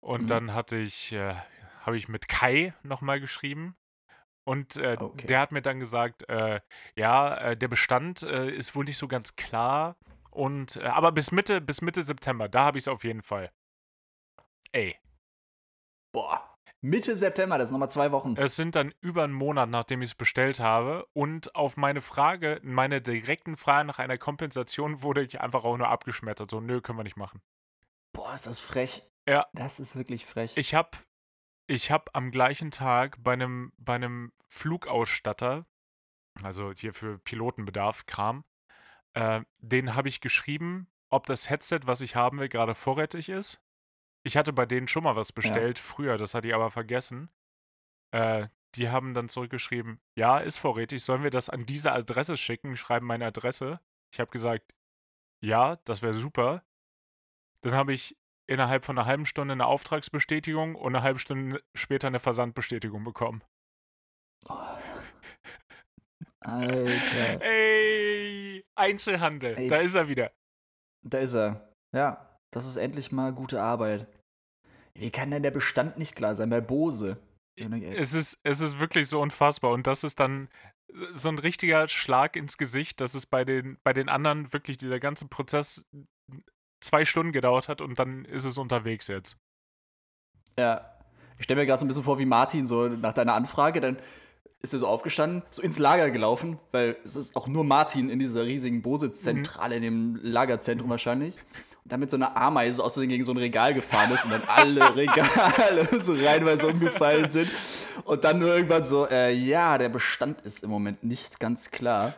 Und 0.00 0.22
Mhm. 0.22 0.28
dann 0.28 0.54
hatte 0.54 0.76
ich, 0.76 1.12
äh, 1.12 1.34
habe 1.80 1.96
ich 1.96 2.08
mit 2.08 2.28
Kai 2.28 2.74
nochmal 2.82 3.20
geschrieben. 3.20 3.76
Und 4.44 4.76
äh, 4.76 4.96
Okay. 4.98 5.26
der 5.26 5.40
hat 5.40 5.52
mir 5.52 5.62
dann 5.62 5.78
gesagt, 5.78 6.28
äh, 6.28 6.60
ja, 6.96 7.36
äh, 7.36 7.56
der 7.56 7.68
Bestand 7.68 8.22
äh, 8.22 8.50
ist 8.50 8.74
wohl 8.74 8.84
nicht 8.84 8.96
so 8.96 9.06
ganz 9.06 9.36
klar. 9.36 9.96
Und 10.30 10.76
äh, 10.76 10.84
aber 10.84 11.12
bis 11.12 11.32
Mitte, 11.32 11.60
bis 11.60 11.82
Mitte 11.82 12.02
September, 12.02 12.48
da 12.48 12.64
habe 12.64 12.78
ich 12.78 12.84
es 12.84 12.88
auf 12.88 13.04
jeden 13.04 13.22
Fall. 13.22 13.52
Ey, 14.72 14.96
Boah. 16.12 16.47
Mitte 16.80 17.16
September, 17.16 17.58
das 17.58 17.68
sind 17.68 17.74
nochmal 17.74 17.90
zwei 17.90 18.12
Wochen. 18.12 18.34
es 18.36 18.54
sind 18.54 18.76
dann 18.76 18.94
über 19.00 19.24
einen 19.24 19.32
Monat, 19.32 19.68
nachdem 19.68 20.00
ich 20.00 20.10
es 20.10 20.14
bestellt 20.14 20.60
habe. 20.60 21.06
Und 21.12 21.54
auf 21.56 21.76
meine 21.76 22.00
Frage, 22.00 22.60
meine 22.62 23.02
direkten 23.02 23.56
Fragen 23.56 23.88
nach 23.88 23.98
einer 23.98 24.16
Kompensation 24.16 25.02
wurde 25.02 25.22
ich 25.22 25.40
einfach 25.40 25.64
auch 25.64 25.76
nur 25.76 25.88
abgeschmettert. 25.88 26.50
So, 26.50 26.60
nö, 26.60 26.80
können 26.80 26.98
wir 26.98 27.04
nicht 27.04 27.16
machen. 27.16 27.40
Boah, 28.12 28.32
ist 28.32 28.46
das 28.46 28.60
frech. 28.60 29.02
Ja. 29.28 29.46
Das 29.52 29.80
ist 29.80 29.96
wirklich 29.96 30.24
frech. 30.24 30.52
Ich 30.56 30.74
habe 30.74 30.90
ich 31.66 31.90
hab 31.90 32.16
am 32.16 32.30
gleichen 32.30 32.70
Tag 32.70 33.16
bei 33.22 33.32
einem, 33.32 33.72
bei 33.76 33.96
einem 33.96 34.32
Flugausstatter, 34.46 35.66
also 36.42 36.72
hier 36.72 36.94
für 36.94 37.18
Pilotenbedarf, 37.18 38.06
Kram, 38.06 38.44
äh, 39.14 39.42
den 39.58 39.94
habe 39.94 40.08
ich 40.08 40.20
geschrieben, 40.20 40.88
ob 41.10 41.26
das 41.26 41.50
Headset, 41.50 41.80
was 41.84 42.00
ich 42.00 42.16
haben 42.16 42.38
will, 42.38 42.48
gerade 42.48 42.74
vorrätig 42.74 43.28
ist. 43.28 43.60
Ich 44.28 44.36
hatte 44.36 44.52
bei 44.52 44.66
denen 44.66 44.88
schon 44.88 45.04
mal 45.04 45.16
was 45.16 45.32
bestellt 45.32 45.78
früher, 45.78 46.18
das 46.18 46.34
hatte 46.34 46.48
ich 46.48 46.54
aber 46.54 46.70
vergessen. 46.70 47.30
Äh, 48.14 48.48
die 48.74 48.90
haben 48.90 49.14
dann 49.14 49.30
zurückgeschrieben, 49.30 50.02
ja, 50.18 50.38
ist 50.38 50.58
vorrätig, 50.58 51.02
sollen 51.02 51.22
wir 51.22 51.30
das 51.30 51.48
an 51.48 51.64
diese 51.64 51.92
Adresse 51.92 52.36
schicken? 52.36 52.76
Schreiben 52.76 53.06
meine 53.06 53.24
Adresse. 53.24 53.80
Ich 54.12 54.20
habe 54.20 54.30
gesagt, 54.30 54.74
ja, 55.42 55.76
das 55.86 56.02
wäre 56.02 56.12
super. 56.12 56.62
Dann 57.62 57.72
habe 57.72 57.94
ich 57.94 58.18
innerhalb 58.46 58.84
von 58.84 58.98
einer 58.98 59.06
halben 59.06 59.24
Stunde 59.24 59.52
eine 59.52 59.64
Auftragsbestätigung 59.64 60.74
und 60.74 60.94
eine 60.94 61.02
halbe 61.02 61.20
Stunde 61.20 61.64
später 61.74 62.08
eine 62.08 62.18
Versandbestätigung 62.18 63.04
bekommen. 63.04 63.42
Oh. 64.46 64.78
Alter. 66.40 67.40
Ey, 67.40 68.62
Einzelhandel, 68.74 69.56
Ey. 69.56 69.68
da 69.68 69.78
ist 69.78 69.94
er 69.94 70.06
wieder. 70.08 70.32
Da 71.02 71.16
ist 71.16 71.32
er. 71.32 71.74
Ja, 71.94 72.38
das 72.50 72.66
ist 72.66 72.76
endlich 72.76 73.10
mal 73.10 73.32
gute 73.32 73.62
Arbeit. 73.62 74.06
Wie 74.98 75.10
kann 75.10 75.30
denn 75.30 75.42
der 75.42 75.50
Bestand 75.50 75.98
nicht 75.98 76.16
klar 76.16 76.34
sein 76.34 76.50
bei 76.50 76.60
Bose? 76.60 77.18
Es 77.56 78.14
ist, 78.14 78.40
es 78.44 78.60
ist 78.60 78.78
wirklich 78.78 79.08
so 79.08 79.20
unfassbar. 79.20 79.72
Und 79.72 79.86
das 79.86 80.04
ist 80.04 80.20
dann 80.20 80.48
so 81.12 81.28
ein 81.28 81.38
richtiger 81.38 81.86
Schlag 81.88 82.36
ins 82.36 82.58
Gesicht, 82.58 83.00
dass 83.00 83.14
es 83.14 83.26
bei 83.26 83.44
den, 83.44 83.78
bei 83.84 83.92
den 83.92 84.08
anderen 84.08 84.52
wirklich 84.52 84.76
dieser 84.76 85.00
ganze 85.00 85.26
Prozess 85.26 85.84
zwei 86.80 87.04
Stunden 87.04 87.32
gedauert 87.32 87.68
hat 87.68 87.80
und 87.80 87.98
dann 87.98 88.24
ist 88.24 88.44
es 88.44 88.58
unterwegs 88.58 89.08
jetzt. 89.08 89.36
Ja. 90.58 90.94
Ich 91.38 91.44
stelle 91.44 91.60
mir 91.60 91.66
gerade 91.66 91.78
so 91.78 91.84
ein 91.84 91.88
bisschen 91.88 92.04
vor, 92.04 92.18
wie 92.18 92.26
Martin 92.26 92.66
so 92.66 92.88
nach 92.88 93.12
deiner 93.12 93.34
Anfrage, 93.34 93.80
dann 93.80 93.98
ist 94.60 94.72
er 94.72 94.80
so 94.80 94.88
aufgestanden, 94.88 95.42
so 95.50 95.62
ins 95.62 95.78
Lager 95.78 96.10
gelaufen, 96.10 96.58
weil 96.72 96.96
es 97.04 97.14
ist 97.14 97.36
auch 97.36 97.46
nur 97.46 97.62
Martin 97.62 98.10
in 98.10 98.18
dieser 98.18 98.44
riesigen 98.44 98.82
Bose-Zentrale, 98.82 99.76
in 99.76 99.82
dem 99.82 100.18
Lagerzentrum 100.20 100.90
wahrscheinlich. 100.90 101.36
Und 101.88 101.92
dann 101.92 102.00
mit 102.00 102.10
so 102.10 102.18
einer 102.18 102.36
Ameise 102.36 102.84
aus 102.84 102.96
gegen 102.96 103.24
so 103.24 103.32
ein 103.32 103.38
Regal 103.38 103.72
gefahren 103.72 104.12
ist 104.12 104.26
und 104.26 104.30
dann 104.30 104.42
alle 104.46 104.94
Regale 104.96 105.88
so 105.98 106.12
reinweise 106.12 106.66
umgefallen 106.66 107.30
sind. 107.30 107.50
Und 108.04 108.24
dann 108.24 108.40
nur 108.40 108.54
irgendwann 108.54 108.84
so, 108.84 109.08
äh, 109.08 109.32
ja, 109.32 109.78
der 109.78 109.88
Bestand 109.88 110.42
ist 110.42 110.64
im 110.64 110.68
Moment 110.68 111.02
nicht 111.02 111.40
ganz 111.40 111.70
klar. 111.70 112.16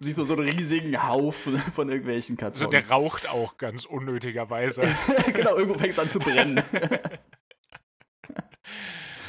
Siehst 0.00 0.18
du 0.18 0.24
so 0.24 0.34
einen 0.34 0.48
riesigen 0.48 1.00
Haufen 1.06 1.58
von 1.76 1.90
irgendwelchen 1.90 2.36
Kartons. 2.36 2.62
Also 2.62 2.70
der 2.72 2.90
raucht 2.90 3.28
auch 3.28 3.56
ganz 3.56 3.84
unnötigerweise. 3.84 4.82
genau, 5.32 5.54
irgendwo 5.58 5.78
fängt 5.78 5.92
es 5.92 5.98
an 6.00 6.10
zu 6.10 6.18
brennen. 6.18 6.60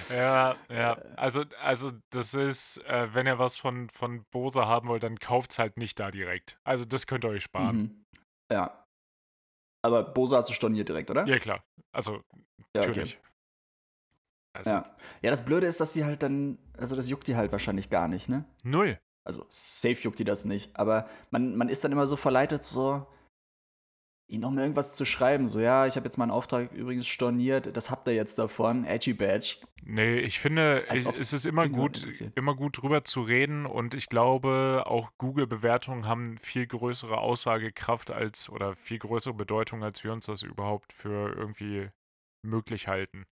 Ja, 0.09 0.55
ja. 0.67 0.97
Also, 1.15 1.43
also 1.61 1.91
das 2.09 2.33
ist, 2.33 2.83
äh, 2.87 3.13
wenn 3.13 3.27
ihr 3.27 3.37
was 3.37 3.55
von, 3.55 3.91
von 3.91 4.25
Bose 4.31 4.65
haben 4.65 4.87
wollt, 4.87 5.03
dann 5.03 5.19
kauft 5.19 5.51
es 5.51 5.59
halt 5.59 5.77
nicht 5.77 5.99
da 5.99 6.09
direkt. 6.09 6.57
Also 6.63 6.85
das 6.85 7.05
könnt 7.05 7.23
ihr 7.23 7.29
euch 7.29 7.43
sparen. 7.43 7.77
Mhm. 7.77 8.05
Ja. 8.51 8.84
Aber 9.85 10.01
Bose 10.01 10.35
hast 10.35 10.49
du 10.49 10.53
storniert 10.53 10.89
direkt, 10.89 11.11
oder? 11.11 11.27
Ja, 11.27 11.37
klar. 11.37 11.63
Also, 11.91 12.13
Ja, 12.13 12.81
okay. 12.81 12.87
natürlich. 12.87 13.19
Also, 14.53 14.71
Ja. 14.71 14.95
ja, 15.21 15.29
das 15.29 15.45
Blöde 15.45 15.67
ist, 15.67 15.79
dass 15.79 15.93
sie 15.93 16.05
halt 16.05 16.23
dann, 16.23 16.57
also 16.75 16.95
das 16.95 17.07
juckt 17.07 17.27
die 17.27 17.35
halt 17.35 17.51
wahrscheinlich 17.51 17.91
gar 17.91 18.07
nicht, 18.07 18.29
ne? 18.29 18.45
null. 18.63 18.97
Also 19.23 19.45
safe 19.49 20.01
juckt 20.01 20.17
die 20.17 20.23
das 20.23 20.43
nicht. 20.45 20.75
Aber 20.75 21.07
man, 21.29 21.55
man 21.55 21.69
ist 21.69 21.83
dann 21.83 21.91
immer 21.91 22.07
so 22.07 22.15
verleitet, 22.15 22.63
so 22.63 23.05
ihnen 24.27 24.41
noch 24.41 24.51
mal 24.51 24.61
irgendwas 24.61 24.95
zu 24.95 25.05
schreiben. 25.05 25.47
So, 25.47 25.59
ja, 25.59 25.85
ich 25.87 25.95
habe 25.95 26.05
jetzt 26.05 26.17
meinen 26.17 26.31
Auftrag 26.31 26.71
übrigens 26.71 27.07
storniert, 27.07 27.75
das 27.75 27.91
habt 27.91 28.07
ihr 28.07 28.13
jetzt 28.13 28.39
davon, 28.39 28.85
Edgy 28.85 29.13
Badge. 29.13 29.57
Nee, 29.83 30.17
ich 30.19 30.39
finde, 30.39 30.83
ich, 30.91 31.05
es 31.05 31.31
ist 31.31 31.45
immer 31.45 31.69
gut, 31.69 32.07
immer 32.35 32.55
gut 32.55 32.81
drüber 32.81 33.03
zu 33.03 33.21
reden 33.21 33.65
und 33.65 33.93
ich 33.93 34.07
glaube, 34.07 34.83
auch 34.85 35.11
Google-Bewertungen 35.17 36.07
haben 36.07 36.37
viel 36.39 36.65
größere 36.65 37.19
Aussagekraft 37.19 38.09
als 38.09 38.49
oder 38.49 38.75
viel 38.75 38.97
größere 38.97 39.35
Bedeutung, 39.35 39.83
als 39.83 40.03
wir 40.03 40.11
uns 40.11 40.25
das 40.25 40.41
überhaupt 40.41 40.91
für 40.91 41.35
irgendwie 41.35 41.89
möglich 42.41 42.87
halten. 42.87 43.25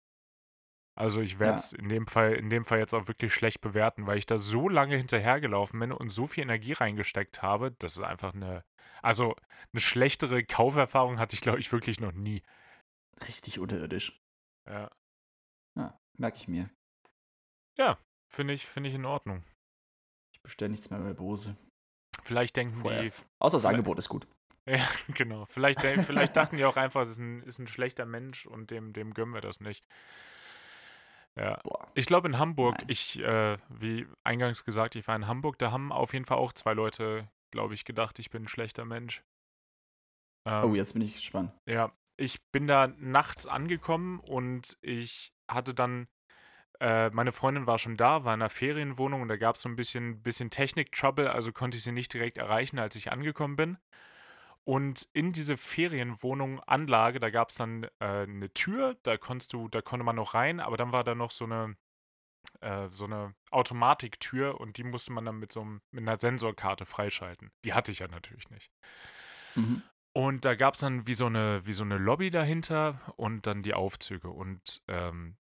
Also 0.96 1.22
ich 1.22 1.39
werde 1.39 1.56
es 1.56 1.74
in 1.74 1.89
dem 1.89 2.06
Fall, 2.06 2.34
in 2.34 2.52
dem 2.52 2.66
Fall 2.66 2.78
jetzt 2.78 2.94
auch 2.94 3.08
wirklich 3.08 3.34
schlecht 3.34 3.62
bewerten, 3.62 4.06
weil 4.06 4.20
ich 4.20 4.28
da 4.28 4.38
so 4.38 4.70
lange 4.70 4.96
hinterhergelaufen 4.96 5.80
bin 5.80 5.91
und 5.91 6.10
so 6.10 6.28
viel 6.28 6.44
Energie 6.44 6.74
reingesteckt 6.74 7.41
habe, 7.41 7.72
das 7.80 7.94
ist 7.94 8.04
einfach 8.04 8.36
eine, 8.36 8.64
also 9.04 9.36
eine 9.72 9.82
schlechtere 9.82 10.43
Kauferfahrung 10.43 11.20
hatte 11.20 11.36
ich, 11.36 11.41
glaube 11.41 11.60
ich, 11.60 11.72
wirklich 11.72 11.99
noch 11.99 12.14
nie. 12.14 12.41
Richtig 13.28 13.60
unterirdisch. 13.60 14.20
Ja. 14.68 14.89
Ja, 15.76 15.99
merke 16.18 16.38
ich 16.38 16.47
mir. 16.47 16.70
Finde 18.34 18.56
ich, 18.56 18.66
finde 18.66 18.89
ich 18.89 18.95
in 18.95 19.06
Ordnung. 19.06 19.43
Ich 20.34 20.41
bestelle 20.41 20.72
nichts 20.72 20.89
mehr 20.89 20.99
bei 20.99 21.14
Bose. 21.14 21.56
Vielleicht 22.24 22.56
denken 22.56 22.78
die, 22.78 22.82
Vorerst. 22.82 23.28
Außer 23.38 23.58
das 23.58 23.66
Angebot 23.66 23.99
ist 23.99 24.10
gut. 24.10 24.28
Ja, 24.66 24.88
genau. 25.10 25.45
Vielleicht, 25.49 25.82
vielleicht 25.82 26.38
dachten 26.38 26.56
die 26.56 26.64
auch 26.64 26.78
einfach, 26.78 27.01
es 27.01 27.10
ist 27.10 27.18
ein, 27.18 27.43
ist 27.43 27.60
ein 27.60 27.68
schlechter 27.68 28.06
Mensch 28.06 28.45
und 28.45 28.72
dem, 28.72 28.93
dem 28.93 29.14
gönnen 29.14 29.34
wir 29.34 29.41
das 29.41 29.60
nicht. 29.60 29.86
Ja. 31.36 31.60
Boah. 31.64 31.91
Ich 31.95 32.06
glaube 32.06 32.30
in 32.30 32.39
Hamburg, 32.39 32.78
Nein. 32.78 32.88
ich, 32.88 33.20
äh, 33.20 33.58
wie 33.68 34.08
eingangs 34.24 34.64
gesagt, 34.64 34.95
ich 34.95 35.06
war 35.06 35.18
in 35.18 35.28
Hamburg, 35.28 35.60
da 35.60 35.72
haben 35.72 35.91
auf 35.91 36.14
jeden 36.14 36.24
Fall 36.24 36.38
auch 36.38 36.54
zwei 36.54 36.74
Leute, 36.74 37.28
glaube 37.54 37.74
ich, 37.76 37.86
gedacht, 37.86 38.20
ich 38.20 38.30
bin 38.32 38.43
ein 38.43 38.47
schlechter 38.49 38.84
Mensch. 38.86 39.24
Ähm, 40.45 40.72
Oh, 40.72 40.76
jetzt 40.76 40.93
bin 40.93 41.01
ich 41.04 41.16
gespannt. 41.16 41.51
ja, 41.70 41.91
ich 42.18 42.43
bin 42.51 42.68
da 42.68 42.88
nachts 42.97 43.47
angekommen 43.47 44.20
und 44.20 44.78
ich 44.82 45.34
hatte 45.47 45.74
dann, 45.74 46.08
äh, 46.80 47.10
meine 47.12 47.32
Freundin 47.32 47.68
war 47.68 47.80
schon 47.80 47.97
da, 47.97 48.26
war 48.26 48.34
in 48.34 48.41
einer 48.41 48.49
Ferienwohnung 48.49 49.22
und 49.22 49.28
da 49.30 49.38
gab 49.38 49.56
es 49.58 49.62
so 49.64 49.70
ein 49.70 49.76
bisschen, 49.76 50.22
bisschen 50.24 50.49
Technik-Trouble, 50.49 51.32
also 51.32 51.51
konnte 51.54 51.78
ich 51.78 51.84
sie 51.84 51.91
nicht 51.91 52.14
direkt 52.14 52.38
erreichen, 52.38 52.80
als 52.80 52.95
ich 52.95 53.12
angekommen 53.12 53.56
bin. 53.56 53.78
Und 54.66 55.10
in 55.14 55.34
diese 55.34 55.58
Ferienwohnung 55.58 56.60
Anlage, 56.62 57.20
da 57.20 57.30
gab 57.30 57.49
es 57.49 57.56
dann 57.56 57.84
äh, 57.99 58.24
eine 58.24 58.54
Tür, 58.54 58.95
da 59.04 59.18
konntest 59.18 59.54
du, 59.54 59.68
da 59.70 59.82
konnte 59.82 60.06
man 60.06 60.16
noch 60.16 60.34
rein, 60.36 60.60
aber 60.62 60.78
dann 60.78 60.91
war 60.93 61.04
da 61.04 61.16
noch 61.16 61.32
so 61.32 61.45
eine, 61.45 61.76
äh, 62.64 62.89
so 62.91 63.05
eine 63.05 63.36
Automatiktür 63.51 64.59
und 64.59 64.78
die 64.78 64.84
musste 64.84 65.11
man 65.11 65.26
dann 65.26 65.38
mit 65.38 65.51
so 65.51 65.61
einem, 65.61 65.82
mit 65.91 66.01
einer 66.01 66.20
Sensorkarte 66.20 66.86
freischalten. 66.86 67.51
Die 67.66 67.74
hatte 67.74 67.91
ich 67.91 67.99
ja 67.99 68.07
natürlich 68.07 68.49
nicht. 68.49 68.72
Mhm. 69.55 69.84
Und 70.16 70.45
da 70.45 70.55
gab 70.55 70.76
es 70.76 70.82
dann 70.82 71.07
wie 71.07 71.16
so, 71.16 71.26
eine, 71.26 71.66
wie 71.66 71.74
so 71.74 71.84
eine 71.84 71.97
Lobby 71.97 72.30
dahinter 72.30 73.14
und 73.16 73.47
dann 73.47 73.64
die 73.64 73.74
Aufzüge. 73.74 74.30
Und 74.30 74.82
ähm, 74.88 75.38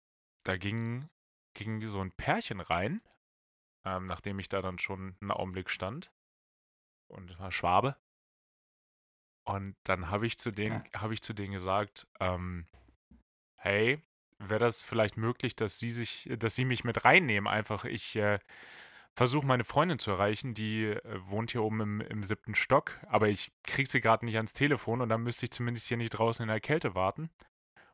da 0.44 0.58
ging, 0.58 1.10
ging 1.56 1.86
so 1.88 2.02
ein 2.02 2.12
Pärchen 2.12 2.60
rein, 2.60 3.02
ähm, 3.84 4.06
nachdem 4.06 4.38
ich 4.40 4.48
da 4.48 4.62
dann 4.62 4.78
schon 4.78 5.16
einen 5.22 5.32
Augenblick 5.32 5.70
stand. 5.70 6.12
Und 7.08 7.32
es 7.32 7.40
war 7.40 7.52
Schwabe. 7.52 7.96
Und 9.44 9.76
dann 9.84 10.12
habe 10.12 10.28
ich 10.28 10.38
zu 10.38 10.52
denen, 10.52 10.84
ich 11.12 11.22
zu 11.24 11.34
denen 11.34 11.54
gesagt, 11.54 12.08
ähm, 12.20 12.68
hey, 13.56 14.00
wäre 14.40 14.60
das 14.60 14.84
vielleicht 14.84 15.18
möglich, 15.18 15.56
dass 15.56 15.80
sie 15.80 15.92
sich, 15.92 16.30
dass 16.38 16.56
sie 16.56 16.66
mich 16.66 16.84
mit 16.84 17.06
reinnehmen? 17.06 17.48
Einfach, 17.48 17.86
ich 17.86 18.16
äh, 18.16 18.40
versuche 19.16 19.46
meine 19.46 19.64
Freundin 19.64 20.00
zu 20.00 20.12
erreichen, 20.12 20.54
die 20.54 20.86
äh, 20.86 21.02
wohnt 21.26 21.52
hier 21.52 21.64
oben 21.64 21.82
im, 21.82 22.02
im 22.02 22.24
siebten 22.24 22.56
Stock, 22.56 22.98
aber 23.08 23.28
ich 23.28 23.52
kriege 23.64 23.90
sie 23.90 24.02
gerade 24.02 24.26
nicht 24.26 24.38
ans 24.38 24.54
Telefon 24.54 25.02
und 25.02 25.10
dann 25.10 25.24
müsste 25.24 25.46
ich 25.46 25.52
zumindest 25.52 25.88
hier 25.88 25.98
nicht 25.98 26.12
draußen 26.12 26.44
in 26.44 26.50
der 26.50 26.62
Kälte 26.62 26.96
warten. 26.96 27.30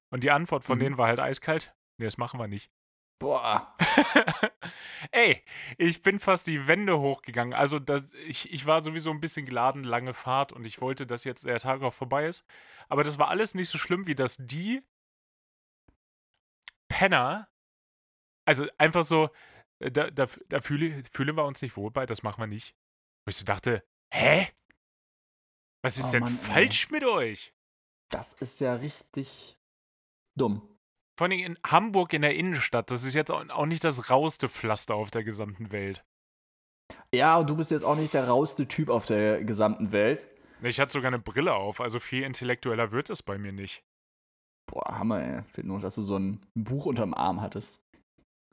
Und 0.10 0.24
die 0.24 0.32
Antwort 0.32 0.64
von 0.64 0.78
Mhm. 0.78 0.84
denen 0.84 0.98
war 0.98 1.08
halt 1.08 1.20
eiskalt. 1.20 1.74
Nee, 1.98 2.06
das 2.06 2.18
machen 2.18 2.40
wir 2.40 2.48
nicht. 2.48 2.70
Boah. 3.18 3.76
Ey, 5.12 5.44
ich 5.78 6.02
bin 6.02 6.20
fast 6.20 6.48
die 6.48 6.68
Wände 6.68 7.00
hochgegangen. 7.00 7.54
Also 7.54 7.80
das, 7.80 8.04
ich, 8.28 8.52
ich 8.52 8.66
war 8.66 8.84
sowieso 8.84 9.12
ein 9.12 9.22
bisschen 9.22 9.46
geladen, 9.46 9.84
lange 9.84 10.14
Fahrt 10.14 10.52
und 10.52 10.66
ich 10.66 10.82
wollte, 10.82 11.08
dass 11.08 11.24
jetzt 11.24 11.46
der 11.46 11.60
Tag 11.60 11.82
auch 11.82 11.94
vorbei 11.94 12.28
ist. 12.28 12.46
Aber 12.90 13.04
das 13.04 13.18
war 13.18 13.30
alles 13.30 13.56
nicht 13.56 13.70
so 13.70 13.78
schlimm, 13.78 14.06
wie 14.08 14.16
dass 14.16 14.38
die 14.40 14.84
Penner, 16.88 17.50
also 18.46 18.68
einfach 18.78 19.04
so, 19.04 19.30
äh, 19.80 19.92
da, 19.92 20.10
da, 20.12 20.28
da 20.50 20.62
fühle, 20.62 21.04
fühlen 21.12 21.36
wir 21.36 21.46
uns 21.46 21.62
nicht 21.62 21.76
wohl 21.78 21.92
bei, 21.92 22.06
das 22.06 22.24
machen 22.24 22.42
wir 22.42 22.48
nicht. 22.48 22.76
Wo 23.26 23.30
ich 23.30 23.38
so 23.38 23.46
dachte, 23.46 23.84
hä? 24.14 24.48
Was 25.84 25.98
ist 25.98 26.10
Oh 26.10 26.12
denn 26.14 26.24
Mann, 26.24 26.34
ey. 26.34 26.40
falsch 26.40 26.90
mit 26.90 27.04
euch? 27.04 27.54
Das 28.10 28.34
ist 28.34 28.60
ja 28.60 28.76
richtig 28.76 29.58
dumm. 30.38 30.62
Vor 31.18 31.28
allem 31.28 31.40
in 31.40 31.60
Hamburg 31.66 32.14
in 32.14 32.22
der 32.22 32.36
Innenstadt, 32.36 32.92
das 32.92 33.04
ist 33.04 33.14
jetzt 33.14 33.32
auch 33.32 33.48
auch 33.50 33.66
nicht 33.66 33.84
das 33.84 34.10
rauste 34.10 34.50
Pflaster 34.50 34.96
auf 34.96 35.12
der 35.12 35.24
gesamten 35.24 35.72
Welt. 35.72 36.04
Ja, 37.14 37.38
und 37.38 37.50
du 37.50 37.56
bist 37.56 37.72
jetzt 37.72 37.84
auch 37.84 37.96
nicht 37.96 38.14
der 38.14 38.28
rauste 38.28 38.68
Typ 38.68 38.90
auf 38.90 39.06
der 39.06 39.44
gesamten 39.44 39.92
Welt. 39.92 40.28
Ich 40.62 40.80
hatte 40.80 40.94
sogar 40.94 41.08
eine 41.08 41.20
Brille 41.20 41.54
auf, 41.54 41.80
also 41.82 42.00
viel 42.00 42.24
intellektueller 42.24 42.92
wird 42.92 43.10
es 43.10 43.24
bei 43.24 43.38
mir 43.38 43.52
nicht. 43.52 43.84
Boah, 44.68 44.98
Hammer, 44.98 45.22
ey. 45.24 45.44
Fehlt 45.54 45.68
nur, 45.68 45.80
dass 45.80 45.96
du 45.96 46.02
so 46.02 46.18
ein 46.18 46.46
Buch 46.56 46.86
unterm 46.86 47.14
Arm 47.14 47.42
hattest. 47.42 47.80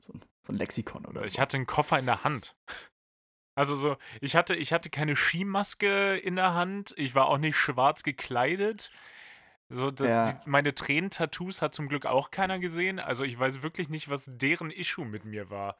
So 0.03 0.13
ein, 0.13 0.21
so 0.45 0.53
ein 0.53 0.57
Lexikon 0.57 1.05
oder 1.05 1.25
Ich 1.25 1.39
hatte 1.39 1.57
einen 1.57 1.65
Koffer 1.67 1.99
in 1.99 2.05
der 2.05 2.23
Hand. 2.23 2.55
Also 3.55 3.75
so, 3.75 3.97
ich 4.19 4.35
hatte, 4.35 4.55
ich 4.55 4.73
hatte 4.73 4.89
keine 4.89 5.15
Skimaske 5.15 6.17
in 6.17 6.37
der 6.37 6.55
Hand, 6.55 6.95
ich 6.97 7.13
war 7.13 7.27
auch 7.27 7.37
nicht 7.37 7.55
schwarz 7.55 8.01
gekleidet. 8.01 8.89
So, 9.71 9.91
das, 9.91 10.09
Ja. 10.09 10.31
die, 10.31 10.49
meine 10.49 10.73
Tränentattoos 10.73 11.61
hat 11.61 11.75
zum 11.75 11.87
Glück 11.87 12.07
auch 12.07 12.31
keiner 12.31 12.57
gesehen. 12.57 12.99
Also 12.99 13.23
ich 13.23 13.37
weiß 13.37 13.61
wirklich 13.61 13.89
nicht, 13.89 14.09
was 14.09 14.27
deren 14.33 14.71
Issue 14.71 15.05
mit 15.05 15.25
mir 15.25 15.51
war. 15.51 15.77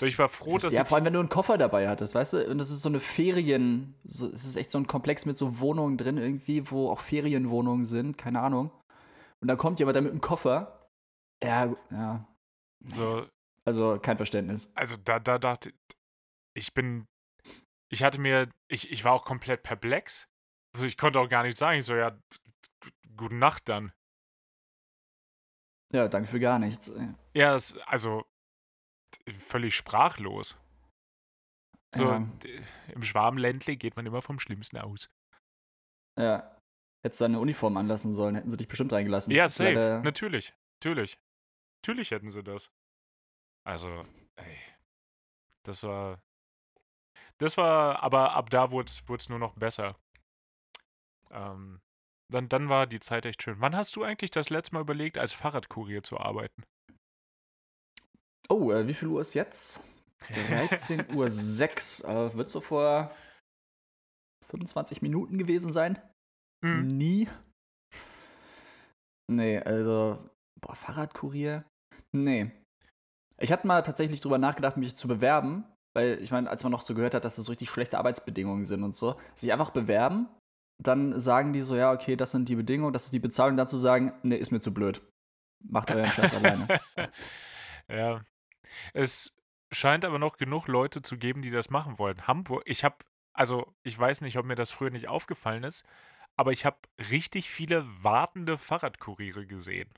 Doch 0.00 0.06
ich 0.06 0.18
war 0.18 0.30
froh, 0.30 0.56
dass 0.56 0.72
Ja, 0.72 0.80
ich. 0.80 0.88
vor 0.88 0.96
allem, 0.96 1.04
wenn 1.04 1.12
du 1.12 1.20
einen 1.20 1.28
Koffer 1.28 1.58
dabei 1.58 1.90
hattest, 1.90 2.14
weißt 2.14 2.32
du? 2.32 2.50
Und 2.50 2.56
das 2.56 2.70
ist 2.70 2.80
so 2.80 2.88
eine 2.88 3.00
Ferien. 3.00 3.94
So, 4.04 4.30
es 4.30 4.46
ist 4.46 4.56
echt 4.56 4.70
so 4.70 4.78
ein 4.78 4.86
Komplex 4.86 5.26
mit 5.26 5.36
so 5.36 5.58
Wohnungen 5.60 5.98
drin, 5.98 6.16
irgendwie, 6.16 6.70
wo 6.70 6.88
auch 6.90 7.00
Ferienwohnungen 7.00 7.84
sind, 7.84 8.16
keine 8.16 8.40
Ahnung. 8.40 8.70
Und 9.44 9.48
dann 9.48 9.58
kommt 9.58 9.78
jemand 9.78 9.94
da 9.94 10.00
mit 10.00 10.10
einem 10.10 10.22
Koffer. 10.22 10.88
Ja, 11.42 11.76
ja. 11.90 12.26
so, 12.82 13.28
Also 13.66 13.98
kein 14.00 14.16
Verständnis. 14.16 14.74
also 14.74 14.96
da, 14.96 15.20
da 15.20 15.38
dachte 15.38 15.74
ich 16.56 16.72
bin. 16.72 17.06
Ich 17.90 18.02
hatte 18.02 18.18
mir. 18.18 18.48
Ich, 18.70 18.90
ich 18.90 19.04
war 19.04 19.12
auch 19.12 19.26
komplett 19.26 19.62
perplex. 19.62 20.30
Also 20.74 20.86
ich 20.86 20.96
konnte 20.96 21.20
auch 21.20 21.28
gar 21.28 21.42
nichts 21.42 21.60
sagen. 21.60 21.78
Ich 21.78 21.84
so, 21.84 21.94
ja, 21.94 22.18
gute 23.18 23.34
Nacht 23.34 23.68
dann. 23.68 23.92
Ja, 25.92 26.08
danke 26.08 26.30
für 26.30 26.40
gar 26.40 26.58
nichts. 26.58 26.90
Ja, 27.34 27.54
es, 27.54 27.76
also 27.86 28.24
völlig 29.30 29.76
sprachlos. 29.76 30.56
So, 31.94 32.06
Ja. 32.10 32.26
im 32.88 33.02
Schwarmländle 33.02 33.76
geht 33.76 33.94
man 33.94 34.06
immer 34.06 34.22
vom 34.22 34.38
Schlimmsten 34.40 34.78
aus. 34.78 35.10
Ja. 36.18 36.53
Hättest 37.04 37.20
du 37.20 37.26
eine 37.26 37.38
Uniform 37.38 37.76
anlassen 37.76 38.14
sollen, 38.14 38.34
hätten 38.34 38.50
sie 38.50 38.56
dich 38.56 38.68
bestimmt 38.68 38.92
reingelassen. 38.92 39.32
Ja, 39.32 39.48
safe, 39.48 39.70
leider- 39.72 40.02
natürlich. 40.02 40.54
Natürlich. 40.82 41.18
Natürlich 41.82 42.10
hätten 42.10 42.30
sie 42.30 42.42
das. 42.42 42.70
Also, 43.66 44.06
ey. 44.36 44.58
Das 45.64 45.82
war. 45.82 46.22
Das 47.38 47.56
war, 47.56 48.02
aber 48.02 48.32
ab 48.32 48.48
da 48.50 48.70
wurde 48.70 48.90
es 48.90 49.28
nur 49.28 49.38
noch 49.38 49.54
besser. 49.54 49.96
Ähm, 51.30 51.80
dann, 52.32 52.48
dann 52.48 52.68
war 52.68 52.86
die 52.86 53.00
Zeit 53.00 53.26
echt 53.26 53.42
schön. 53.42 53.60
Wann 53.60 53.76
hast 53.76 53.96
du 53.96 54.02
eigentlich 54.02 54.30
das 54.30 54.50
letzte 54.50 54.74
Mal 54.74 54.80
überlegt, 54.82 55.18
als 55.18 55.32
Fahrradkurier 55.32 56.02
zu 56.02 56.18
arbeiten? 56.18 56.62
Oh, 58.48 58.70
äh, 58.72 58.86
wie 58.86 58.94
viel 58.94 59.08
Uhr 59.08 59.20
ist 59.20 59.34
jetzt? 59.34 59.82
13.06 60.22 61.14
Uhr. 61.14 61.28
6. 61.30 62.00
Äh, 62.04 62.34
wird 62.34 62.48
so 62.48 62.60
vor 62.60 63.14
25 64.48 65.02
Minuten 65.02 65.36
gewesen 65.38 65.72
sein? 65.72 66.00
Mhm. 66.64 66.96
Nie. 66.96 67.28
Nee, 69.30 69.58
also, 69.58 70.30
boah, 70.60 70.74
Fahrradkurier? 70.74 71.64
Nee. 72.12 72.50
Ich 73.38 73.52
hatte 73.52 73.66
mal 73.66 73.82
tatsächlich 73.82 74.20
drüber 74.20 74.38
nachgedacht, 74.38 74.76
mich 74.76 74.96
zu 74.96 75.08
bewerben, 75.08 75.64
weil 75.94 76.18
ich 76.22 76.30
meine, 76.30 76.48
als 76.48 76.62
man 76.62 76.72
noch 76.72 76.82
so 76.82 76.94
gehört 76.94 77.14
hat, 77.14 77.24
dass 77.24 77.36
das 77.36 77.44
so 77.44 77.52
richtig 77.52 77.70
schlechte 77.70 77.98
Arbeitsbedingungen 77.98 78.64
sind 78.64 78.82
und 78.82 78.94
so, 78.94 79.18
sich 79.34 79.52
einfach 79.52 79.70
bewerben, 79.70 80.28
dann 80.82 81.20
sagen 81.20 81.52
die 81.52 81.62
so, 81.62 81.76
ja, 81.76 81.92
okay, 81.92 82.16
das 82.16 82.30
sind 82.30 82.48
die 82.48 82.56
Bedingungen, 82.56 82.92
das 82.92 83.06
ist 83.06 83.12
die 83.12 83.18
Bezahlung, 83.18 83.56
dann 83.56 83.68
zu 83.68 83.76
sagen, 83.76 84.12
nee, 84.22 84.36
ist 84.36 84.50
mir 84.50 84.60
zu 84.60 84.72
blöd. 84.72 85.02
Macht 85.62 85.90
euren 85.90 86.10
Scheiß 86.10 86.34
alleine. 86.34 86.68
Ja. 87.88 88.24
Es 88.92 89.36
scheint 89.72 90.04
aber 90.04 90.18
noch 90.18 90.36
genug 90.36 90.66
Leute 90.68 91.02
zu 91.02 91.16
geben, 91.18 91.42
die 91.42 91.50
das 91.50 91.70
machen 91.70 91.98
wollen. 91.98 92.26
Hamburg, 92.26 92.62
ich 92.66 92.84
habe, 92.84 92.96
also 93.32 93.74
ich 93.82 93.98
weiß 93.98 94.20
nicht, 94.22 94.38
ob 94.38 94.46
mir 94.46 94.56
das 94.56 94.70
früher 94.70 94.90
nicht 94.90 95.08
aufgefallen 95.08 95.64
ist, 95.64 95.84
aber 96.36 96.52
ich 96.52 96.64
habe 96.64 96.78
richtig 97.10 97.50
viele 97.50 97.86
wartende 98.02 98.58
Fahrradkuriere 98.58 99.46
gesehen. 99.46 99.92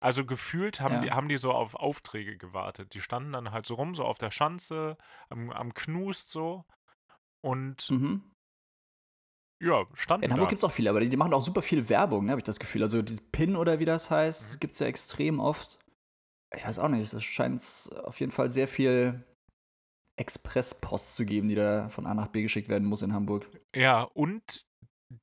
Also 0.00 0.26
gefühlt 0.26 0.80
haben, 0.80 1.00
Ja. 1.00 1.02
die, 1.02 1.12
haben 1.12 1.28
die 1.28 1.38
so 1.38 1.52
auf 1.52 1.74
Aufträge 1.74 2.38
gewartet. 2.38 2.94
Die 2.94 3.00
standen 3.02 3.32
dann 3.32 3.52
halt 3.52 3.66
so 3.66 3.74
rum, 3.74 3.94
so 3.94 4.04
auf 4.04 4.18
der 4.18 4.30
Schanze, 4.32 4.96
am, 5.30 5.50
am 5.50 5.74
Knust 5.74 6.30
so. 6.30 6.66
Und 7.42 7.90
Mhm. 7.90 8.30
ja, 9.60 9.86
standen 9.94 10.26
In 10.26 10.32
Hamburg 10.32 10.48
gibt 10.50 10.60
es 10.60 10.64
auch 10.64 10.72
viele, 10.72 10.90
aber 10.90 11.00
die, 11.00 11.08
die 11.08 11.16
machen 11.16 11.32
auch 11.32 11.42
super 11.42 11.62
viel 11.62 11.88
Werbung, 11.88 12.24
ne, 12.24 12.32
habe 12.32 12.40
ich 12.40 12.44
das 12.44 12.58
Gefühl. 12.58 12.82
Also 12.82 13.02
die 13.02 13.16
PIN 13.16 13.56
oder 13.56 13.78
wie 13.78 13.84
das 13.84 14.10
heißt, 14.10 14.54
Mhm. 14.54 14.60
gibt 14.60 14.74
es 14.74 14.80
ja 14.80 14.86
extrem 14.86 15.38
oft. 15.40 15.78
Ich 16.56 16.64
weiß 16.66 16.78
auch 16.78 16.88
nicht, 16.88 17.12
das 17.12 17.24
scheint 17.24 17.90
auf 18.04 18.20
jeden 18.20 18.32
Fall 18.32 18.50
sehr 18.52 18.68
viel 18.68 19.24
Expresspost 20.16 21.16
zu 21.16 21.26
geben, 21.26 21.48
die 21.48 21.56
da 21.56 21.88
von 21.90 22.06
A 22.06 22.14
nach 22.14 22.28
B 22.28 22.42
geschickt 22.42 22.68
werden 22.68 22.88
muss 22.88 23.02
in 23.02 23.14
Hamburg. 23.14 23.50
Ja, 23.74 24.02
und 24.02 24.62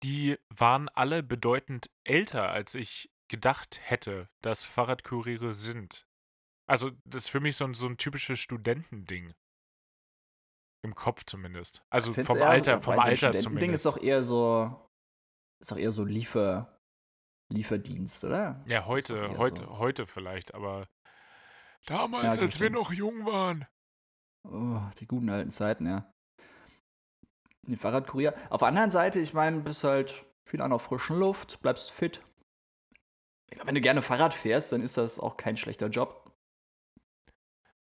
die 0.03 0.37
waren 0.49 0.89
alle 0.89 1.21
bedeutend 1.23 1.89
älter, 2.03 2.49
als 2.49 2.73
ich 2.73 3.11
gedacht 3.29 3.79
hätte, 3.83 4.29
dass 4.41 4.65
Fahrradkuriere 4.65 5.53
sind. 5.55 6.07
Also, 6.67 6.91
das 7.05 7.25
ist 7.25 7.29
für 7.29 7.39
mich 7.39 7.55
so 7.55 7.65
ein, 7.65 7.73
so 7.73 7.87
ein 7.87 7.97
typisches 7.97 8.39
Studentending. 8.39 9.33
Im 10.83 10.93
Kopf 10.95 11.23
zumindest. 11.25 11.83
Also 11.89 12.13
Findest 12.13 12.27
vom 12.27 12.37
eher- 12.37 12.49
Alter, 12.49 12.81
vom 12.81 12.93
Alter 12.99 13.15
Studentending 13.15 13.43
zumindest. 13.59 13.73
ist 13.73 13.85
doch 13.85 13.97
eher 14.01 14.21
so, 14.23 14.89
ist 15.61 15.71
doch 15.71 15.77
eher 15.77 15.91
so 15.91 16.03
Liefer, 16.03 16.79
Lieferdienst, 17.51 18.23
oder? 18.23 18.63
ja, 18.67 18.85
heute, 18.85 19.37
heute, 19.37 19.63
so. 19.63 19.77
heute 19.79 20.07
vielleicht, 20.07 20.53
aber 20.53 20.87
damals, 21.85 22.37
Ja, 22.37 22.43
als 22.43 22.59
wir 22.59 22.69
noch 22.69 22.91
jung 22.91 23.25
waren. 23.25 23.67
Oh, 24.47 24.79
die 24.99 25.07
guten 25.07 25.29
alten 25.29 25.49
Zeiten, 25.51 25.87
ja. 25.87 26.11
Die 27.67 27.77
Fahrradkurier. 27.77 28.33
Auf 28.49 28.59
der 28.59 28.67
anderen 28.67 28.91
Seite, 28.91 29.19
ich 29.19 29.33
meine, 29.33 29.61
bist 29.61 29.83
halt 29.83 30.25
viel 30.45 30.61
an 30.61 30.69
der 30.69 30.79
frischen 30.79 31.17
Luft, 31.17 31.61
bleibst 31.61 31.91
fit. 31.91 32.21
Ich 33.49 33.55
glaub, 33.55 33.67
wenn 33.67 33.75
du 33.75 33.81
gerne 33.81 34.01
Fahrrad 34.01 34.33
fährst, 34.33 34.71
dann 34.71 34.81
ist 34.81 34.97
das 34.97 35.19
auch 35.19 35.37
kein 35.37 35.57
schlechter 35.57 35.87
Job. 35.87 36.31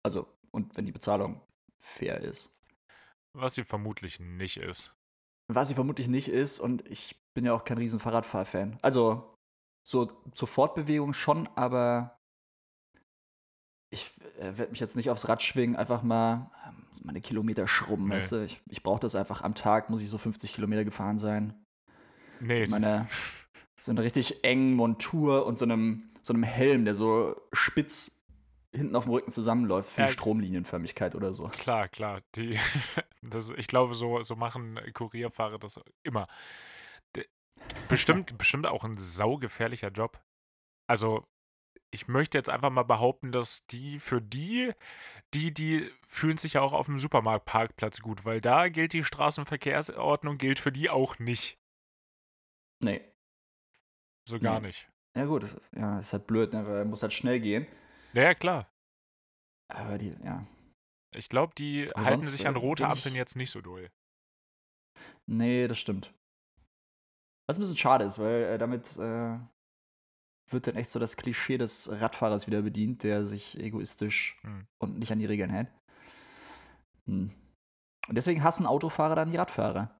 Also, 0.02 0.26
und 0.50 0.76
wenn 0.76 0.86
die 0.86 0.92
Bezahlung 0.92 1.40
fair 1.78 2.20
ist. 2.20 2.56
Was 3.32 3.54
sie 3.54 3.64
vermutlich 3.64 4.20
nicht 4.20 4.58
ist. 4.58 4.94
Was 5.48 5.68
sie 5.68 5.74
vermutlich 5.74 6.08
nicht 6.08 6.28
ist, 6.28 6.60
und 6.60 6.88
ich 6.88 7.20
bin 7.34 7.44
ja 7.44 7.52
auch 7.52 7.64
kein 7.64 7.78
riesen 7.78 8.00
Fahrradfahrfan. 8.00 8.78
Also, 8.82 9.34
so 9.86 10.06
zur 10.32 10.48
Fortbewegung 10.48 11.12
schon, 11.12 11.48
aber 11.56 12.18
ich 13.94 14.12
äh, 14.38 14.58
werde 14.58 14.70
mich 14.70 14.80
jetzt 14.80 14.96
nicht 14.96 15.08
aufs 15.10 15.28
Rad 15.28 15.42
schwingen, 15.42 15.76
einfach 15.76 16.02
mal 16.02 16.50
ähm, 16.68 16.84
meine 17.02 17.20
Kilometer 17.20 17.66
schrubben, 17.66 18.08
Nee. 18.08 18.16
weißt 18.16 18.32
du? 18.32 18.44
Ich, 18.44 18.60
ich 18.68 18.82
brauche 18.82 19.00
das 19.00 19.14
einfach 19.14 19.42
am 19.42 19.54
Tag, 19.54 19.88
muss 19.90 20.02
ich 20.02 20.10
so 20.10 20.18
50 20.18 20.52
Kilometer 20.52 20.84
gefahren 20.84 21.18
sein. 21.18 21.54
Nee, 22.40 22.60
Mit 22.62 22.70
meiner 22.70 23.06
so 23.78 23.90
einer 23.92 24.02
richtig 24.02 24.44
engen 24.44 24.74
Montur 24.74 25.46
und 25.46 25.58
so 25.58 25.64
einem, 25.64 26.10
so 26.22 26.32
einem 26.32 26.42
Helm, 26.42 26.84
der 26.84 26.94
so 26.94 27.36
spitz 27.52 28.22
hinten 28.72 28.96
auf 28.96 29.04
dem 29.04 29.12
Rücken 29.12 29.30
zusammenläuft, 29.30 29.90
für 29.90 30.00
Ja. 30.02 30.06
die 30.06 30.12
Stromlinienförmigkeit 30.12 31.14
oder 31.14 31.32
so. 31.34 31.48
Klar, 31.48 31.88
klar. 31.88 32.22
Die, 32.34 32.58
das, 33.22 33.50
ich 33.50 33.66
glaube, 33.68 33.94
so, 33.94 34.22
so 34.22 34.34
machen 34.36 34.80
Kurierfahrer 34.94 35.58
das 35.58 35.78
immer. 36.02 36.26
Bestimmt, 37.88 38.36
bestimmt 38.36 38.66
auch 38.66 38.84
ein 38.84 38.96
saugefährlicher 38.98 39.88
Job. 39.90 40.20
Also, 40.86 41.24
ich 41.94 42.08
möchte 42.08 42.36
jetzt 42.36 42.50
einfach 42.50 42.70
mal 42.70 42.82
behaupten, 42.82 43.30
dass 43.30 43.66
die 43.66 44.00
für 44.00 44.20
die, 44.20 44.72
die, 45.32 45.54
die 45.54 45.90
fühlen 46.06 46.36
sich 46.36 46.54
ja 46.54 46.60
auch 46.60 46.72
auf 46.72 46.86
dem 46.86 46.98
Supermarktparkplatz 46.98 48.00
gut, 48.00 48.24
weil 48.24 48.40
da 48.40 48.68
gilt 48.68 48.92
die 48.92 49.04
Straßenverkehrsordnung, 49.04 50.36
gilt 50.36 50.58
für 50.58 50.72
die 50.72 50.90
auch 50.90 51.18
nicht. 51.20 51.56
Nee. 52.82 53.00
So 54.28 54.40
gar 54.40 54.60
Nee. 54.60 54.66
nicht. 54.68 54.90
Ja, 55.16 55.26
gut, 55.26 55.44
ja, 55.76 56.00
ist 56.00 56.12
halt 56.12 56.26
blöd, 56.26 56.52
ne? 56.52 56.66
weil 56.66 56.84
muss 56.84 57.02
halt 57.02 57.12
schnell 57.12 57.38
gehen. 57.38 57.66
Ja, 58.12 58.24
ja, 58.24 58.34
klar. 58.34 58.68
Aber 59.72 59.96
die, 59.96 60.10
ja. 60.24 60.44
Ich 61.14 61.28
glaube, 61.28 61.54
die 61.56 61.88
Aber 61.94 62.06
halten 62.06 62.22
sich 62.22 62.48
an 62.48 62.56
äh, 62.56 62.58
rote 62.58 62.88
Ampeln 62.88 63.14
jetzt 63.14 63.36
nicht 63.36 63.52
so 63.52 63.60
doll. 63.60 63.88
Nee, 65.26 65.68
das 65.68 65.78
stimmt. 65.78 66.12
Was 67.46 67.56
ein 67.56 67.60
bisschen 67.60 67.76
schade 67.76 68.04
ist, 68.04 68.18
weil 68.18 68.42
äh, 68.44 68.58
damit 68.58 68.96
äh, 68.96 69.38
wird 70.50 70.66
dann 70.66 70.76
echt 70.76 70.90
so 70.90 70.98
das 70.98 71.16
Klischee 71.16 71.58
des 71.58 71.88
Radfahrers 71.90 72.46
wieder 72.46 72.62
bedient, 72.62 73.02
der 73.02 73.26
sich 73.26 73.58
egoistisch 73.58 74.36
Hm. 74.42 74.66
und 74.78 74.98
nicht 74.98 75.10
an 75.12 75.18
die 75.18 75.26
Regeln 75.26 75.50
hält. 75.50 75.68
Hm. 77.06 77.30
Und 78.08 78.14
deswegen 78.14 78.42
hassen 78.44 78.66
Autofahrer 78.66 79.14
dann 79.16 79.30
die 79.30 79.36
Radfahrer. 79.36 79.98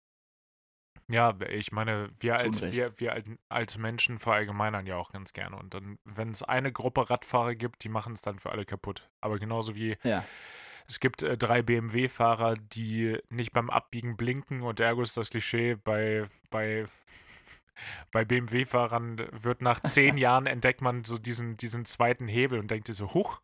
Ja, 1.08 1.36
ich 1.50 1.70
meine, 1.70 2.10
wir 2.18 2.36
als, 2.36 2.62
wir, 2.62 2.98
wir 2.98 3.22
als 3.50 3.76
Menschen 3.76 4.18
verallgemeinern 4.18 4.86
ja 4.86 4.96
auch 4.96 5.12
ganz 5.12 5.34
gerne. 5.34 5.56
Und 5.56 5.74
dann, 5.74 5.98
wenn 6.04 6.30
es 6.30 6.42
eine 6.42 6.72
Gruppe 6.72 7.10
Radfahrer 7.10 7.54
gibt, 7.54 7.84
die 7.84 7.90
machen 7.90 8.14
es 8.14 8.22
dann 8.22 8.38
für 8.38 8.50
alle 8.50 8.64
kaputt. 8.64 9.10
Aber 9.20 9.38
genauso 9.38 9.74
wie 9.74 9.98
Ja. 10.02 10.24
es 10.88 11.00
gibt 11.00 11.22
äh, 11.22 11.36
drei 11.36 11.60
BMW-Fahrer, 11.60 12.54
die 12.54 13.18
nicht 13.28 13.52
beim 13.52 13.68
Abbiegen 13.68 14.16
blinken 14.16 14.62
und 14.62 14.80
ergo 14.80 15.02
ist 15.02 15.18
das 15.18 15.28
Klischee 15.28 15.74
bei, 15.76 16.26
bei, 16.48 16.86
bei 18.10 18.24
BMW-Fahrern 18.24 19.28
wird 19.42 19.62
nach 19.62 19.80
zehn 19.82 20.16
Jahren 20.18 20.46
entdeckt 20.46 20.80
man 20.80 21.04
so 21.04 21.18
diesen, 21.18 21.56
diesen 21.56 21.84
zweiten 21.84 22.28
Hebel 22.28 22.58
und 22.58 22.70
denkt 22.70 22.86
sich 22.86 22.96
so, 22.96 23.12
huch, 23.14 23.40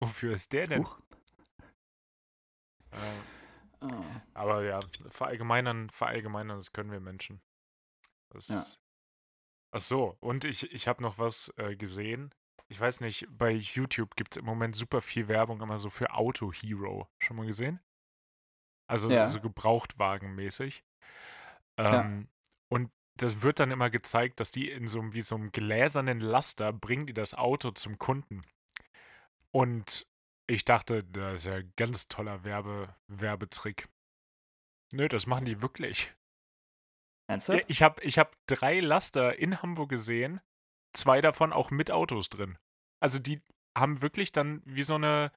wofür 0.00 0.34
ist 0.34 0.52
der 0.52 0.66
denn? 0.66 0.84
Huch. 0.84 0.98
Äh, 2.90 2.96
Ah. 3.84 4.22
aber 4.34 4.62
ja, 4.62 4.78
verallgemeinern, 5.08 5.90
verallgemeinern, 5.90 6.56
das 6.56 6.72
können 6.72 6.92
wir 6.92 7.00
Menschen. 7.00 7.42
Das, 8.30 8.46
Ja. 8.46 8.64
Ach 9.72 9.80
so, 9.80 10.16
und 10.20 10.44
ich, 10.44 10.70
ich 10.72 10.86
habe 10.86 11.02
noch 11.02 11.18
was 11.18 11.52
äh, 11.56 11.74
gesehen. 11.74 12.32
Ich 12.68 12.78
weiß 12.78 13.00
nicht, 13.00 13.26
bei 13.30 13.50
YouTube 13.50 14.14
gibt 14.14 14.36
es 14.36 14.40
im 14.40 14.44
Moment 14.44 14.76
super 14.76 15.00
viel 15.00 15.26
Werbung 15.26 15.60
immer 15.60 15.80
so 15.80 15.90
für 15.90 16.14
Auto 16.14 16.52
Hero. 16.52 17.08
Schon 17.18 17.36
mal 17.38 17.46
gesehen? 17.46 17.80
Also 18.86 19.10
Ja. 19.10 19.28
so 19.28 19.40
gebrauchtwagenmäßig. 19.40 20.84
Ja. 21.76 22.02
Ähm, 22.02 22.28
Und 22.68 22.92
das 23.16 23.42
wird 23.42 23.60
dann 23.60 23.70
immer 23.70 23.90
gezeigt, 23.90 24.40
dass 24.40 24.50
die 24.50 24.70
in 24.70 24.88
so 24.88 25.00
einem, 25.00 25.12
wie 25.12 25.22
so 25.22 25.34
einem 25.34 25.52
gläsernen 25.52 26.20
Laster 26.20 26.72
bringen 26.72 27.06
die 27.06 27.14
das 27.14 27.34
Auto 27.34 27.70
zum 27.70 27.98
Kunden. 27.98 28.42
Und 29.50 30.06
ich 30.46 30.64
dachte, 30.64 31.04
das 31.04 31.34
ist 31.34 31.44
ja 31.46 31.54
ein 31.56 31.72
ganz 31.76 32.08
toller 32.08 32.44
Werbe, 32.44 32.94
Werbetrick. 33.08 33.88
Nö, 34.92 35.08
das 35.08 35.26
machen 35.26 35.44
die 35.44 35.62
wirklich. 35.62 36.04
Ja, 36.04 37.34
Ernsthaft? 37.34 37.64
ich 37.68 37.82
habe 37.82 38.02
ich 38.02 38.18
hab 38.18 38.34
drei 38.46 38.80
Laster 38.80 39.38
in 39.38 39.62
Hamburg 39.62 39.90
gesehen, 39.90 40.40
zwei 40.92 41.20
davon 41.20 41.52
auch 41.52 41.70
mit 41.70 41.90
Autos 41.90 42.28
drin. 42.28 42.58
Also 43.00 43.18
die 43.18 43.40
haben 43.76 44.02
wirklich 44.02 44.32
dann 44.32 44.62
wie 44.64 44.82
so 44.82 44.96
eine, 44.96 45.32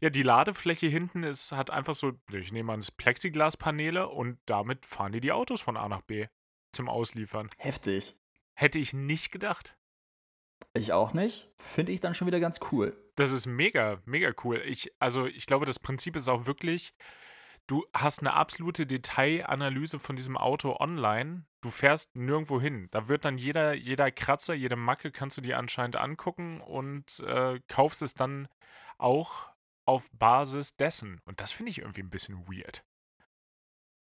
ja, 0.00 0.10
die 0.10 0.22
Ladefläche 0.22 0.86
hinten 0.86 1.24
ist, 1.24 1.52
hat 1.52 1.70
einfach 1.70 1.94
so, 1.94 2.12
ich 2.32 2.52
nehme 2.52 2.72
an, 2.72 2.84
Plexiglaspaneele 2.96 4.08
und 4.08 4.38
damit 4.46 4.86
fahren 4.86 5.12
die 5.12 5.20
die 5.20 5.32
Autos 5.32 5.60
von 5.60 5.76
A 5.76 5.88
nach 5.88 6.02
B 6.02 6.28
zum 6.76 6.88
Ausliefern. 6.88 7.50
Heftig. 7.58 8.16
Hätte 8.54 8.78
ich 8.78 8.92
nicht 8.92 9.32
gedacht. 9.32 9.76
Ich 10.72 10.92
auch 10.92 11.12
nicht. 11.12 11.50
Finde 11.58 11.92
ich 11.92 12.00
dann 12.00 12.14
schon 12.14 12.26
wieder 12.26 12.40
ganz 12.40 12.60
cool. 12.70 12.96
Das 13.16 13.32
ist 13.32 13.46
mega, 13.46 14.00
mega 14.04 14.32
cool. 14.44 14.62
Ich, 14.64 14.92
also 14.98 15.26
ich 15.26 15.46
glaube, 15.46 15.66
das 15.66 15.78
Prinzip 15.78 16.16
ist 16.16 16.28
auch 16.28 16.46
wirklich, 16.46 16.94
du 17.66 17.84
hast 17.94 18.20
eine 18.20 18.34
absolute 18.34 18.86
Detailanalyse 18.86 19.98
von 19.98 20.16
diesem 20.16 20.36
Auto 20.36 20.76
online. 20.78 21.44
du 21.60 21.70
fährst 21.70 22.14
nirgendwo 22.14 22.60
hin. 22.60 22.88
Da 22.92 23.08
wird 23.08 23.24
dann 23.24 23.38
jeder, 23.38 23.74
jeder 23.74 24.10
Kratzer, 24.12 24.54
jede 24.54 24.76
Macke 24.76 25.10
kannst 25.10 25.36
du 25.36 25.40
dir 25.40 25.58
anscheinend 25.58 25.96
angucken 25.96 26.60
und 26.60 27.20
äh, 27.20 27.60
kaufst 27.68 28.02
es 28.02 28.14
dann 28.14 28.48
auch 28.98 29.50
auf 29.84 30.08
Basis 30.12 30.76
dessen. 30.76 31.20
Und 31.24 31.40
das 31.40 31.52
finde 31.52 31.70
ich 31.70 31.78
irgendwie 31.78 32.02
ein 32.02 32.10
bisschen 32.10 32.46
weird. 32.46 32.84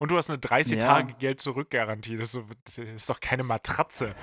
Und 0.03 0.11
du 0.11 0.16
hast 0.16 0.28
eine 0.30 0.40
30 0.40 0.78
Ja. 0.78 0.82
Tage 0.82 1.12
Geld 1.14 1.40
zurück-Garantie. 1.40 2.16
Das, 2.16 2.34
ist 2.34 3.07
so- 3.07 3.12
doch 3.12 3.20
keine 3.20 3.44
Matratze. 3.44 4.16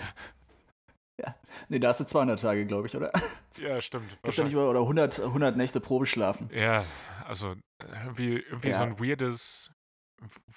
Ja. 1.22 1.36
Nee, 1.70 1.80
da 1.80 1.88
hast 1.88 2.02
du 2.02 2.06
200 2.06 2.42
Tage, 2.42 2.66
glaube 2.66 2.88
ich, 2.88 2.98
oder? 2.98 3.14
Ja, 3.58 3.80
stimmt. 3.80 4.18
Wahrscheinlich 4.22 4.52
über, 4.54 4.70
oder 4.70 4.82
100, 4.82 5.20
100 5.20 5.56
Nächte 5.56 5.80
Probe 5.80 6.06
schlafen. 6.06 6.50
Ja, 6.54 6.84
also 7.26 7.56
irgendwie, 7.80 8.40
irgendwie 8.40 8.74
so 8.74 8.80
Ja. 8.82 8.88
ein 8.88 9.00
weirdes, 9.00 9.72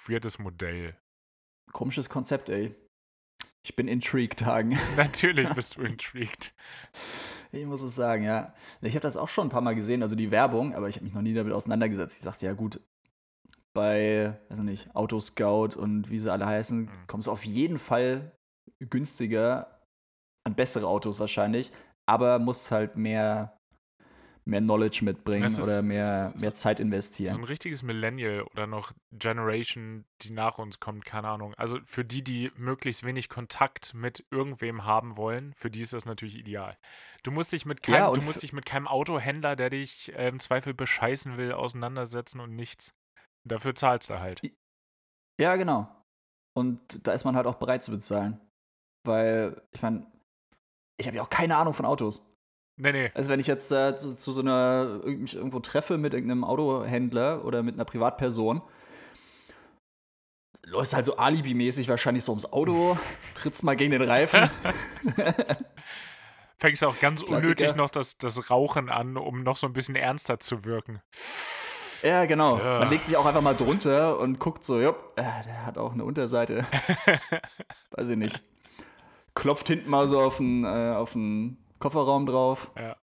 weirdes 0.07 0.39
Modell. 0.39 0.97
Komisches 1.71 2.09
Konzept, 2.09 2.49
ey. 2.49 2.75
Ich 3.65 3.77
bin 3.77 3.87
intrigued, 3.87 4.37
Tagen. 4.39 4.77
Natürlich 4.97 5.47
bist 5.53 5.77
du 5.77 5.81
intrigued. 5.83 6.53
Ich 7.53 7.65
muss 7.65 7.81
es 7.81 7.95
sagen, 7.95 8.25
ja. 8.25 8.53
Ich 8.81 8.95
habe 8.95 9.03
das 9.03 9.15
auch 9.15 9.29
schon 9.29 9.47
ein 9.47 9.51
paar 9.51 9.61
Mal 9.61 9.75
gesehen, 9.75 10.01
also 10.01 10.17
die 10.17 10.31
Werbung, 10.31 10.75
aber 10.75 10.89
ich 10.89 10.95
habe 10.97 11.05
mich 11.05 11.13
noch 11.13 11.21
nie 11.21 11.33
damit 11.33 11.53
auseinandergesetzt. 11.53 12.17
Ich 12.17 12.23
dachte, 12.25 12.45
ja 12.45 12.51
gut, 12.51 12.81
bei, 13.73 14.39
weiß 14.49 14.59
ich 14.59 14.63
nicht, 14.65 14.95
Autoscout 14.95 15.75
und 15.77 16.09
wie 16.09 16.19
sie 16.19 16.31
alle 16.31 16.45
heißen, 16.45 16.81
Mhm. 16.85 17.07
kommst 17.07 17.27
du 17.27 17.31
auf 17.31 17.43
jeden 17.45 17.79
Fall 17.79 18.31
günstiger 18.79 19.81
an 20.45 20.55
bessere 20.55 20.87
Autos 20.87 21.19
wahrscheinlich, 21.19 21.71
aber 22.05 22.37
musst 22.39 22.69
halt 22.71 22.95
mehr, 22.97 23.57
mehr 24.45 24.59
Knowledge 24.59 24.99
mitbringen 25.05 25.55
oder 25.55 25.81
mehr, 25.81 26.33
so- 26.35 26.43
mehr 26.45 26.53
Zeit 26.53 26.77
So 26.77 26.83
investieren. 26.83 27.37
ein 27.37 27.43
richtiges 27.45 27.81
Millennial 27.81 28.43
oder 28.43 28.67
noch 28.67 28.91
Generation, 29.13 30.03
die 30.21 30.31
nach 30.31 30.57
uns 30.57 30.81
kommt, 30.81 31.05
keine 31.05 31.29
Ahnung. 31.29 31.53
Also 31.55 31.79
für 31.85 32.03
die, 32.03 32.23
die 32.23 32.51
möglichst 32.57 33.03
wenig 33.05 33.29
Kontakt 33.29 33.93
mit 33.93 34.25
irgendwem 34.31 34.83
haben 34.83 35.15
wollen, 35.15 35.53
für 35.55 35.71
die 35.71 35.79
ist 35.81 35.93
das 35.93 36.05
natürlich 36.05 36.35
ideal. 36.37 36.77
Du 37.23 37.31
musst 37.31 37.53
dich 37.53 37.65
mit 37.65 37.81
keinem, 37.81 37.95
Ja, 37.95 38.11
du 38.11 38.21
musst 38.21 38.43
dich 38.43 38.51
mit 38.51 38.65
keinem 38.65 38.87
Autohändler, 38.89 39.55
der 39.55 39.69
dich 39.69 40.13
äh, 40.13 40.27
im 40.27 40.39
Zweifel 40.41 40.73
bescheißen 40.73 41.37
will, 41.37 41.53
auseinandersetzen 41.53 42.41
und 42.41 42.53
nichts. 42.53 42.93
Dafür 43.45 43.75
zahlst 43.75 44.09
du 44.09 44.19
halt. 44.19 44.41
Ja, 45.39 45.55
genau. 45.55 45.87
Und 46.55 47.05
da 47.07 47.13
ist 47.13 47.25
man 47.25 47.35
halt 47.35 47.47
auch 47.47 47.55
bereit 47.55 47.83
zu 47.83 47.91
bezahlen. 47.91 48.39
Weil, 49.05 49.61
ich 49.71 49.81
meine, 49.81 50.05
ich 50.99 51.07
habe 51.07 51.17
ja 51.17 51.23
auch 51.23 51.29
keine 51.29 51.57
Ahnung 51.57 51.73
von 51.73 51.85
Autos. 51.85 52.33
Nee, 52.79 52.91
nee. 52.91 53.11
Also 53.13 53.29
wenn 53.29 53.39
ich 53.39 53.47
jetzt 53.47 53.71
äh, 53.71 53.95
zu, 53.97 54.15
zu 54.15 54.31
so 54.31 54.41
einer 54.41 55.01
mich 55.05 55.35
irgendwo 55.35 55.59
treffe 55.59 55.97
mit 55.97 56.13
irgendeinem 56.13 56.43
Autohändler 56.43 57.45
oder 57.45 57.61
mit 57.61 57.75
einer 57.75 57.85
Privatperson, 57.85 58.61
läufst 60.65 60.93
halt 60.93 61.05
so 61.05 61.17
alibimäßig 61.17 61.87
wahrscheinlich 61.89 62.23
so 62.23 62.31
ums 62.31 62.51
Auto, 62.51 62.97
trittst 63.35 63.63
mal 63.63 63.75
gegen 63.75 63.91
den 63.91 64.01
Reifen. 64.01 64.49
Fängst 66.57 66.83
auch 66.83 66.97
ganz 66.99 67.19
Klassiker. 67.19 67.35
unnötig 67.35 67.75
noch 67.75 67.89
das, 67.89 68.17
das 68.17 68.49
Rauchen 68.49 68.89
an, 68.89 69.17
um 69.17 69.43
noch 69.43 69.57
so 69.57 69.67
ein 69.67 69.73
bisschen 69.73 69.95
ernster 69.95 70.39
zu 70.39 70.63
wirken. 70.63 71.01
Ja, 72.03 72.25
genau. 72.25 72.57
Ja. 72.57 72.79
Man 72.79 72.89
legt 72.89 73.05
sich 73.05 73.17
auch 73.17 73.25
einfach 73.25 73.41
mal 73.41 73.55
drunter 73.55 74.19
und 74.19 74.39
guckt 74.39 74.63
so, 74.63 74.79
jupp, 74.79 75.13
äh, 75.15 75.23
der 75.23 75.65
hat 75.65 75.77
auch 75.77 75.93
eine 75.93 76.05
Unterseite. 76.05 76.65
Weiß 77.91 78.09
ich 78.09 78.17
nicht. 78.17 78.41
Klopft 79.35 79.67
hinten 79.67 79.89
mal 79.89 80.07
so 80.07 80.19
auf 80.21 80.37
den, 80.37 80.63
äh, 80.63 80.93
auf 80.95 81.13
den 81.13 81.57
Kofferraum 81.79 82.25
drauf. 82.25 82.71
Ja. 82.77 82.95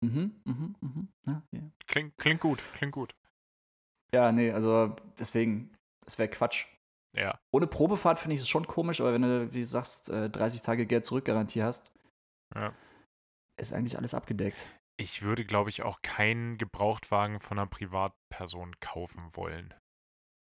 Mhm, 0.00 0.40
mhm, 0.44 0.74
mhm. 0.80 1.08
Ja, 1.26 1.42
ja. 1.52 1.60
Klingt, 1.86 2.16
klingt 2.18 2.40
gut, 2.40 2.62
klingt 2.74 2.92
gut. 2.92 3.14
ja, 4.14 4.30
nee, 4.32 4.52
also 4.52 4.94
deswegen, 5.18 5.74
das 6.04 6.18
wäre 6.18 6.28
Quatsch. 6.28 6.66
Ja. 7.16 7.38
Ohne 7.52 7.66
Probefahrt 7.66 8.18
finde 8.18 8.36
ich 8.36 8.42
es 8.42 8.48
schon 8.48 8.66
komisch, 8.66 9.00
aber 9.00 9.12
wenn 9.12 9.22
du, 9.22 9.52
wie 9.52 9.60
du 9.60 9.66
sagst, 9.66 10.08
äh, 10.10 10.30
30 10.30 10.62
Tage 10.62 10.86
Geld 10.86 11.04
zurückgarantie 11.04 11.62
hast, 11.62 11.90
Ja. 12.54 12.72
ist 13.60 13.72
eigentlich 13.72 13.98
alles 13.98 14.14
abgedeckt. 14.14 14.64
Ich 15.00 15.22
würde, 15.22 15.44
glaube 15.44 15.70
ich, 15.70 15.82
auch 15.82 16.02
keinen 16.02 16.58
Gebrauchtwagen 16.58 17.40
von 17.40 17.58
einer 17.58 17.68
Privatperson 17.68 18.78
kaufen 18.80 19.34
wollen. 19.36 19.72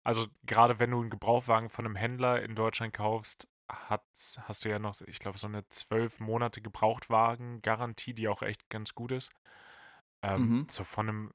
Also 0.03 0.27
gerade 0.45 0.79
wenn 0.79 0.91
du 0.91 1.01
einen 1.01 1.11
Gebrauchtwagen 1.11 1.69
von 1.69 1.85
einem 1.85 1.95
Händler 1.97 2.43
in 2.43 2.55
Deutschland 2.55 2.95
kaufst, 2.95 3.47
hat, 3.71 4.03
hast 4.41 4.65
du 4.65 4.71
ja 4.71 4.79
noch, 4.79 4.99
ich 5.03 5.19
glaube, 5.19 5.39
so 5.39 5.47
eine 5.47 5.69
zwölf 5.69 6.21
Monate 6.21 6.63
Gebrauchtwagen-Garantie, 6.63 8.15
die 8.15 8.29
auch 8.29 8.43
echt 8.43 8.69
ganz 8.71 8.95
gut 8.95 9.13
ist. 9.13 9.31
Ähm, 10.23 10.41
Mhm. 10.61 10.67
So 10.71 10.85
von 10.85 11.09
einem, 11.09 11.35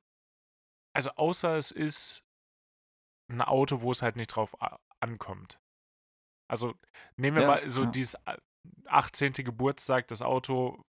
also 0.94 1.12
außer 1.12 1.58
es 1.58 1.72
ist 1.72 2.24
ein 3.30 3.42
Auto, 3.42 3.82
wo 3.82 3.92
es 3.92 4.02
halt 4.02 4.16
nicht 4.16 4.28
drauf 4.36 4.56
ankommt. 5.00 5.60
Also 6.48 6.74
nehmen 7.18 7.38
wir 7.38 7.44
Ja, 7.44 7.48
mal 7.48 7.70
so 7.70 7.84
ja. 7.84 7.92
dieses 7.92 8.16
a- 8.28 8.38
18. 8.88 9.44
Geburtstag, 9.44 10.08
das 10.08 10.22
Auto 10.24 10.84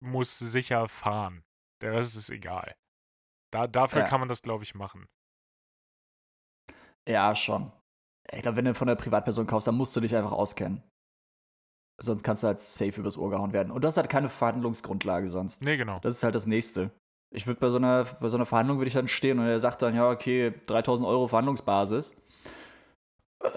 muss 0.00 0.38
sicher 0.38 0.88
fahren. 0.88 1.42
Der 1.82 1.92
Rest 1.92 2.16
ist 2.16 2.30
egal. 2.30 2.74
Da, 3.52 3.66
dafür 3.66 4.02
Ja. 4.02 4.08
kann 4.08 4.20
man 4.20 4.28
das, 4.28 4.42
glaube 4.42 4.64
ich, 4.64 4.74
machen. 4.74 5.06
Ja, 7.08 7.34
schon. 7.34 7.70
Ich 8.32 8.42
glaube, 8.42 8.56
wenn 8.56 8.64
du 8.64 8.74
von 8.74 8.88
der 8.88 8.94
Privatperson 8.94 9.46
kaufst, 9.46 9.66
dann 9.68 9.76
musst 9.76 9.94
du 9.94 10.00
dich 10.00 10.16
einfach 10.16 10.32
auskennen. 10.32 10.82
Sonst 12.00 12.22
kannst 12.24 12.42
du 12.42 12.48
halt 12.48 12.60
safe 12.60 12.98
übers 12.98 13.16
Ohr 13.16 13.30
gehauen 13.30 13.52
werden. 13.52 13.70
Und 13.70 13.82
das 13.84 13.96
hat 13.96 14.08
keine 14.08 14.28
Verhandlungsgrundlage 14.28 15.28
sonst. 15.28 15.62
Nee, 15.62 15.76
genau. 15.76 16.00
Das 16.00 16.16
ist 16.16 16.24
halt 16.24 16.34
das 16.34 16.46
Nächste. 16.46 16.90
Ich 17.32 17.46
würde 17.46 17.60
bei 17.60 17.70
so 17.70 17.76
einer, 17.76 18.04
bei 18.04 18.28
so 18.28 18.36
einer 18.36 18.46
Verhandlung 18.46 18.78
würde 18.78 18.88
ich 18.88 18.94
dann 18.94 19.08
stehen 19.08 19.38
und 19.38 19.46
er 19.46 19.60
sagt 19.60 19.82
dann, 19.82 19.94
ja, 19.94 20.08
okay, 20.10 20.54
3000 20.66 21.06
Euro 21.06 21.28
Verhandlungsbasis. 21.28 22.20
Äh, 23.42 23.50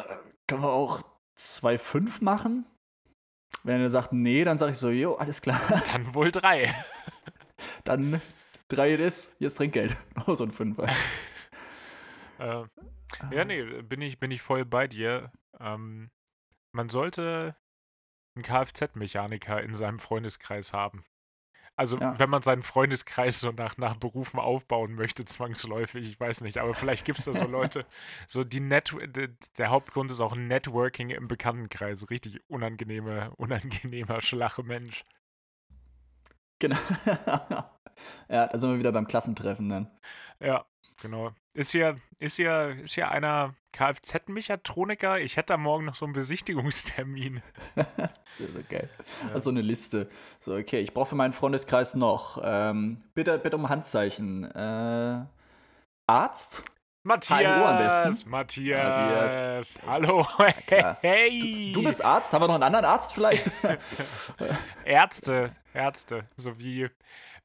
können 0.48 0.62
wir 0.62 0.72
auch 0.72 1.04
2,5 1.40 2.24
machen? 2.24 2.66
Wenn 3.64 3.82
er 3.82 3.90
sagt, 3.90 4.14
nee, 4.14 4.44
dann 4.44 4.58
sage 4.58 4.74
ich 4.74 4.78
so, 4.78 4.90
jo, 4.90 5.16
alles 5.16 5.42
klar. 5.42 5.60
Dann 5.92 6.14
wohl 6.14 6.32
drei. 6.32 6.74
Dann 7.84 8.22
drei 8.68 8.94
ist, 8.94 9.38
hier 9.38 9.48
ist 9.48 9.56
Trinkgeld. 9.56 9.96
Oh, 10.28 10.36
so 10.36 10.44
ein 10.44 10.52
Fünfer. 10.52 10.88
äh, 12.40 12.64
ja, 13.32 13.46
nee, 13.46 13.64
bin 13.84 14.02
ich, 14.02 14.20
bin 14.20 14.32
ich 14.32 14.42
voll 14.42 14.66
bei 14.66 14.88
dir. 14.88 15.32
Ähm, 15.60 16.12
man 16.72 16.90
sollte 16.90 17.56
einen 18.36 18.44
Kfz-Mechaniker 18.44 19.62
in 19.64 19.74
seinem 19.74 20.00
Freundeskreis 20.00 20.74
haben. 20.74 21.06
Also, 21.76 22.00
Ja. 22.00 22.18
wenn 22.20 22.30
man 22.30 22.42
seinen 22.42 22.64
Freundeskreis 22.64 23.40
so 23.40 23.52
nach, 23.52 23.78
nach 23.78 23.98
Berufen 23.98 24.40
aufbauen 24.40 24.94
möchte, 24.96 25.26
zwangsläufig, 25.26 26.08
ich 26.10 26.20
weiß 26.20 26.42
nicht, 26.42 26.58
aber 26.58 26.74
vielleicht 26.74 27.06
gibt 27.06 27.20
es 27.20 27.26
da 27.26 27.34
so 27.34 27.48
Leute, 27.48 27.86
so 28.28 28.44
die 28.44 28.60
Net 28.60 28.94
de- 29.16 29.30
der 29.58 29.70
Hauptgrund 29.70 30.12
ist 30.12 30.20
auch 30.20 30.36
Networking 30.36 31.10
im 31.12 31.28
Bekanntenkreis. 31.28 32.10
Richtig 32.10 32.42
unangenehmer, 32.48 33.32
unangenehmer, 33.38 34.22
schlache 34.22 34.64
Mensch. 34.64 35.04
Genau. 36.60 36.78
ja, 38.30 38.48
da 38.48 38.58
sind 38.58 38.72
wir 38.72 38.80
wieder 38.80 38.92
beim 38.92 39.08
Klassentreffen 39.08 39.70
dann. 39.70 39.92
Ja, 40.40 40.66
genau. 41.02 41.32
Ist 41.54 41.72
hier, 41.72 42.00
ist 42.20 42.36
hier, 42.36 42.78
ist 42.84 42.96
hier 42.96 43.10
einer 43.10 43.56
Kfz-Mechatroniker? 43.72 45.20
Ich 45.20 45.38
hätte 45.38 45.54
da 45.54 45.58
morgen 45.58 45.86
noch 45.86 45.96
so 45.96 46.06
einen 46.06 46.14
Besichtigungstermin. 46.14 47.42
Sehr, 48.38 48.50
sehr 48.52 48.64
geil. 48.64 48.90
Ja. 49.26 49.34
Also 49.34 49.50
eine 49.50 49.62
Liste. 49.62 50.12
So, 50.40 50.56
okay, 50.56 50.80
ich 50.80 50.94
brauche 50.94 51.10
für 51.10 51.16
meinen 51.16 51.34
Freundeskreis 51.34 51.96
noch. 51.96 52.40
Ähm, 52.44 53.02
bitte, 53.16 53.40
bitte 53.40 53.56
um 53.56 53.68
Handzeichen. 53.70 54.44
Äh, 54.44 55.26
Arzt? 56.06 56.64
Matthias, 57.08 58.04
besten. 58.04 58.30
Matthias, 58.30 59.80
hallo, 59.88 60.28
hey, 61.02 61.72
Du 61.74 61.82
bist 61.82 62.04
Arzt? 62.04 62.34
Haben 62.34 62.44
wir 62.44 62.48
noch 62.48 62.56
einen 62.56 62.64
anderen 62.64 62.84
Arzt 62.84 63.14
vielleicht? 63.14 63.50
Ärzte, 64.84 65.48
Ärzte, 65.74 66.28
so 66.36 66.60
wie 66.60 66.90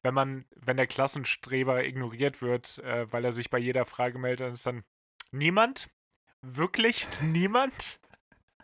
wenn 0.01 0.13
man, 0.13 0.43
wenn 0.57 0.75
der 0.75 0.87
Klassenstreber 0.87 1.85
ignoriert 1.85 2.41
wird, 2.41 2.79
äh, 2.79 3.09
weil 3.09 3.23
er 3.23 3.31
sich 3.31 3.49
bei 3.49 3.57
jeder 3.57 3.85
Frage 3.85 4.19
meldet, 4.19 4.47
dann 4.47 4.53
ist 4.53 4.65
dann 4.65 4.83
niemand, 5.31 5.87
wirklich 6.41 7.07
niemand. 7.21 8.01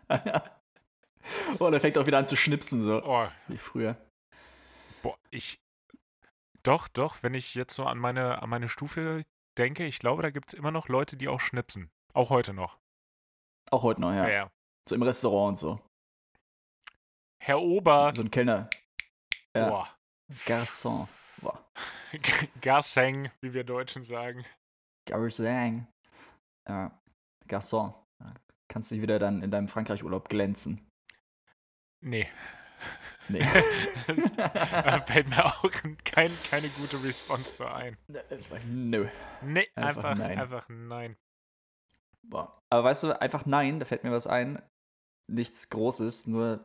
oh, 1.60 1.70
der 1.70 1.80
fängt 1.80 1.98
auch 1.98 2.08
wieder 2.08 2.18
an 2.18 2.28
zu 2.28 2.36
schnipsen, 2.36 2.84
so. 2.84 3.02
Oh, 3.06 3.30
wie 3.48 3.58
früher. 3.58 3.96
boah, 5.02 5.18
ich, 5.30 5.62
doch, 6.64 6.90
doch, 6.90 7.24
wenn 7.24 7.36
ich 7.36 7.56
jetzt 7.56 7.74
so 7.74 7.86
an 7.86 8.00
meine, 8.00 8.42
an 8.42 8.50
meine 8.50 8.68
Stufe 8.68 9.24
denke, 9.60 9.86
ich 9.86 10.00
glaube, 10.00 10.24
da 10.24 10.32
gibt 10.32 10.54
es 10.54 10.54
immer 10.58 10.72
noch 10.72 10.88
Leute, 10.88 11.18
die 11.18 11.28
auch 11.28 11.40
schnipsen, 11.40 11.92
auch 12.14 12.30
heute 12.30 12.54
noch. 12.54 12.80
Auch 13.70 13.84
heute 13.84 14.02
noch, 14.02 14.12
ja. 14.12 14.28
Ja, 14.28 14.30
ja. 14.30 14.52
So 14.88 14.96
im 14.96 15.04
Restaurant 15.04 15.50
und 15.50 15.58
so. 15.58 15.80
Herr 17.42 17.60
Ober, 17.62 18.12
So 18.16 18.22
ein 18.24 18.32
Kellner. 18.32 18.70
Ja. 19.56 19.70
boah, 19.70 19.98
Garçon. 20.46 21.08
Boah. 21.42 21.64
Garseng, 22.62 23.32
wie 23.42 23.54
wir 23.54 23.64
Deutschen 23.64 24.04
sagen. 24.04 24.46
Garçon. 25.08 25.86
Ja. 26.68 27.00
Garçon. 27.48 27.94
Kannst 28.68 28.92
dich 28.92 29.02
wieder 29.02 29.20
dann 29.20 29.42
in 29.42 29.52
deinem 29.52 29.68
Frankreich-Urlaub 29.68 30.30
glänzen. 30.30 30.88
Nee. 32.02 32.28
Nee. 33.30 33.46
Das 34.08 34.32
fällt 35.06 35.30
mir 35.30 35.46
auch 35.46 35.64
kein, 36.04 36.32
keine 36.50 36.68
gute 36.70 37.02
Response 37.04 37.50
so 37.58 37.66
ein. 37.66 37.96
Nö. 38.68 39.08
Nee, 39.44 39.68
Einfach 39.76 40.04
einfach, 40.04 40.16
nein. 40.18 40.40
einfach 40.40 40.66
nein. 40.70 41.16
Boah. 42.24 42.60
Aber 42.72 42.84
weißt 42.84 43.04
du, 43.04 43.22
einfach 43.22 43.46
nein, 43.46 43.80
da 43.80 43.86
fällt 43.86 44.04
mir 44.04 44.12
was 44.12 44.28
ein. 44.28 44.62
nichts 45.28 45.70
Großes, 45.70 46.28
nur 46.28 46.64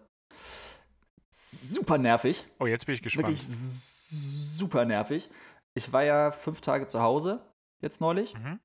super 1.70 1.98
nervig. 1.98 2.46
Oh, 2.58 2.66
jetzt 2.66 2.86
bin 2.86 2.94
ich 2.94 3.02
gespannt. 3.02 3.28
Wirklich 3.28 3.46
super 3.46 4.84
nervig. 4.84 5.30
Ich 5.74 5.92
war 5.92 6.02
ja 6.04 6.30
fünf 6.32 6.60
Tage 6.60 6.86
zu 6.86 7.00
Hause, 7.00 7.40
jetzt 7.82 8.00
neulich. 8.00 8.34
Mhm. 8.34 8.58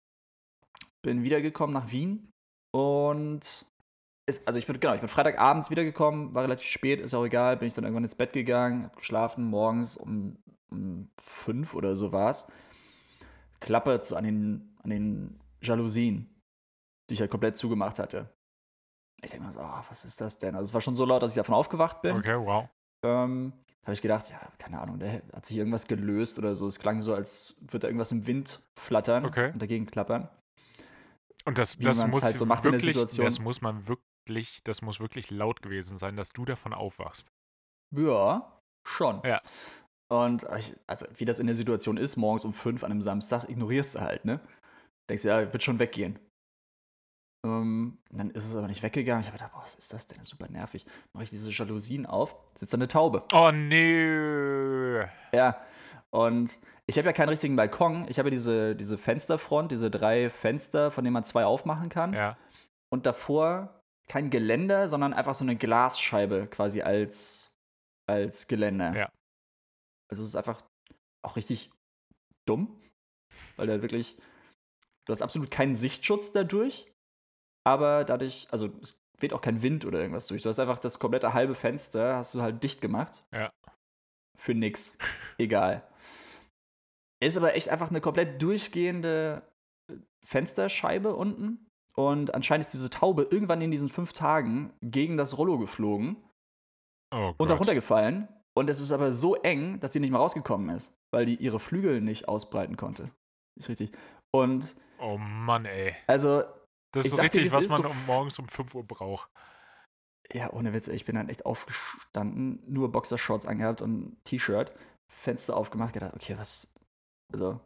Bin 1.02 1.24
wiedergekommen 1.24 1.74
nach 1.74 1.92
Wien 1.92 2.32
und 2.72 3.66
ist, 4.30 4.48
also 4.48 4.58
ich 4.60 4.68
bin, 4.68 4.80
genau, 4.80 4.94
ich 4.94 5.02
bin 5.02 5.10
Freitagabends 5.10 5.70
wiedergekommen, 5.70 6.34
war 6.34 6.44
relativ 6.44 6.68
spät, 6.68 7.00
ist 7.02 7.14
auch 7.14 7.26
egal, 7.26 7.58
bin 7.58 7.68
ich 7.68 7.74
dann 7.74 7.84
irgendwann 7.84 8.04
ins 8.04 8.16
Bett 8.16 8.34
gegangen, 8.34 8.86
hab 8.86 8.96
geschlafen, 8.96 9.46
morgens 9.46 9.98
um, 9.98 10.38
um 10.70 11.12
fünf 11.22 11.74
oder 11.74 11.96
so 11.96 12.12
war 12.12 12.30
es. 12.30 12.48
Klappe 13.60 14.02
zu, 14.02 14.16
an, 14.16 14.24
den, 14.24 14.78
an 14.84 14.90
den 14.90 15.40
Jalousien, 15.62 16.42
die 17.10 17.16
ich 17.16 17.22
halt 17.22 17.32
komplett 17.32 17.58
zugemacht 17.58 18.00
hatte. 18.00 18.34
Ich 19.22 19.32
denke 19.32 19.48
mir 19.48 19.52
so, 19.52 19.60
oh, 19.60 19.84
was 19.90 20.06
ist 20.06 20.22
das 20.22 20.38
denn? 20.38 20.56
Also 20.56 20.70
es 20.70 20.74
war 20.74 20.80
schon 20.80 20.96
so 20.96 21.04
laut, 21.04 21.22
dass 21.22 21.32
ich 21.32 21.36
davon 21.36 21.56
aufgewacht 21.56 22.02
bin. 22.02 22.16
Okay, 22.16 22.38
wow. 22.38 22.70
Ähm, 23.04 23.52
habe 23.84 23.94
ich 23.94 24.02
gedacht, 24.02 24.30
ja, 24.30 24.40
keine 24.60 24.80
Ahnung, 24.80 25.00
da 25.00 25.08
hat 25.34 25.46
sich 25.46 25.58
irgendwas 25.58 25.88
gelöst 25.88 26.38
oder 26.40 26.56
so. 26.56 26.68
Es 26.68 26.80
klang 26.80 27.02
so, 27.02 27.14
als 27.14 27.58
würde 27.62 27.80
da 27.80 27.88
irgendwas 27.88 28.12
im 28.12 28.28
Wind 28.28 28.62
flattern 28.76 29.26
Okay. 29.26 29.52
und 29.52 29.62
dagegen 29.62 29.86
klappern. 29.86 30.30
Und 31.46 31.58
das, 31.58 31.78
das 31.78 32.06
muss 32.06 32.24
halt 32.24 32.38
so 32.38 32.46
macht 32.46 32.66
in 32.66 32.72
der 32.72 32.80
wirklich, 32.80 32.96
Situation. 32.96 33.26
das 33.26 33.40
muss 33.40 33.62
man 33.62 33.88
wirklich, 33.88 34.06
das 34.64 34.82
muss 34.82 35.00
wirklich 35.00 35.32
laut 35.32 35.62
gewesen 35.62 35.98
sein, 35.98 36.16
dass 36.16 36.30
du 36.30 36.46
davon 36.46 36.74
aufwachst. 36.74 37.32
Ja, 37.96 38.62
schon. 38.88 39.22
Ja. 39.24 39.42
Und 40.12 40.46
ich, 40.58 40.76
also, 40.88 41.06
wie 41.16 41.26
das 41.26 41.40
in 41.40 41.48
der 41.48 41.56
Situation 41.56 41.98
ist, 41.98 42.18
morgens 42.18 42.46
um 42.46 42.54
fünf 42.54 42.84
an 42.84 42.92
einem 42.92 43.02
Samstag, 43.02 43.48
ignorierst 43.48 43.96
du 43.96 44.02
halt, 44.02 44.26
ne? 44.26 44.40
Denkst 45.10 45.24
du, 45.24 45.30
ja, 45.30 45.54
wird 45.54 45.64
schon 45.64 45.80
weggehen. 45.80 46.20
Ähm, 47.46 47.98
dann 48.10 48.32
ist 48.32 48.46
es 48.46 48.56
aber 48.56 48.68
nicht 48.68 48.84
weggegangen. 48.84 49.22
Ich 49.22 49.28
habe 49.28 49.38
gedacht, 49.38 49.54
boah, 49.54 49.64
was 49.64 49.76
ist 49.76 49.94
das 49.94 50.08
denn? 50.08 50.24
Super 50.24 50.50
nervig. 50.50 50.86
Mache 51.14 51.24
ich 51.24 51.30
diese 51.30 51.52
Jalousien 51.52 52.06
auf, 52.06 52.36
sitzt 52.56 52.74
da 52.74 52.78
eine 52.78 52.88
Taube. 52.88 53.24
Oh 53.34 53.52
nee. 53.52 55.00
Ja. 55.32 55.62
Und 56.12 56.60
ich 56.88 56.98
habe 56.98 57.08
ja 57.08 57.14
keinen 57.14 57.30
richtigen 57.30 57.56
Balkon. 57.56 58.08
Ich 58.10 58.20
habe 58.20 58.30
ja 58.30 58.32
diese, 58.32 58.76
diese 58.76 58.98
Fensterfront, 58.98 59.72
diese 59.72 59.90
drei 59.92 60.30
Fenster, 60.30 60.92
von 60.92 61.04
denen 61.04 61.14
man 61.14 61.24
zwei 61.24 61.46
aufmachen 61.46 61.90
kann. 61.90 62.14
Ja. 62.14 62.38
Und 62.92 63.06
davor 63.06 63.79
kein 64.10 64.30
Geländer, 64.30 64.90
sondern 64.90 65.14
einfach 65.14 65.36
so 65.36 65.44
eine 65.46 65.56
Glasscheibe 65.56 66.48
quasi 66.48 66.82
als, 66.82 67.56
als 68.10 68.48
Geländer. 68.48 68.96
Ja. 68.96 69.12
Also 70.12 70.24
es 70.24 70.30
ist 70.30 70.36
einfach 70.36 70.64
auch 71.24 71.36
richtig 71.36 71.72
dumm, 72.48 72.82
weil 73.56 73.68
da 73.68 73.82
wirklich, 73.82 74.18
du 75.06 75.12
hast 75.12 75.22
absolut 75.22 75.52
keinen 75.52 75.76
Sichtschutz 75.76 76.32
dadurch, 76.32 76.92
aber 77.66 78.04
dadurch, 78.04 78.48
also 78.52 78.68
es 78.82 79.00
weht 79.20 79.34
auch 79.34 79.42
kein 79.42 79.62
Wind 79.62 79.86
oder 79.86 80.00
irgendwas 80.00 80.28
durch. 80.28 80.42
Du 80.42 80.50
hast 80.50 80.60
einfach 80.60 80.80
das 80.80 80.98
komplette 80.98 81.34
halbe 81.34 81.54
Fenster, 81.54 82.16
hast 82.16 82.34
du 82.34 82.42
halt 82.42 82.64
dicht 82.64 82.82
gemacht. 82.82 83.24
Ja. 83.32 83.52
Für 84.38 84.56
nix. 84.56 84.98
Egal. 85.38 85.88
Ist 87.22 87.38
aber 87.38 87.54
echt 87.56 87.70
einfach 87.70 87.90
eine 87.90 88.02
komplett 88.02 88.42
durchgehende 88.42 89.44
äh, 89.92 89.98
Fensterscheibe 90.26 91.16
unten. 91.16 91.69
Und 92.00 92.34
anscheinend 92.34 92.66
ist 92.66 92.74
diese 92.74 92.90
Taube 92.90 93.24
irgendwann 93.24 93.60
in 93.62 93.72
diesen 93.72 93.90
fünf 93.90 94.14
Tagen 94.14 94.72
gegen 94.82 95.18
das 95.18 95.38
Rollo 95.38 95.58
geflogen 95.60 96.16
Oh 97.14 97.34
und 97.38 97.50
da 97.50 97.56
Gott. 97.56 97.60
runtergefallen. 97.60 98.30
Und 98.58 98.70
es 98.70 98.80
ist 98.80 98.92
aber 98.94 99.12
so 99.12 99.36
eng, 99.36 99.80
dass 99.82 99.92
sie 99.94 100.00
nicht 100.00 100.12
mehr 100.12 100.20
rausgekommen 100.20 100.70
ist, 100.76 100.94
weil 101.14 101.26
die 101.26 101.36
ihre 101.36 101.60
Flügel 101.60 102.00
nicht 102.02 102.28
ausbreiten 102.30 102.78
konnte. 102.78 103.12
Ist 103.60 103.68
richtig. 103.68 103.92
Und 104.34 104.78
Oh 105.00 105.18
Mann, 105.18 105.66
ey. 105.66 105.96
also, 106.08 106.44
Das 106.94 107.06
ist 107.06 107.18
dir, 107.18 107.24
richtig, 107.24 107.44
wie's 107.46 107.54
was 107.54 107.66
ist, 107.66 107.72
man 107.72 107.82
so 107.84 107.90
um 107.90 108.06
morgens 108.06 108.40
um 108.40 108.48
5 108.48 108.74
Uhr 108.76 108.84
braucht. 108.86 109.30
ja, 110.32 110.52
ohne 110.54 110.74
Witz, 110.74 110.88
ich 110.88 111.06
bin 111.06 111.16
dann 111.16 111.30
echt 111.30 111.46
aufgestanden, 111.46 112.62
nur 112.68 112.92
Boxershorts 112.92 113.46
angehabt 113.46 113.82
und 113.82 113.92
ein 114.00 114.18
T-Shirt, 114.24 114.72
Fenster 115.12 115.58
aufgemacht, 115.58 115.94
gedacht, 115.94 116.14
okay, 116.16 116.38
was, 116.38 116.74
also, 117.34 117.60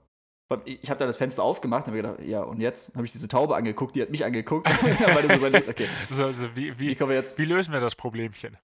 ich 0.66 0.90
habe 0.90 1.00
da 1.00 1.06
das 1.06 1.18
Fenster 1.18 1.44
aufgemacht 1.44 1.88
und 1.88 1.94
habe 1.94 2.02
gedacht, 2.02 2.20
ja, 2.28 2.44
und 2.44 2.60
jetzt 2.60 2.96
habe 2.96 3.06
ich 3.06 3.12
diese 3.12 3.28
Taube 3.28 3.56
angeguckt, 3.56 3.96
die 3.96 4.02
hat 4.02 4.10
mich 4.10 4.24
angeguckt, 4.24 4.68
weil 5.16 5.28
das 5.28 5.38
überlegt, 5.38 5.68
okay, 5.68 5.88
So, 6.10 6.26
also 6.26 6.56
wie, 6.56 6.78
wie 6.80 6.90
wie, 6.90 6.96
kommen 6.96 7.10
wir 7.10 7.18
jetzt, 7.18 7.38
wie 7.38 7.46
lösen 7.46 7.74
wir 7.74 7.80
das 7.80 7.96
Problemchen? 7.96 8.58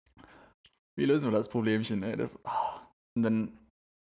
wie 0.95 1.05
lösen 1.05 1.31
wir 1.31 1.37
das 1.37 1.49
Problemchen, 1.49 2.03
ey, 2.03 2.17
das, 2.17 2.37
ah. 2.45 2.81
und 3.15 3.23
dann, 3.23 3.57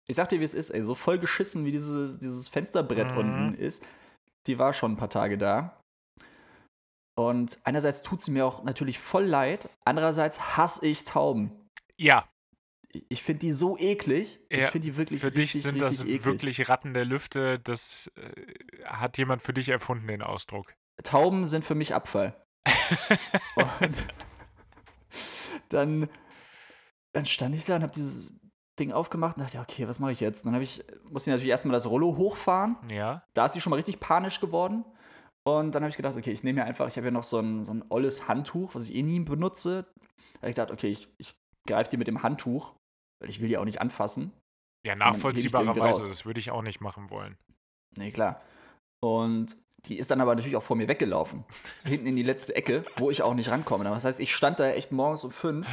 ich 0.09 0.15
sag 0.15 0.29
dir, 0.29 0.39
wie 0.39 0.43
es 0.45 0.55
ist, 0.55 0.71
ey, 0.71 0.81
so 0.81 0.95
voll 0.95 1.19
geschissen, 1.19 1.63
wie 1.63 1.71
diese, 1.71 2.17
dieses 2.17 2.47
Fensterbrett 2.47 3.11
Mhm. 3.11 3.17
unten 3.17 3.53
ist, 3.53 3.85
die 4.47 4.57
war 4.57 4.73
schon 4.73 4.93
ein 4.93 4.97
paar 4.97 5.09
Tage 5.09 5.37
da. 5.37 5.79
Und 7.15 7.59
einerseits 7.63 8.01
tut 8.01 8.21
sie 8.21 8.31
mir 8.31 8.45
auch 8.45 8.63
natürlich 8.63 8.99
voll 8.99 9.25
leid, 9.25 9.69
andererseits 9.85 10.57
hasse 10.57 10.87
ich 10.87 11.03
Tauben. 11.03 11.51
Ja, 11.97 12.25
Ich 13.09 13.23
finde 13.23 13.39
die 13.39 13.51
so 13.51 13.77
eklig. 13.77 14.39
ich 14.49 14.61
Ja, 14.61 14.67
finde 14.69 14.87
die 14.87 14.97
wirklich 14.97 15.21
für 15.21 15.31
dich 15.31 15.53
richtig, 15.53 15.61
sind 15.61 15.81
das 15.81 16.01
eklig. 16.01 16.25
wirklich 16.25 16.69
Ratten 16.69 16.93
der 16.93 17.05
Lüfte. 17.05 17.59
Das 17.59 18.11
äh, 18.15 18.83
hat 18.85 19.17
jemand 19.17 19.41
für 19.41 19.53
dich 19.53 19.69
erfunden, 19.69 20.07
den 20.07 20.21
Ausdruck. 20.21 20.73
Tauben 21.03 21.45
sind 21.45 21.63
für 21.63 21.75
mich 21.75 21.93
Abfall. 21.93 22.35
Und 23.55 24.05
dann, 25.69 26.09
dann 27.13 27.25
stand 27.25 27.55
ich 27.55 27.65
da 27.65 27.75
und 27.75 27.83
habe 27.83 27.93
dieses 27.93 28.33
Ding 28.79 28.91
aufgemacht 28.91 29.37
und 29.37 29.43
dachte, 29.43 29.57
ja, 29.57 29.63
okay, 29.63 29.87
was 29.87 29.99
mache 29.99 30.11
ich 30.11 30.19
jetzt? 30.19 30.45
Dann 30.45 30.53
habe 30.53 30.63
ich, 30.63 30.83
musste 31.09 31.29
ich 31.29 31.33
natürlich 31.33 31.49
erstmal 31.51 31.73
das 31.73 31.89
Rollo 31.89 32.15
hochfahren. 32.17 32.77
ja. 32.89 33.23
Da 33.33 33.45
ist 33.45 33.53
die 33.53 33.61
schon 33.61 33.71
mal 33.71 33.77
richtig 33.77 33.99
panisch 33.99 34.39
geworden. 34.39 34.85
Und 35.43 35.73
dann 35.73 35.83
habe 35.83 35.89
ich 35.89 35.97
gedacht, 35.97 36.15
okay, 36.17 36.31
ich 36.31 36.43
nehme 36.43 36.61
mir 36.61 36.65
einfach, 36.65 36.87
ich 36.87 36.97
habe 36.97 37.07
ja 37.07 37.11
noch 37.11 37.23
so 37.23 37.39
ein, 37.39 37.65
so 37.65 37.73
ein 37.73 37.83
olles 37.89 38.27
Handtuch, 38.27 38.75
was 38.75 38.83
ich 38.89 38.95
eh 38.95 39.03
nie 39.03 39.19
benutze. 39.21 39.87
Da 40.33 40.41
habe 40.41 40.49
ich 40.49 40.55
gedacht, 40.55 40.71
okay, 40.71 40.89
ich, 40.89 41.07
ich 41.17 41.35
greife 41.65 41.89
die 41.89 41.97
mit 41.97 42.07
dem 42.07 42.21
Handtuch, 42.21 42.75
weil 43.19 43.29
ich 43.29 43.41
will 43.41 43.47
die 43.47 43.57
auch 43.57 43.65
nicht 43.65 43.81
anfassen. 43.81 44.31
Ja, 44.85 44.95
nachvollziehbarerweise. 44.95 46.07
Das 46.07 46.25
würde 46.25 46.39
ich 46.39 46.51
auch 46.51 46.61
nicht 46.61 46.81
machen 46.81 47.09
wollen. 47.09 47.37
Nee, 47.95 48.11
klar. 48.11 48.41
Und 49.01 49.57
die 49.85 49.97
ist 49.97 50.11
dann 50.11 50.21
aber 50.21 50.35
natürlich 50.35 50.55
auch 50.55 50.63
vor 50.63 50.75
mir 50.75 50.87
weggelaufen. 50.87 51.45
Hinten 51.85 52.07
in 52.07 52.15
die 52.15 52.23
letzte 52.23 52.55
Ecke, 52.55 52.85
wo 52.97 53.09
ich 53.11 53.21
auch 53.21 53.33
nicht 53.33 53.49
rankomme. 53.49 53.83
Das 53.85 54.05
heißt, 54.05 54.19
ich 54.19 54.33
stand 54.35 54.59
da 54.59 54.69
echt 54.69 54.91
morgens 54.91 55.23
um 55.23 55.31
fünf, 55.31 55.67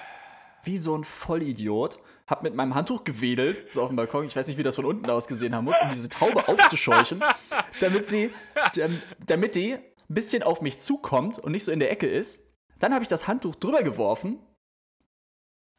wie 0.64 0.78
so 0.78 0.96
ein 0.96 1.04
Vollidiot, 1.04 1.98
hab 2.26 2.42
mit 2.42 2.54
meinem 2.54 2.74
Handtuch 2.74 3.04
gewedelt, 3.04 3.72
so 3.72 3.82
auf 3.82 3.88
dem 3.88 3.96
Balkon. 3.96 4.26
Ich 4.26 4.36
weiß 4.36 4.46
nicht, 4.48 4.58
wie 4.58 4.62
das 4.62 4.76
von 4.76 4.84
unten 4.84 5.08
ausgesehen 5.08 5.54
haben 5.54 5.64
muss, 5.64 5.76
um 5.80 5.90
diese 5.92 6.08
Taube 6.08 6.46
aufzuscheuchen, 6.48 7.22
damit 7.80 8.06
sie, 8.06 8.32
dam- 8.74 9.00
damit 9.24 9.54
die 9.54 9.74
ein 9.74 10.14
bisschen 10.14 10.42
auf 10.42 10.60
mich 10.60 10.78
zukommt 10.80 11.38
und 11.38 11.52
nicht 11.52 11.64
so 11.64 11.72
in 11.72 11.80
der 11.80 11.90
Ecke 11.90 12.06
ist. 12.06 12.50
Dann 12.78 12.92
habe 12.92 13.02
ich 13.02 13.08
das 13.08 13.26
Handtuch 13.28 13.54
drüber 13.56 13.82
geworfen, 13.82 14.38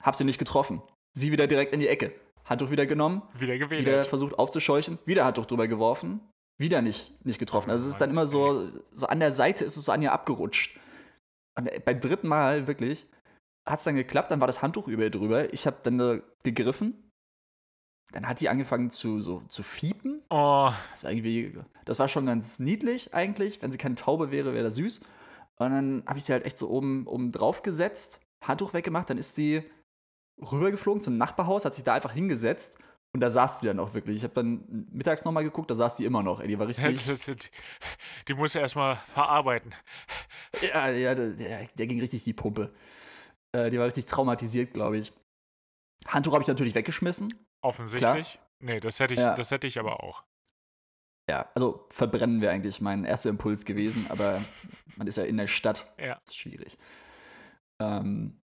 hab 0.02 0.16
sie 0.16 0.24
nicht 0.24 0.40
getroffen. 0.40 0.82
Sie 1.14 1.32
wieder 1.32 1.48
direkt 1.48 1.74
in 1.74 1.80
die 1.80 1.88
Ecke. 1.88 2.14
Handtuch 2.46 2.72
wieder 2.72 2.86
genommen, 2.88 3.22
Wieder 3.38 3.58
gewählt. 3.58 3.86
wieder 3.86 4.04
versucht 4.04 4.38
aufzuscheuchen, 4.40 4.98
wieder 5.06 5.24
Handtuch 5.26 5.46
drüber 5.46 5.68
geworfen, 5.68 6.20
wieder 6.58 6.82
nicht, 6.82 7.14
nicht 7.26 7.38
getroffen. 7.40 7.70
Also 7.70 7.84
es 7.88 7.92
ist 7.96 8.02
dann 8.02 8.10
immer 8.10 8.26
so, 8.26 8.68
so 8.92 9.06
an 9.06 9.20
der 9.20 9.32
Seite 9.32 9.64
ist 9.66 9.78
es 9.78 9.86
so 9.86 9.92
an 9.92 10.02
ihr 10.02 10.12
abgerutscht. 10.12 10.80
Und 11.56 11.68
äh, 11.68 11.80
beim 11.80 12.00
dritten 12.00 12.28
Mal 12.28 12.68
wirklich 12.68 13.08
hat 13.68 13.80
es 13.80 13.84
dann 13.86 13.96
geklappt, 13.96 14.32
dann 14.32 14.40
war 14.40 14.48
das 14.48 14.62
Handtuch 14.64 14.88
über 14.88 15.04
ihr 15.04 15.12
drüber. 15.12 15.54
Ich 15.54 15.68
habe 15.68 15.78
dann 15.84 16.00
äh, 16.00 16.22
gegriffen. 16.44 17.12
Dann 18.12 18.28
hat 18.28 18.40
die 18.40 18.50
angefangen 18.50 18.90
zu, 18.90 19.22
so, 19.22 19.42
zu 19.50 19.62
fiepen. 19.62 20.24
Oh, 20.32 20.72
Das 20.92 21.04
war 21.04 21.12
irgendwie, 21.12 21.56
das 21.86 22.00
war 22.00 22.08
schon 22.08 22.26
ganz 22.26 22.58
niedlich 22.58 23.14
eigentlich. 23.14 23.62
Wenn 23.62 23.72
sie 23.72 23.78
keine 23.78 23.94
Taube 23.94 24.32
wäre, 24.32 24.54
wäre 24.56 24.64
das 24.64 24.76
süß. 24.76 25.00
Und 25.58 25.70
dann 25.72 26.04
habe 26.08 26.18
ich 26.18 26.26
sie 26.26 26.34
halt 26.34 26.46
echt 26.46 26.58
so 26.58 26.68
oben, 26.70 27.06
oben 27.06 27.32
drauf 27.32 27.62
gesetzt, 27.62 28.22
Handtuch 28.44 28.74
weggemacht, 28.74 29.10
dann 29.12 29.20
ist 29.20 29.38
die 29.38 29.62
rübergeflogen 30.42 31.02
zum 31.04 31.18
Nachbarhaus, 31.18 31.66
hat 31.66 31.74
sich 31.74 31.84
da 31.84 31.94
einfach 31.94 32.12
hingesetzt 32.14 32.80
und 33.12 33.22
da 33.22 33.30
saß 33.30 33.60
die 33.60 33.66
dann 33.68 33.80
auch 33.80 33.94
wirklich. 33.94 34.18
Ich 34.18 34.24
habe 34.24 34.36
dann 34.36 34.88
mittags 34.92 35.26
nochmal 35.26 35.44
geguckt, 35.44 35.72
da 35.72 35.76
saß 35.76 35.96
die 35.96 36.06
immer 36.06 36.22
noch. 36.22 36.40
Ey, 36.40 36.48
die 36.48 36.60
war 36.60 36.68
richtig. 36.68 37.06
die, 37.26 37.36
die 38.28 38.34
muss 38.34 38.54
er 38.56 38.62
erstmal 38.62 38.98
verarbeiten. 39.08 39.74
ja, 40.62 40.90
ja, 40.90 41.16
der, 41.16 41.68
der, 41.68 41.88
ging 41.88 42.00
richtig 42.00 42.24
die 42.24 42.34
Pumpe. 42.34 42.74
Äh, 43.52 43.72
die 43.72 43.80
war 43.80 43.88
richtig 43.88 44.06
traumatisiert, 44.06 44.74
glaube 44.74 44.98
ich. 44.98 45.12
Handtuch 46.08 46.34
habe 46.34 46.44
ich 46.44 46.48
natürlich 46.48 46.76
weggeschmissen. 46.76 47.34
Offensichtlich. 47.62 48.40
Nee, 48.60 48.80
das 48.80 49.00
hätte 49.00 49.16
ich, 49.16 49.20
Ja. 49.20 49.34
das 49.34 49.52
hätte 49.52 49.68
ich 49.68 49.80
aber 49.80 50.04
auch. 50.04 50.24
Ja, 51.30 51.50
also 51.54 51.88
verbrennen 51.92 52.42
wäre 52.42 52.52
eigentlich 52.54 52.82
mein 52.82 53.06
erster 53.06 53.30
Impuls 53.30 53.66
gewesen, 53.66 54.06
aber 54.10 54.42
man 54.96 55.08
ist 55.08 55.18
ja 55.18 55.24
in 55.24 55.38
der 55.38 55.48
Stadt. 55.48 55.92
Ja. 56.00 56.16
Das 56.16 56.30
ist 56.30 56.38
schwierig. 56.38 56.78
Ähm, 57.82 58.42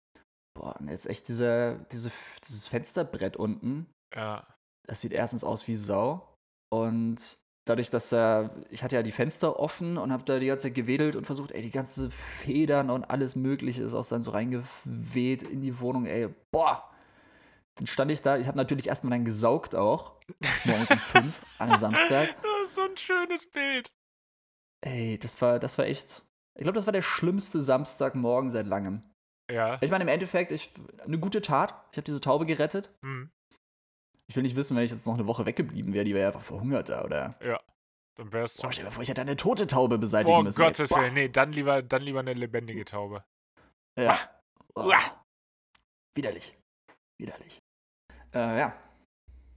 boah, 0.53 0.75
und 0.79 0.89
jetzt 0.89 1.07
echt 1.07 1.27
dieser, 1.27 1.75
diese, 1.91 2.11
dieses 2.47 2.67
Fensterbrett 2.67 3.37
unten, 3.37 3.87
Ja. 4.15 4.45
das 4.87 5.01
sieht 5.01 5.11
erstens 5.13 5.43
aus 5.43 5.67
wie 5.67 5.75
Sau. 5.75 6.27
Und 6.69 7.37
dadurch, 7.65 7.89
dass 7.89 8.09
da, 8.09 8.49
ich 8.69 8.83
hatte 8.83 8.95
ja 8.95 9.03
die 9.03 9.11
Fenster 9.11 9.59
offen 9.59 9.97
und 9.97 10.11
habe 10.11 10.23
da 10.23 10.39
die 10.39 10.47
ganze 10.47 10.63
Zeit 10.67 10.75
gewedelt 10.75 11.15
und 11.15 11.25
versucht, 11.25 11.51
ey, 11.51 11.61
die 11.61 11.71
ganze 11.71 12.09
Federn 12.11 12.89
und 12.89 13.03
alles 13.05 13.35
Mögliche 13.35 13.83
ist 13.83 13.93
auch 13.93 14.07
dann 14.07 14.21
so 14.23 14.31
reingeweht 14.31 15.43
in 15.43 15.61
die 15.61 15.79
Wohnung, 15.79 16.05
ey, 16.05 16.29
boah. 16.51 16.87
Dann 17.75 17.87
stand 17.87 18.11
ich 18.11 18.21
da, 18.21 18.37
ich 18.37 18.47
habe 18.47 18.57
natürlich 18.57 18.87
erstmal 18.87 19.11
dann 19.11 19.25
gesaugt 19.25 19.75
auch, 19.75 20.13
morgens 20.65 20.91
um 20.91 20.97
fünf 20.99 21.41
an 21.57 21.69
einem 21.69 21.79
Samstag. 21.79 22.35
Das 22.41 22.63
ist 22.69 22.75
so 22.75 22.81
ein 22.81 22.97
schönes 22.97 23.49
Bild. 23.49 23.91
Ey, 24.83 25.17
das 25.19 25.41
war, 25.41 25.59
das 25.59 25.77
war 25.77 25.85
echt, 25.85 26.23
Ich 26.55 26.63
glaube, 26.63 26.75
das 26.75 26.85
war 26.87 26.93
der 26.93 27.01
schlimmste 27.01 27.61
Samstagmorgen 27.61 28.49
seit 28.51 28.65
langem. 28.67 29.03
Ja. 29.51 29.77
Ich 29.81 29.91
meine, 29.91 30.03
im 30.03 30.07
Endeffekt, 30.07 30.51
ich, 30.51 30.73
eine 31.03 31.19
gute 31.19 31.41
Tat. 31.41 31.71
Ich 31.91 31.97
habe 31.97 32.03
diese 32.05 32.21
Taube 32.21 32.45
gerettet. 32.45 32.89
Hm. 33.01 33.29
Ich 34.27 34.35
will 34.35 34.43
nicht 34.43 34.55
wissen, 34.55 34.77
wenn 34.77 34.83
ich 34.83 34.91
jetzt 34.91 35.05
noch 35.05 35.15
eine 35.15 35.27
Woche 35.27 35.45
weggeblieben 35.45 35.93
wäre, 35.93 36.05
die 36.05 36.13
wäre 36.15 36.27
einfach 36.27 36.41
verhungert 36.41 36.89
da, 36.89 37.03
oder? 37.03 37.35
Ja. 37.43 37.59
Dann 38.15 38.31
wär's 38.33 38.57
Boah, 38.57 38.71
stell 38.71 38.85
dir 38.85 38.91
vor, 38.91 39.03
ich 39.03 39.09
hätte 39.09 39.21
eine 39.21 39.35
tote 39.35 39.67
Taube 39.67 39.97
beseitigen 39.97 40.37
Oh 40.37 40.41
müssen. 40.43 40.61
ey. 40.61 40.67
Gottes. 40.67 40.91
Willen. 40.91 41.13
Nee, 41.13 41.29
dann 41.29 41.51
lieber, 41.51 41.81
dann 41.81 42.01
lieber 42.01 42.19
eine 42.19 42.33
lebendige 42.33 42.85
Taube. 42.85 43.23
Ja. 43.97 44.17
Oh. 44.75 44.85
Uah. 44.85 45.25
Widerlich. 46.15 46.57
Widerlich. 47.17 47.61
Äh, 48.33 48.59
ja, 48.59 48.73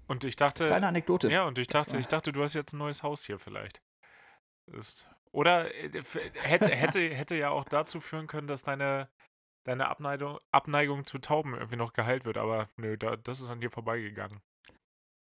Und 0.08 0.24
ich 0.24 0.34
dachte. 0.36 0.66
kleine 0.66 0.88
Anekdote. 0.88 1.30
Ja, 1.30 1.44
und 1.44 1.58
ich 1.58 1.68
dachte, 1.68 1.96
ich 1.98 2.08
dachte, 2.08 2.32
du 2.32 2.42
hast 2.42 2.54
jetzt 2.54 2.72
ein 2.72 2.78
neues 2.78 3.02
Haus 3.04 3.24
hier 3.24 3.38
vielleicht. 3.38 3.80
Ist, 4.72 5.06
oder 5.32 5.72
äh, 5.74 5.90
hätte, 6.42 6.68
hätte, 6.70 7.00
hätte 7.14 7.36
ja 7.36 7.50
auch 7.50 7.64
dazu 7.64 8.00
führen 8.00 8.26
können, 8.26 8.46
dass 8.48 8.62
deine, 8.64 9.08
deine 9.64 9.88
Abneigung, 9.88 10.38
Abneigung 10.52 11.06
zu 11.06 11.18
Tauben 11.18 11.54
irgendwie 11.54 11.76
noch 11.76 11.92
geheilt 11.92 12.24
wird, 12.24 12.38
aber 12.38 12.68
nö, 12.76 12.96
da, 12.96 13.16
das 13.16 13.40
ist 13.40 13.50
an 13.50 13.60
dir 13.60 13.70
vorbeigegangen. 13.70 14.40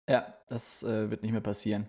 Ja, 0.09 0.34
das 0.49 0.82
äh, 0.82 1.11
wird 1.11 1.22
nicht 1.22 1.32
mehr 1.32 1.41
passieren. 1.41 1.88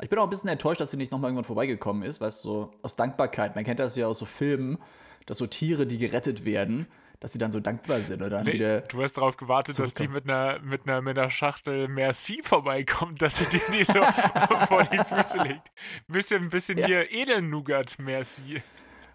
Ich 0.00 0.08
bin 0.08 0.18
auch 0.18 0.24
ein 0.24 0.30
bisschen 0.30 0.48
enttäuscht, 0.48 0.80
dass 0.80 0.90
sie 0.90 0.96
nicht 0.96 1.12
nochmal 1.12 1.28
irgendwann 1.30 1.44
vorbeigekommen 1.44 2.02
ist, 2.02 2.20
weißt 2.20 2.44
du, 2.44 2.48
so 2.48 2.74
aus 2.82 2.96
Dankbarkeit. 2.96 3.54
Man 3.54 3.64
kennt 3.64 3.78
das 3.80 3.94
ja 3.96 4.06
aus 4.06 4.18
so 4.18 4.24
Filmen, 4.26 4.78
dass 5.26 5.38
so 5.38 5.46
Tiere, 5.46 5.86
die 5.86 5.98
gerettet 5.98 6.44
werden, 6.44 6.86
dass 7.20 7.32
sie 7.32 7.38
dann 7.38 7.52
so 7.52 7.60
dankbar 7.60 8.00
sind 8.00 8.20
oder 8.20 8.30
dann 8.30 8.44
Nee, 8.44 8.54
wieder. 8.54 8.80
du 8.82 9.02
hast 9.02 9.14
darauf 9.14 9.36
gewartet, 9.36 9.78
dass 9.78 9.94
die 9.94 10.08
mit 10.08 10.24
einer, 10.28 10.58
mit, 10.60 10.88
einer, 10.88 11.00
mit 11.00 11.16
einer 11.18 11.30
Schachtel 11.30 11.86
Merci 11.88 12.40
vorbeikommt, 12.42 13.22
dass 13.22 13.38
sie 13.38 13.46
dir 13.46 13.60
die 13.72 13.84
so 13.84 13.94
vor 14.68 14.82
die 14.84 14.98
Füße 14.98 15.38
legt. 15.42 15.70
Bisschen, 16.08 16.42
ein 16.44 16.50
bisschen 16.50 16.76
Ja. 16.78 16.86
hier 16.86 17.12
Edelnougat 17.12 17.96
Merci. 17.98 18.62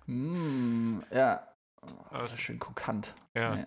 Mm, 0.07 0.99
ja. 1.11 1.45
Oh, 1.81 1.87
das 2.11 2.21
Also- 2.21 2.35
ist 2.35 2.41
schön 2.41 2.59
krokant. 2.59 3.13
Ja. 3.35 3.55
Nee. 3.55 3.65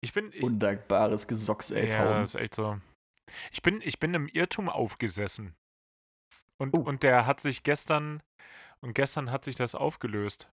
Ich 0.00 0.12
bin. 0.12 0.32
Ich, 0.32 0.42
Undankbares 0.42 1.26
Gesocks, 1.28 1.70
ey, 1.70 1.90
ja, 1.90 2.04
Tauben. 2.04 2.22
ist 2.22 2.34
echt 2.34 2.54
so. 2.54 2.80
Ich 3.52 3.62
bin, 3.62 3.80
ich 3.82 4.00
bin 4.00 4.14
im 4.14 4.28
Irrtum 4.28 4.68
aufgesessen. 4.68 5.54
Und, 6.58 6.74
Oh. 6.76 6.80
und 6.80 7.02
der 7.02 7.26
hat 7.26 7.40
sich 7.40 7.62
gestern, 7.62 8.22
und 8.80 8.94
gestern 8.94 9.30
hat 9.30 9.44
sich 9.44 9.56
das 9.56 9.74
aufgelöst. 9.74 10.50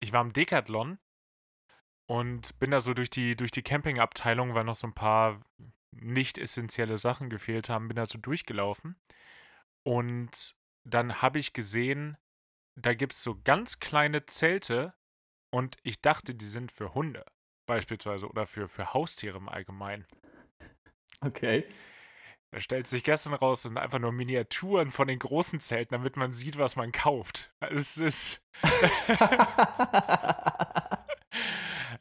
Ich 0.00 0.12
war 0.12 0.20
im 0.22 0.32
Decathlon 0.32 0.98
und 2.08 2.58
bin 2.58 2.70
da 2.70 2.80
so 2.80 2.92
durch 2.94 3.10
die, 3.10 3.36
durch 3.36 3.50
die 3.50 3.62
Campingabteilung, 3.62 4.54
weil 4.54 4.64
noch 4.64 4.74
so 4.74 4.86
ein 4.86 4.94
paar 4.94 5.40
nicht 5.92 6.38
essentielle 6.38 6.96
Sachen 6.96 7.30
gefehlt 7.30 7.68
haben, 7.68 7.88
bin 7.88 7.96
da 7.96 8.06
so 8.06 8.18
durchgelaufen. 8.18 8.96
Und 9.84 10.54
dann 10.84 11.20
habe 11.22 11.38
ich 11.38 11.52
gesehen, 11.52 12.16
da 12.76 12.94
gibt 12.94 13.12
es 13.12 13.22
so 13.22 13.38
ganz 13.44 13.80
kleine 13.80 14.26
Zelte 14.26 14.94
und 15.50 15.76
ich 15.82 16.00
dachte, 16.00 16.34
die 16.34 16.46
sind 16.46 16.72
für 16.72 16.94
Hunde 16.94 17.24
beispielsweise 17.66 18.28
oder 18.28 18.46
für, 18.46 18.68
für 18.68 18.92
Haustiere 18.94 19.38
im 19.38 19.48
Allgemeinen. 19.48 20.06
Okay. 21.20 21.64
Da 22.52 22.60
stellt 22.60 22.88
sich 22.88 23.04
gestern 23.04 23.34
raus, 23.34 23.62
sind 23.62 23.78
einfach 23.78 24.00
nur 24.00 24.10
Miniaturen 24.10 24.90
von 24.90 25.06
den 25.06 25.20
großen 25.20 25.60
Zelten, 25.60 25.94
damit 25.94 26.16
man 26.16 26.32
sieht, 26.32 26.58
was 26.58 26.74
man 26.74 26.90
kauft. 26.92 27.52
Es 27.60 27.96
ist. 27.98 28.42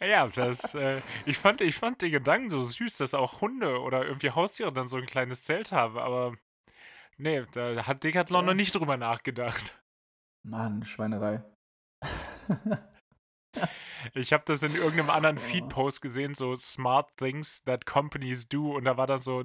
Ja, 0.02 0.28
das, 0.28 0.76
äh, 0.76 1.02
ich, 1.26 1.38
fand, 1.38 1.60
ich 1.62 1.76
fand 1.76 2.02
den 2.02 2.12
Gedanken 2.12 2.50
so 2.50 2.62
süß, 2.62 2.98
dass 2.98 3.14
auch 3.14 3.42
Hunde 3.42 3.82
oder 3.82 4.06
irgendwie 4.06 4.32
Haustiere 4.32 4.72
dann 4.72 4.88
so 4.88 4.96
ein 4.98 5.06
kleines 5.06 5.44
Zelt 5.44 5.74
haben, 5.74 5.98
aber 5.98 6.38
nee, 7.18 7.46
da 7.52 7.86
hat 7.86 8.04
Decathlon 8.04 8.46
Ja. 8.46 8.48
noch 8.48 8.54
nicht 8.54 8.74
drüber 8.76 8.96
nachgedacht. 8.96 9.78
Mann, 10.44 10.86
Schweinerei. 10.86 11.44
Ich 14.14 14.32
habe 14.34 14.44
das 14.46 14.64
in 14.64 14.74
irgendeinem 14.76 15.10
anderen. 15.10 15.38
Feed-Post 15.38 16.02
gesehen, 16.02 16.34
so 16.34 16.56
Smart 16.56 17.10
Things 17.18 17.64
that 17.64 17.86
Companies 17.86 18.48
do, 18.48 18.76
und 18.76 18.86
da 18.86 18.98
war 18.98 19.08
dann 19.08 19.20
so, 19.20 19.44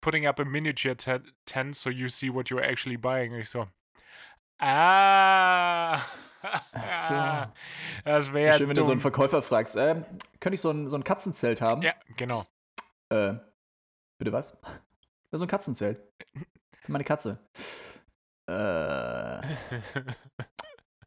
putting 0.00 0.26
up 0.26 0.40
a 0.40 0.44
miniature 0.44 0.96
te- 0.96 1.22
tent 1.44 1.76
so 1.76 1.90
you 1.90 2.08
see 2.08 2.32
what 2.32 2.48
you're 2.48 2.62
actually 2.62 2.96
buying. 2.96 3.32
Und 3.32 3.40
ich 3.40 3.50
so, 3.50 3.66
ah, 4.58 6.00
Ach 6.42 7.08
so. 7.08 7.52
das 8.04 8.32
wäre 8.32 8.56
Schön, 8.58 8.68
wenn 8.68 8.74
du 8.74 8.82
so 8.82 8.92
einen 8.92 8.98
dumm. 8.98 9.02
Verkäufer 9.02 9.42
fragst, 9.42 9.76
ähm, 9.76 10.04
könnte 10.40 10.54
ich 10.54 10.60
so 10.60 10.70
ein, 10.70 10.88
so 10.88 10.96
ein 10.96 11.04
Katzenzelt 11.04 11.60
haben? 11.60 11.82
Ja, 11.82 11.92
genau. 12.16 12.46
Äh, 13.10 13.34
bitte 14.18 14.32
was? 14.32 14.56
Das 14.62 14.72
ist 15.32 15.40
so 15.40 15.44
ein 15.44 15.48
Katzenzelt. 15.48 16.00
Für 16.82 16.92
meine 16.92 17.04
Katze. 17.04 17.38
Äh. 18.48 19.40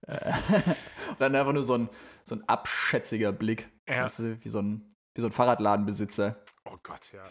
Und 0.08 0.18
dann 1.20 1.36
einfach 1.36 1.54
nur 1.54 1.64
so 1.64 1.76
ein, 1.78 1.90
so 2.24 2.36
ein 2.36 2.48
abschätziger 2.48 3.32
Blick. 3.32 3.70
Ja. 3.88 4.04
Weißt 4.04 4.20
du, 4.20 4.44
wie 4.44 4.50
so 4.50 4.60
ein, 4.62 4.94
wie 5.16 5.22
so 5.22 5.28
ein 5.28 5.34
Fahrradladenbesitzer. 5.34 6.44
Oh 6.66 6.78
Gott, 6.84 7.12
ja. 7.14 7.24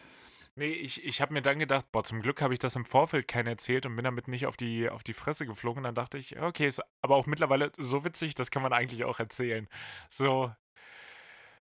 Nee, 0.54 0.72
ich, 0.72 1.02
ich 1.04 1.22
habe 1.22 1.32
mir 1.32 1.40
dann 1.40 1.58
gedacht, 1.58 1.86
boah, 1.92 2.04
zum 2.04 2.20
Glück 2.20 2.42
habe 2.42 2.52
ich 2.52 2.58
das 2.58 2.76
im 2.76 2.84
Vorfeld 2.84 3.26
keinen 3.26 3.46
erzählt 3.46 3.86
und 3.86 3.96
bin 3.96 4.04
damit 4.04 4.28
nicht 4.28 4.46
auf 4.46 4.56
die, 4.58 4.90
auf 4.90 5.02
die 5.02 5.14
Fresse 5.14 5.46
geflogen. 5.46 5.82
Dann 5.82 5.94
dachte 5.94 6.18
ich, 6.18 6.38
okay, 6.38 6.66
ist 6.66 6.82
aber 7.00 7.16
auch 7.16 7.24
mittlerweile 7.26 7.72
so 7.78 8.04
witzig, 8.04 8.34
das 8.34 8.50
kann 8.50 8.62
man 8.62 8.74
eigentlich 8.74 9.04
auch 9.04 9.18
erzählen. 9.18 9.66
So, 10.10 10.52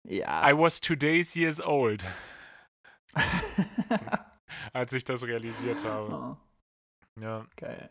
Ja. 0.05 0.48
I 0.50 0.59
was 0.59 0.80
two 0.80 0.96
days 0.96 1.36
years 1.36 1.61
old, 1.61 2.05
als 4.72 4.92
ich 4.92 5.05
das 5.05 5.24
realisiert 5.24 5.84
habe. 5.84 6.12
oh, 6.12 7.20
Ja. 7.20 7.46
geil. 7.57 7.88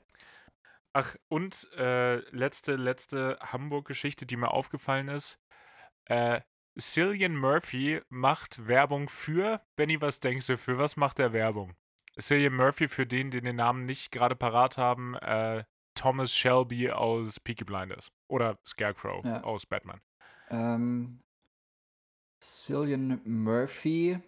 Ach, 0.93 1.15
und 1.29 1.69
äh, 1.77 2.17
letzte, 2.31 2.75
letzte 2.75 3.37
Hamburg-Geschichte, 3.41 4.25
die 4.25 4.35
mir 4.35 4.51
aufgefallen 4.51 5.07
ist. 5.07 5.39
Äh, 6.05 6.41
Cillian 6.79 7.35
Murphy 7.35 8.01
macht 8.09 8.67
Werbung 8.67 9.09
für. 9.09 9.61
Benny, 9.75 10.01
was 10.01 10.19
denkst 10.19 10.47
du, 10.47 10.57
für 10.57 10.77
was 10.77 10.97
macht 10.97 11.19
er 11.19 11.33
Werbung? 11.33 11.75
Cillian 12.19 12.53
Murphy, 12.53 12.87
für 12.87 13.05
den, 13.05 13.31
die 13.31 13.41
den 13.41 13.55
Namen 13.55 13.85
nicht 13.85 14.11
gerade 14.11 14.35
parat 14.35 14.77
haben, 14.77 15.15
äh, 15.15 15.63
Thomas 15.95 16.35
Shelby 16.35 16.91
aus 16.91 17.39
Peaky 17.39 17.63
Blinders. 17.63 18.11
Oder 18.29 18.57
Scarecrow 18.65 19.23
Ja. 19.23 19.43
aus 19.43 19.65
Batman. 19.65 20.01
Ähm, 20.49 21.21
Cillian 22.41 23.21
Murphy. 23.23 24.19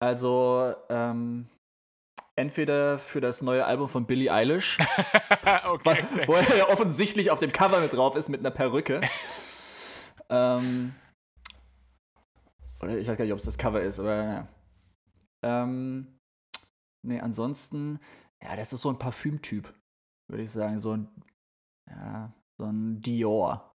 Also, 0.00 0.74
ähm, 0.88 1.48
entweder 2.38 3.00
für 3.00 3.20
das 3.20 3.42
neue 3.42 3.66
Album 3.66 3.88
von 3.88 4.06
Billie 4.06 4.32
Eilish, 4.32 4.78
okay. 5.64 6.06
wo 6.26 6.34
er 6.34 6.56
ja 6.56 6.68
offensichtlich 6.68 7.32
auf 7.32 7.40
dem 7.40 7.50
Cover 7.50 7.80
mit 7.80 7.92
drauf 7.92 8.14
ist 8.14 8.28
mit 8.28 8.40
einer 8.40 8.52
Perücke. 8.52 9.00
ähm, 10.30 10.94
oder 12.80 12.96
ich 12.96 13.08
weiß 13.08 13.18
gar 13.18 13.24
nicht, 13.24 13.32
ob 13.32 13.40
es 13.40 13.44
das 13.44 13.58
Cover 13.58 13.82
ist, 13.82 13.98
aber 13.98 14.24
ja. 14.24 14.48
Ähm, 15.42 16.18
nee, 17.04 17.20
ansonsten, 17.20 17.98
ja, 18.40 18.54
das 18.54 18.72
ist 18.72 18.82
so 18.82 18.90
ein 18.90 19.00
Parfümtyp, 19.00 19.74
würde 20.30 20.44
ich 20.44 20.52
sagen. 20.52 20.78
So 20.78 20.96
ein, 20.96 21.08
ja, 21.90 22.32
so 22.56 22.66
ein 22.66 23.02
Dior. 23.02 23.74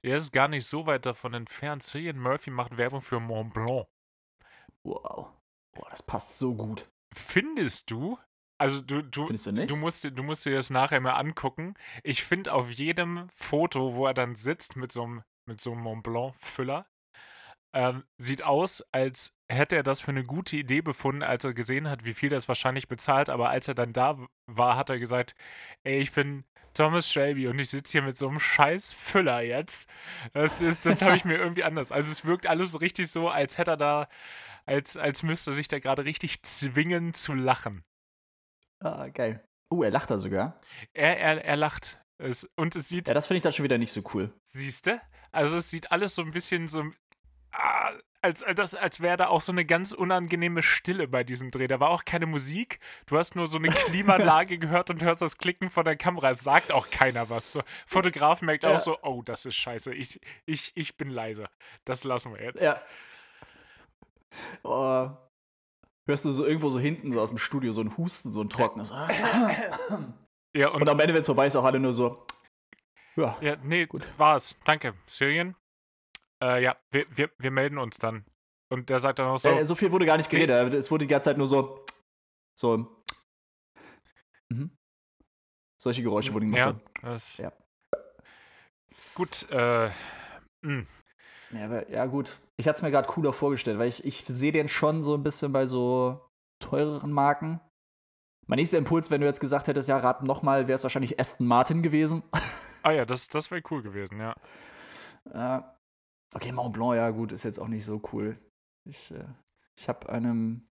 Er 0.00 0.16
ist 0.16 0.32
gar 0.32 0.48
nicht 0.48 0.66
so 0.66 0.86
weit 0.86 1.04
davon 1.04 1.34
entfernt. 1.34 1.82
Cillian 1.82 2.18
Murphy 2.18 2.50
macht 2.50 2.78
Werbung 2.78 3.02
für 3.02 3.20
Mont 3.20 3.52
Blanc. 3.52 3.86
Wow. 4.84 5.28
Boah, 5.74 5.90
das 5.90 6.02
passt 6.02 6.38
so 6.38 6.54
gut. 6.54 6.89
Findest 7.14 7.90
du? 7.90 8.18
Also 8.58 8.80
du, 8.82 9.02
du, 9.02 9.26
Findest 9.26 9.46
du 9.46 9.52
nicht? 9.52 9.70
Du 9.70 9.76
musst, 9.76 10.04
dir- 10.04 10.10
du 10.10 10.22
musst 10.22 10.44
dir 10.44 10.54
das 10.54 10.70
nachher 10.70 11.00
mal 11.00 11.14
angucken. 11.14 11.74
Ich 12.04 12.22
finde 12.22 12.52
auf 12.52 12.70
jedem 12.70 13.28
Foto, 13.34 13.94
wo 13.94 14.06
er 14.06 14.14
dann 14.14 14.34
sitzt 14.34 14.76
mit 14.76 14.92
so 14.92 15.02
einem, 15.04 15.22
mit 15.46 15.60
so 15.60 15.72
einem 15.72 15.80
Mont 15.82 16.02
Blanc-Füller, 16.02 16.86
ähm, 17.72 18.04
sieht 18.18 18.42
aus, 18.44 18.84
als 18.92 19.36
hätte 19.48 19.76
er 19.76 19.82
das 19.82 20.00
für 20.00 20.10
eine 20.10 20.24
gute 20.24 20.56
Idee 20.56 20.82
befunden, 20.82 21.22
als 21.22 21.44
er 21.44 21.54
gesehen 21.54 21.88
hat, 21.88 22.04
wie 22.04 22.14
viel 22.14 22.28
das 22.28 22.48
wahrscheinlich 22.48 22.88
bezahlt. 22.88 23.30
Aber 23.30 23.48
als 23.50 23.68
er 23.68 23.74
dann 23.74 23.92
da 23.92 24.18
war, 24.46 24.76
hat 24.76 24.90
er 24.90 24.98
gesagt, 24.98 25.34
ey, 25.84 25.98
ich 26.00 26.12
bin 26.12 26.44
Thomas 26.74 27.10
Shelby 27.10 27.48
und 27.48 27.58
ich 27.60 27.70
sitze 27.70 27.92
hier 27.92 28.02
mit 28.02 28.16
so 28.16 28.28
einem 28.28 28.40
scheiß 28.40 28.92
Füller 28.92 29.40
jetzt. 29.40 29.88
Das 30.32 30.60
ist, 30.62 30.84
das 30.86 31.02
habe 31.02 31.16
ich 31.16 31.24
mir 31.24 31.36
irgendwie 31.38 31.64
anders. 31.64 31.92
Also 31.92 32.10
es 32.12 32.24
wirkt 32.24 32.46
alles 32.46 32.72
so 32.72 32.78
richtig 32.78 33.08
so, 33.10 33.28
als 33.28 33.56
hätte 33.58 33.72
er 33.72 33.76
da, 33.76 34.08
als, 34.70 34.96
als 34.96 35.22
müsste 35.22 35.52
sich 35.52 35.68
da 35.68 35.78
gerade 35.80 36.04
richtig 36.04 36.42
zwingen 36.42 37.12
zu 37.12 37.34
lachen. 37.34 37.82
Ah, 38.80 39.08
geil. 39.08 39.44
Uh, 39.72 39.82
er 39.84 39.90
lacht 39.90 40.10
da 40.10 40.18
sogar. 40.18 40.60
Er, 40.94 41.18
er, 41.18 41.44
er 41.44 41.56
lacht. 41.56 42.00
Es, 42.18 42.48
und 42.56 42.76
es 42.76 42.88
sieht, 42.88 43.08
Ja, 43.08 43.14
das 43.14 43.26
finde 43.26 43.38
ich 43.38 43.42
dann 43.42 43.52
schon 43.52 43.64
wieder 43.64 43.78
nicht 43.78 43.92
so 43.92 44.02
cool. 44.14 44.32
siehste, 44.44 45.00
also 45.32 45.56
es 45.56 45.70
sieht 45.70 45.90
alles 45.90 46.14
so 46.14 46.22
ein 46.22 46.30
bisschen 46.32 46.68
so, 46.68 46.84
ah, 47.52 47.90
als, 48.22 48.42
als, 48.42 48.74
als 48.74 49.00
wäre 49.00 49.16
da 49.16 49.28
auch 49.28 49.40
so 49.40 49.50
eine 49.52 49.64
ganz 49.64 49.92
unangenehme 49.92 50.62
Stille 50.62 51.08
bei 51.08 51.24
diesem 51.24 51.50
Dreh. 51.50 51.66
Da 51.66 51.80
war 51.80 51.88
auch 51.88 52.04
keine 52.04 52.26
Musik. 52.26 52.78
Du 53.06 53.16
hast 53.16 53.34
nur 53.34 53.46
so 53.46 53.56
eine 53.56 53.70
Klimaanlage 53.70 54.58
gehört 54.60 54.90
und 54.90 55.02
hörst 55.02 55.22
das 55.22 55.38
Klicken 55.38 55.70
von 55.70 55.84
der 55.86 55.96
Kamera. 55.96 56.30
Es 56.30 56.40
sagt 56.40 56.70
auch 56.70 56.90
keiner 56.90 57.30
was. 57.30 57.52
So, 57.52 57.62
Fotograf 57.86 58.42
merkt 58.42 58.64
Ja. 58.64 58.74
auch 58.74 58.78
so, 58.78 58.98
oh, 59.02 59.22
das 59.22 59.46
ist 59.46 59.56
scheiße. 59.56 59.94
Ich, 59.94 60.20
ich, 60.44 60.72
ich 60.74 60.96
bin 60.98 61.08
leise. 61.08 61.48
Das 61.86 62.04
lassen 62.04 62.34
wir 62.34 62.42
jetzt. 62.42 62.62
Ja. 62.66 62.80
Oh. 64.62 65.10
Hörst 66.08 66.24
du 66.24 66.32
so 66.32 66.44
irgendwo 66.46 66.70
so 66.70 66.80
hinten, 66.80 67.12
so 67.12 67.20
aus 67.20 67.28
dem 67.30 67.38
Studio, 67.38 67.72
so 67.72 67.80
ein 67.82 67.96
Husten, 67.96 68.32
so 68.32 68.40
ein 68.42 68.48
trockenes. 68.48 68.92
Ja, 70.56 70.68
und 70.70 70.82
Und 70.82 70.88
am 70.88 70.98
Ende, 70.98 71.14
wenn 71.14 71.20
es 71.20 71.26
vorbei 71.28 71.46
ist, 71.46 71.54
auch 71.54 71.62
alle 71.64 71.78
nur 71.78 71.92
so. 71.92 72.26
Ja. 73.14 73.38
Ja, 73.40 73.54
nee, 73.62 73.86
Gut. 73.86 74.02
war's. 74.18 74.58
Danke, 74.64 74.94
Cillian. 75.06 75.54
Äh, 76.42 76.62
ja, 76.64 76.76
wir, 76.90 77.04
wir, 77.16 77.30
wir 77.38 77.50
melden 77.52 77.78
uns 77.78 77.98
dann. 77.98 78.24
Und 78.72 78.88
der 78.88 78.98
sagt 78.98 79.20
dann 79.20 79.28
auch 79.28 79.36
so, 79.38 79.56
So, 79.58 79.64
so 79.64 79.74
viel 79.76 79.92
wurde 79.92 80.06
gar 80.06 80.16
nicht 80.16 80.28
geredet. 80.28 80.74
Es 80.74 80.90
wurde 80.90 81.04
die 81.04 81.08
ganze 81.08 81.30
Zeit 81.30 81.38
nur 81.38 81.46
so. 81.46 81.84
So. 82.58 83.04
Mhm. 84.48 84.76
Solche 85.80 86.02
Geräusche 86.02 86.34
wurden 86.34 86.50
gemacht. 86.50 86.80
ja, 87.02 87.08
das, 87.08 87.36
Ja. 87.36 87.52
Gut, 89.14 89.46
äh, 89.50 89.90
mh, 90.62 90.86
Ja, 91.52 91.64
aber, 91.64 91.90
ja, 91.90 92.06
gut. 92.06 92.40
Ich 92.56 92.68
hatte 92.68 92.76
es 92.76 92.82
mir 92.82 92.90
gerade 92.90 93.08
cooler 93.08 93.32
vorgestellt, 93.32 93.78
weil 93.78 93.88
ich, 93.88 94.04
ich 94.04 94.24
sehe 94.26 94.52
den 94.52 94.68
schon 94.68 95.02
so 95.02 95.14
ein 95.14 95.22
bisschen 95.22 95.52
bei 95.52 95.66
so 95.66 96.20
teureren 96.60 97.12
Marken. 97.12 97.60
Mein 98.46 98.58
nächster 98.58 98.78
Impuls, 98.78 99.10
wenn 99.10 99.20
du 99.20 99.26
jetzt 99.26 99.40
gesagt 99.40 99.68
hättest, 99.68 99.88
ja, 99.88 99.98
rat 99.98 100.22
nochmal, 100.22 100.66
wäre 100.68 100.76
es 100.76 100.82
wahrscheinlich 100.82 101.18
Aston 101.18 101.46
Martin 101.46 101.82
gewesen. 101.82 102.22
ah 102.82 102.90
ja, 102.92 103.04
das, 103.04 103.28
das 103.28 103.50
wäre 103.50 103.62
cool 103.70 103.82
gewesen, 103.82 104.18
ja. 104.18 104.34
Äh, 105.32 105.62
okay, 106.34 106.52
Mont 106.52 106.72
Blanc, 106.72 106.96
ja, 106.96 107.10
gut, 107.10 107.32
ist 107.32 107.44
jetzt 107.44 107.58
auch 107.58 107.68
nicht 107.68 107.84
so 107.84 108.02
cool. 108.12 108.38
Ich, 108.88 109.10
äh, 109.10 109.24
ich 109.78 109.88
habe 109.88 110.08
einem. 110.08 110.68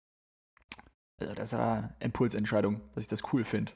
Also, 1.20 1.34
das 1.34 1.54
war 1.54 1.78
eine 1.78 1.96
Impulsentscheidung, 2.00 2.82
dass 2.94 3.04
ich 3.04 3.08
das 3.08 3.34
cool 3.34 3.44
finde. 3.44 3.72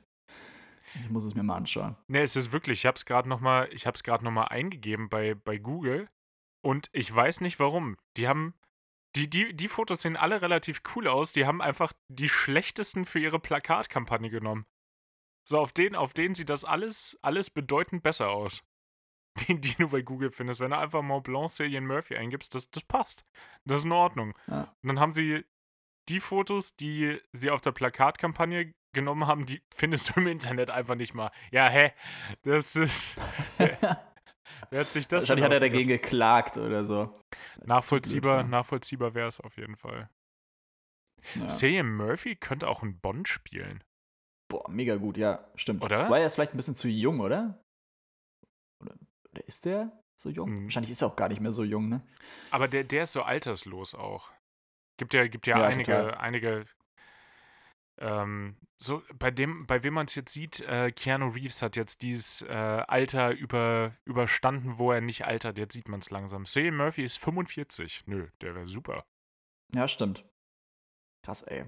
Ich 0.96 1.10
muss 1.10 1.26
es 1.26 1.36
mir 1.36 1.44
mal 1.44 1.58
anschauen. 1.58 1.96
Nee, 2.08 2.22
es 2.22 2.36
ist 2.36 2.52
wirklich, 2.52 2.80
ich 2.80 2.86
habe 2.86 2.96
es 2.96 3.06
gerade 3.06 3.28
nochmal, 3.28 3.68
ich 3.72 3.86
nochmal 3.86 4.48
eingegeben 4.50 5.10
bei, 5.10 5.36
bei 5.36 5.58
Google 5.58 6.10
und 6.68 6.90
ich 6.92 7.16
weiß 7.16 7.40
nicht 7.40 7.62
warum. 7.62 7.96
Die 8.18 8.28
haben, 8.28 8.54
die, 9.16 9.30
die, 9.30 9.56
die 9.56 9.70
Fotos 9.70 10.02
sehen 10.02 10.18
alle 10.18 10.42
relativ 10.42 10.82
cool 10.94 11.08
aus, 11.08 11.32
die 11.32 11.46
haben 11.46 11.62
einfach 11.62 11.94
die 12.10 12.28
schlechtesten 12.28 13.06
für 13.06 13.20
ihre 13.20 13.40
Plakatkampagne 13.40 14.30
genommen. 14.30 14.66
So, 15.48 15.60
auf 15.60 15.72
denen, 15.72 15.96
auf 15.96 16.12
denen 16.12 16.36
sieht 16.36 16.50
das 16.50 16.66
alles, 16.66 17.18
alles 17.22 17.50
bedeutend 17.50 18.04
besser 18.04 18.32
aus. 18.32 18.64
Die, 19.48 19.62
die 19.62 19.76
du 19.76 19.90
bei 19.90 20.02
Google 20.02 20.32
findest. 20.32 20.60
Wenn 20.60 20.72
du 20.72 20.78
einfach 20.80 21.04
Mont 21.04 21.24
Blanc 21.24 21.52
Cillian 21.52 21.86
Murphy 21.86 22.18
eingibst, 22.18 22.56
das, 22.56 22.72
das 22.72 22.82
passt. 22.84 23.24
Das 23.66 23.80
ist 23.80 23.86
in 23.86 23.92
Ordnung. 23.92 24.36
Ja. 24.48 24.76
Und 24.82 24.88
dann 24.88 25.00
haben 25.00 25.14
sie 25.14 25.46
die 26.10 26.20
Fotos, 26.20 26.76
die 26.76 27.22
sie 27.34 27.52
auf 27.52 27.62
der 27.62 27.72
Plakatkampagne 27.72 28.74
genommen 28.94 29.28
haben, 29.28 29.46
die 29.46 29.62
findest 29.72 30.10
du 30.10 30.20
im 30.20 30.28
Internet 30.28 30.72
einfach 30.72 30.96
nicht 30.96 31.14
mal. 31.14 31.30
Ja, 31.52 31.70
hä? 31.70 31.94
Das 32.42 32.76
ist. 32.76 33.20
wer 34.70 34.82
hat 34.82 34.92
sich 34.92 35.08
das 35.08 35.24
Wahrscheinlich 35.24 35.46
hat 35.46 35.54
er 35.54 35.60
dagegen 35.60 35.90
geklagt 35.90 36.58
oder 36.58 36.86
so. 36.86 37.14
Nachvollziehbar, 37.66 38.44
blöd, 38.44 38.52
nachvollziehbar 38.52 39.14
wäre 39.14 39.28
es 39.28 39.40
auf 39.40 39.58
jeden 39.58 39.76
Fall. 39.76 40.10
ja. 41.36 41.48
Cillian 41.48 41.90
Murphy 41.96 42.36
könnte 42.36 42.68
auch 42.68 42.84
in 42.84 43.00
Bond 43.00 43.28
spielen. 43.28 43.84
Boah, 44.50 44.70
mega 44.70 44.96
gut, 44.96 45.18
ja, 45.18 45.50
stimmt. 45.56 45.84
Oder? 45.84 46.10
War 46.10 46.20
er 46.20 46.26
ist 46.26 46.36
vielleicht 46.36 46.54
ein 46.54 46.58
bisschen 46.58 46.76
zu 46.76 46.88
jung, 46.88 47.20
oder? 47.20 47.62
Oder, 48.82 48.96
oder 49.32 49.48
ist 49.48 49.66
der 49.66 49.92
so 50.16 50.30
jung? 50.30 50.52
Mhm. 50.52 50.64
Wahrscheinlich 50.64 50.92
ist 50.92 51.02
er 51.02 51.10
auch 51.10 51.16
gar 51.16 51.28
nicht 51.30 51.42
mehr 51.42 51.52
so 51.52 51.64
jung, 51.64 51.90
ne? 51.90 52.02
Aber 52.52 52.68
der, 52.68 52.84
der 52.84 53.04
ist 53.04 53.12
so 53.12 53.24
alterslos 53.24 53.94
auch. 53.94 54.32
Gibt 54.98 55.14
ja, 55.14 55.28
gibt 55.28 55.48
ja, 55.48 55.60
Ja, 55.60 55.66
einige, 55.66 55.92
total. 55.92 56.16
einige. 56.16 56.66
Ähm, 58.00 58.58
so, 58.80 59.02
bei 59.18 59.32
dem, 59.32 59.66
bei 59.66 59.84
wem 59.84 59.96
man 59.96 60.06
es 60.06 60.16
jetzt 60.16 60.34
sieht, 60.34 60.60
äh, 60.62 60.92
Keanu 60.92 61.30
Reeves 61.30 61.62
hat 61.62 61.76
jetzt 61.76 62.04
dieses 62.04 62.44
äh, 62.44 62.54
Alter 62.54 63.32
über, 63.32 63.96
überstanden, 64.06 64.78
wo 64.78 64.92
er 64.92 65.02
nicht 65.02 65.26
altert. 65.26 65.58
Jetzt 65.58 65.74
sieht 65.74 65.90
man 65.90 66.00
es 66.00 66.12
langsam. 66.12 66.46
Cillian 66.46 66.78
Murphy 66.78 67.04
ist 67.04 67.18
45. 67.18 68.06
Nö, 68.06 68.30
der 68.42 68.54
wäre 68.54 68.68
super. 68.68 69.06
Ja, 69.74 69.88
stimmt. 69.88 70.26
Krass, 71.24 71.44
ey. 71.44 71.66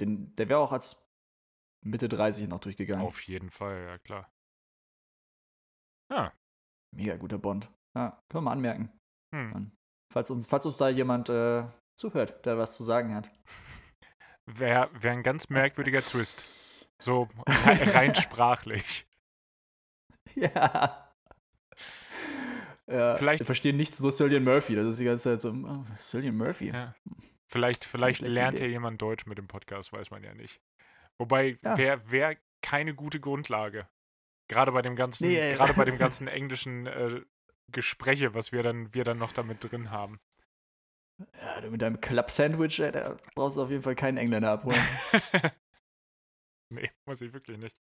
Den, 0.00 0.34
der 0.36 0.48
wäre 0.48 0.58
auch 0.58 0.72
als 0.72 1.08
Mitte 1.84 2.08
30 2.08 2.48
noch 2.48 2.60
durchgegangen. 2.60 3.06
Auf 3.06 3.22
jeden 3.22 3.50
Fall, 3.50 3.84
ja 3.84 3.98
klar. 3.98 4.32
Ja. 6.10 6.32
Mega 6.92 7.16
guter 7.16 7.38
Bond. 7.38 7.70
Ja, 7.94 8.22
können 8.28 8.44
wir 8.44 8.50
mal 8.50 8.52
anmerken. 8.52 8.90
Hm. 9.34 9.72
Falls 10.12 10.30
uns, 10.30 10.46
falls 10.46 10.66
uns 10.66 10.76
da 10.76 10.88
jemand 10.88 11.28
äh, 11.28 11.66
zuhört, 11.96 12.44
der 12.46 12.58
was 12.58 12.76
zu 12.76 12.84
sagen 12.84 13.14
hat. 13.14 13.30
Wäre 14.46 14.88
wär 14.92 15.12
ein 15.12 15.22
ganz 15.22 15.48
merkwürdiger 15.50 16.02
Twist. 16.04 16.44
So 16.98 17.28
rein, 17.46 18.14
sprachlich. 18.14 19.06
ja. 20.34 21.02
Ja, 22.88 23.16
Vielleicht- 23.16 23.40
wir 23.40 23.46
verstehen 23.46 23.76
nichts 23.76 23.98
nur 24.00 24.12
Cillian 24.12 24.44
Murphy. 24.44 24.76
Das 24.76 24.86
ist 24.86 25.00
die 25.00 25.04
ganze 25.04 25.24
Zeit 25.24 25.40
so, 25.40 25.50
oh, 25.50 25.84
Cillian 25.96 26.36
Murphy. 26.36 26.68
Ja. 26.70 26.94
Vielleicht, 27.48 27.84
vielleicht 27.84 28.18
schlechte 28.18 28.34
lernt 28.34 28.60
ja 28.60 28.66
jemand 28.66 29.02
Deutsch 29.02 29.26
mit 29.26 29.38
dem 29.38 29.48
Podcast, 29.48 29.92
weiß 29.92 30.10
man 30.10 30.22
ja 30.22 30.34
nicht. 30.34 30.60
Wobei, 31.18 31.58
Ja. 31.62 31.76
wäre 31.76 32.10
wär 32.10 32.36
keine 32.62 32.94
gute 32.94 33.18
Grundlage. 33.20 33.88
Gerade 34.48 34.70
bei 34.70 34.82
dem 34.82 34.94
ganzen, 34.94 35.28
Nee, 35.28 35.52
gerade 35.54 35.74
bei 35.74 35.84
dem 35.84 35.98
ganzen 35.98 36.28
englischen 36.28 36.86
äh, 36.86 37.22
Gespräche, 37.72 38.34
was 38.34 38.52
wir 38.52 38.62
dann, 38.62 38.94
wir 38.94 39.02
dann 39.02 39.18
noch 39.18 39.32
damit 39.32 39.64
drin 39.70 39.90
haben. 39.90 40.20
Ja, 41.18 41.60
du 41.60 41.70
mit 41.70 41.80
deinem 41.82 42.00
Club-Sandwich, 42.00 42.76
da 42.92 43.16
brauchst 43.34 43.56
du 43.56 43.62
auf 43.62 43.70
jeden 43.70 43.82
Fall 43.82 43.94
keinen 43.94 44.18
Engländer 44.18 44.50
abholen. 44.52 44.80
nee, 46.70 46.90
muss 47.06 47.20
ich 47.22 47.32
wirklich 47.32 47.58
nicht. 47.58 47.76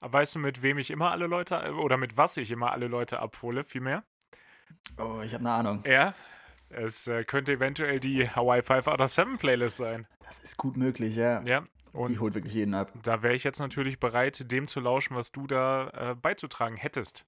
Aber 0.00 0.14
weißt 0.14 0.36
du, 0.36 0.38
mit 0.38 0.62
wem 0.62 0.78
ich 0.78 0.90
immer 0.90 1.10
alle 1.10 1.26
Leute, 1.26 1.74
oder 1.74 1.96
mit 1.96 2.16
was 2.16 2.36
ich 2.36 2.50
immer 2.50 2.72
alle 2.72 2.86
Leute 2.88 3.18
abhole, 3.20 3.64
vielmehr? 3.64 4.04
oh, 4.98 5.20
ich 5.22 5.34
habe 5.34 5.42
eine 5.42 5.50
Ahnung. 5.52 5.84
Ja, 5.84 6.14
es 6.68 7.06
äh, 7.08 7.24
könnte 7.24 7.52
eventuell 7.52 7.98
die 8.00 8.28
Hawaii 8.30 8.62
5 8.62 8.86
out 8.86 9.00
of 9.00 9.10
7 9.10 9.36
Playlist 9.36 9.78
sein. 9.78 10.06
Das 10.24 10.38
ist 10.38 10.56
gut 10.56 10.76
möglich, 10.76 11.16
ja. 11.16 11.42
Ja, 11.42 11.62
Die 11.62 11.96
und 11.96 12.20
holt 12.20 12.34
wirklich 12.34 12.54
jeden 12.54 12.74
ab. 12.74 12.92
da 13.02 13.22
wäre 13.24 13.34
ich 13.34 13.42
jetzt 13.44 13.58
natürlich 13.58 13.98
bereit, 13.98 14.50
dem 14.52 14.68
zu 14.68 14.78
lauschen, 14.80 15.16
was 15.16 15.32
du 15.32 15.46
da 15.48 16.12
äh, 16.12 16.14
beizutragen 16.14 16.76
hättest. 16.76 17.26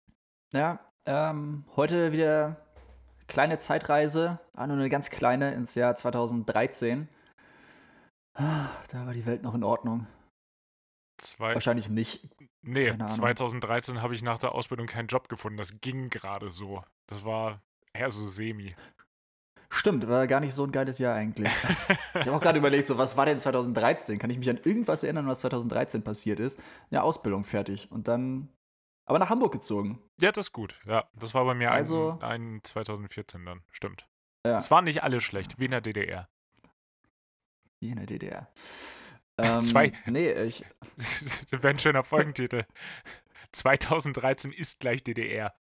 Ja, 0.53 0.79
ähm, 1.05 1.65
heute 1.75 2.13
wieder 2.13 2.57
kleine 3.33 3.59
Zeitreise, 3.59 4.39
ah, 4.55 4.67
nur 4.67 4.77
eine 4.77 4.91
ganz 4.91 5.11
kleine 5.11 5.55
ins 5.55 5.75
Jahr 5.75 5.97
2013. 5.97 7.09
Ah, 8.35 8.69
Da 8.91 9.07
war 9.07 9.15
die 9.15 9.25
Welt 9.27 9.43
noch 9.43 9.55
in 9.55 9.65
Ordnung. 9.65 10.07
Zwei, 11.19 11.55
Wahrscheinlich 11.55 11.89
nicht. 11.89 12.29
nee, 12.63 12.87
keine 12.91 13.05
Ahnung. 13.05 13.09
2013 13.09 14.03
habe 14.03 14.15
ich 14.15 14.23
nach 14.23 14.39
der 14.39 14.53
Ausbildung 14.55 14.87
keinen 14.87 15.07
Job 15.09 15.29
gefunden. 15.29 15.57
Das 15.57 15.81
ging 15.81 16.11
gerade 16.11 16.51
so. 16.51 16.83
Das 17.07 17.25
war 17.25 17.63
eher 17.95 18.11
so 18.11 18.27
semi. 18.27 18.75
Stimmt, 19.71 20.07
war 20.07 20.27
gar 20.27 20.41
nicht 20.41 20.53
so 20.53 20.65
ein 20.65 20.73
geiles 20.73 20.99
Jahr 20.99 21.15
eigentlich. 21.15 21.51
Ich 22.15 22.27
habe 22.27 22.37
auch 22.37 22.43
gerade 22.43 22.59
überlegt, 22.59 22.87
so, 22.87 22.99
was 22.99 23.17
war 23.17 23.25
denn 23.25 23.39
2013? 23.39 24.19
Kann 24.19 24.29
ich 24.29 24.37
mich 24.37 24.51
an 24.51 24.61
irgendwas 24.63 25.03
erinnern, 25.03 25.27
was 25.27 25.41
2013 25.41 26.05
passiert 26.05 26.41
ist? 26.41 26.61
Ja, 26.91 27.01
Ausbildung 27.01 27.45
fertig. 27.45 27.91
Und 27.91 28.07
dann 28.07 28.51
aber 29.07 29.19
nach 29.19 29.31
Hamburg 29.31 29.53
gezogen. 29.53 30.01
Ja, 30.21 30.33
das 30.33 30.47
ist 30.49 30.53
gut. 30.53 30.81
Ja, 30.87 31.09
das 31.15 31.35
war 31.35 31.45
bei 31.45 31.55
mir 31.55 31.71
Also- 31.73 32.19
ein, 32.21 32.57
ein 32.57 32.61
2014 32.65 33.45
dann. 33.45 33.63
Stimmt. 33.71 34.07
Ja. 34.47 34.59
Es 34.59 34.71
waren 34.71 34.85
nicht 34.85 35.03
alle 35.03 35.21
schlecht, 35.21 35.59
wie 35.59 35.67
in 35.67 35.71
der 35.73 35.81
DDR. 35.81 36.29
Wie 37.81 37.91
in 37.91 37.97
der 37.97 38.07
DDR. 38.07 38.49
Ähm, 39.39 39.61
Zwei. 39.61 39.93
Nee, 40.05 40.31
ich, 40.43 40.63
das 40.99 41.51
wäre 41.51 41.69
ein 41.71 41.79
schöner 41.79 42.05
Folgentitel. 42.05 42.65
2013 43.53 44.53
ist 44.53 44.79
gleich 44.79 45.03
DDR. 45.03 45.55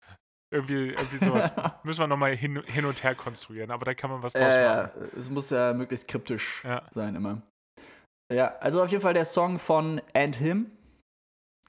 Irgendwie, 0.54 0.90
irgendwie 0.90 1.18
sowas 1.24 1.52
müssen 1.84 2.02
wir 2.02 2.08
nochmal 2.08 2.36
hin, 2.36 2.62
hin 2.66 2.84
und 2.84 3.02
her 3.02 3.16
konstruieren, 3.16 3.72
aber 3.72 3.86
da 3.86 3.94
kann 3.94 4.10
man 4.12 4.22
was 4.24 4.34
draus 4.34 4.54
äh, 4.56 4.68
machen. 4.68 4.92
ja, 5.00 5.18
es 5.18 5.30
muss 5.30 5.50
ja 5.52 5.74
möglichst 5.74 6.10
kryptisch 6.10 6.64
Ja. 6.66 6.84
sein 6.92 7.16
immer. 7.16 7.42
Ja, 8.32 8.58
also 8.58 8.84
auf 8.84 8.90
jeden 8.92 9.02
Fall 9.02 9.14
der 9.14 9.24
Song 9.26 9.58
von 9.58 10.02
And 10.14 10.36
Him. 10.36 10.70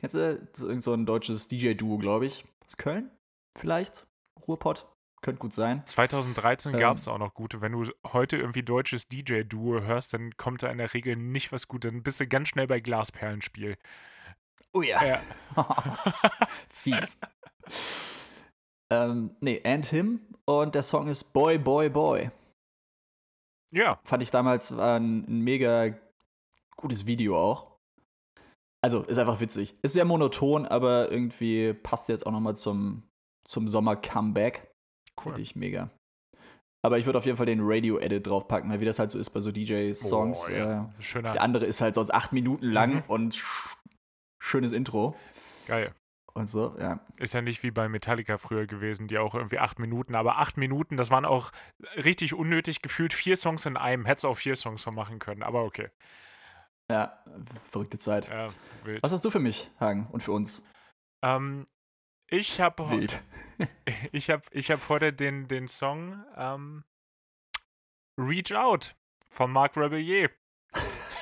Kennst 0.03 0.16
du? 0.16 0.48
Irgend 0.66 0.82
so 0.82 0.92
ein 0.92 1.07
deutsches 1.07 1.46
DJ-Duo, 1.46 1.96
glaube 1.96 2.26
ich. 2.26 2.44
Aus 2.66 2.76
Köln? 2.76 3.09
Vielleicht? 3.57 4.05
Ruhrpott? 4.48 4.88
Könnte 5.22 5.38
gut 5.38 5.55
sein. 5.55 5.86
2013 5.86 6.74
Ähm. 6.74 6.80
gab 6.80 6.96
es 6.96 7.07
auch 7.07 7.18
noch 7.18 7.34
gute. 7.34 7.61
Wenn 7.61 7.70
du 7.70 7.88
heute 8.12 8.36
irgendwie 8.36 8.64
deutsches 8.64 9.07
DJ-Duo 9.09 9.82
hörst, 9.82 10.12
dann 10.12 10.36
kommt 10.36 10.64
da 10.64 10.70
in 10.70 10.78
der 10.78 10.92
Regel 10.92 11.14
nicht 11.14 11.53
was 11.53 11.68
Gutes. 11.68 11.92
Dann 11.92 12.03
bist 12.03 12.18
du 12.18 12.26
ganz 12.26 12.48
schnell 12.48 12.66
bei 12.66 12.80
Glasperlenspiel. 12.80 13.76
Oh 14.72 14.82
ja. 14.82 15.05
Ja. 15.05 15.20
Fies. 16.70 17.20
ähm, 18.90 19.36
nee, 19.38 19.61
And 19.64 19.86
Him. 19.86 20.20
Und 20.46 20.74
der 20.74 20.82
Song 20.82 21.07
ist 21.07 21.32
Boy, 21.32 21.59
Boy, 21.59 21.88
Boy. 21.88 22.32
ja, 23.70 24.00
Fand 24.03 24.24
ich 24.24 24.32
damals 24.32 24.76
war 24.76 24.98
ein, 24.98 25.24
ein 25.28 25.40
mega 25.42 25.94
gutes 26.76 27.07
Video 27.07 27.38
auch. 27.38 27.71
Also, 28.82 29.02
ist 29.04 29.18
einfach 29.18 29.40
witzig. 29.40 29.76
Ist 29.82 29.92
sehr 29.94 30.04
monoton, 30.04 30.66
aber 30.66 31.10
irgendwie 31.10 31.72
passt 31.72 32.08
jetzt 32.08 32.26
auch 32.26 32.32
nochmal 32.32 32.56
zum, 32.56 33.04
zum 33.44 33.68
Sommer-Comeback. 33.68 34.70
cool. 35.20 35.32
Finde 35.32 35.40
ich 35.42 35.54
mega. 35.56 35.90
Aber 36.84 36.98
ich 36.98 37.06
würde 37.06 37.18
auf 37.18 37.24
jeden 37.24 37.36
Fall 37.36 37.46
den 37.46 37.60
Radio-Edit 37.62 38.26
draufpacken, 38.26 38.68
weil 38.70 38.80
wie 38.80 38.84
das 38.84 38.98
halt 38.98 39.12
so 39.12 39.18
ist 39.20 39.30
bei 39.30 39.40
so 39.40 39.52
DJ-Songs. 39.52 40.48
Oh, 40.48 40.52
ja. 40.52 40.90
äh, 40.98 41.02
Schöner, 41.02 41.30
der 41.30 41.42
andere 41.42 41.64
ist 41.64 41.80
halt 41.80 41.94
sonst 41.94 42.12
acht 42.12 42.32
Minuten 42.32 42.66
lang 42.66 42.94
Mhm. 42.96 43.02
und 43.06 43.34
sch 43.36 43.76
schönes 44.40 44.72
Intro. 44.72 45.14
geil. 45.68 45.94
Und 46.34 46.48
so, 46.48 46.74
ja. 46.80 46.98
Ist 47.18 47.34
ja 47.34 47.42
nicht 47.42 47.62
wie 47.62 47.70
bei 47.70 47.88
Metallica 47.90 48.38
früher 48.38 48.66
gewesen, 48.66 49.06
die 49.06 49.18
auch 49.18 49.34
irgendwie 49.34 49.58
acht 49.58 49.78
Minuten, 49.78 50.14
aber 50.14 50.38
acht 50.38 50.56
Minuten, 50.56 50.96
das 50.96 51.10
waren 51.10 51.26
auch 51.26 51.52
richtig 52.02 52.32
unnötig 52.32 52.80
gefühlt 52.80 53.12
vier 53.12 53.36
Songs 53.36 53.66
in 53.66 53.76
einem. 53.76 54.06
Hättest 54.06 54.24
auch 54.24 54.38
vier 54.38 54.56
Songs 54.56 54.82
von 54.82 54.94
machen 54.94 55.18
können, 55.18 55.42
aber 55.42 55.62
okay. 55.62 55.90
Ja, 56.90 57.22
verrückte 57.70 57.98
Zeit. 57.98 58.28
Ja. 58.28 58.52
Was 59.00 59.12
hast 59.12 59.24
du 59.24 59.30
für 59.30 59.38
mich, 59.38 59.70
Hagen, 59.80 60.08
und 60.12 60.22
für 60.22 60.32
uns? 60.32 60.66
Ähm, 61.22 61.66
Ich 62.28 62.60
habe 62.60 62.90
Wild. 62.90 63.22
ich 64.12 64.30
hab, 64.30 64.42
ich 64.52 64.70
hab 64.70 64.88
heute 64.88 65.12
den, 65.12 65.48
den 65.48 65.68
Song 65.68 66.24
ähm, 66.36 66.84
Reach 68.18 68.54
Out 68.54 68.96
von 69.30 69.50
Marc 69.50 69.76
Rebellier. 69.76 70.30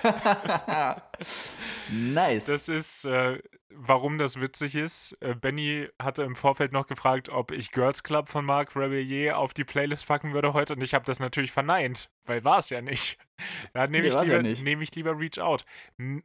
nice. 1.90 2.44
Das 2.46 2.68
ist, 2.68 3.04
äh, 3.04 3.42
warum 3.70 4.18
das 4.18 4.40
witzig 4.40 4.74
ist. 4.76 5.16
Äh, 5.20 5.34
Benny 5.34 5.88
hatte 6.00 6.22
im 6.22 6.36
Vorfeld 6.36 6.72
noch 6.72 6.86
gefragt, 6.86 7.28
ob 7.28 7.50
ich 7.52 7.72
Girls 7.72 8.02
Club 8.02 8.28
von 8.28 8.44
Marc 8.44 8.74
Rebellier 8.76 9.38
auf 9.38 9.54
die 9.54 9.64
Playlist 9.64 10.06
packen 10.06 10.32
würde 10.32 10.52
heute 10.52 10.74
und 10.74 10.82
ich 10.82 10.94
habe 10.94 11.04
das 11.04 11.18
natürlich 11.20 11.52
verneint, 11.52 12.10
weil 12.26 12.44
war 12.44 12.58
es 12.58 12.70
ja 12.70 12.80
nicht. 12.80 13.18
Da 13.72 13.86
nehme 13.86 14.02
Nee, 14.02 14.08
ich, 14.08 14.14
ja 14.14 14.22
lieber- 14.22 14.42
nicht. 14.42 14.62
nehm 14.62 14.82
ich 14.82 14.94
lieber 14.94 15.18
Reach 15.18 15.38
Out. 15.40 15.64
N 15.98 16.22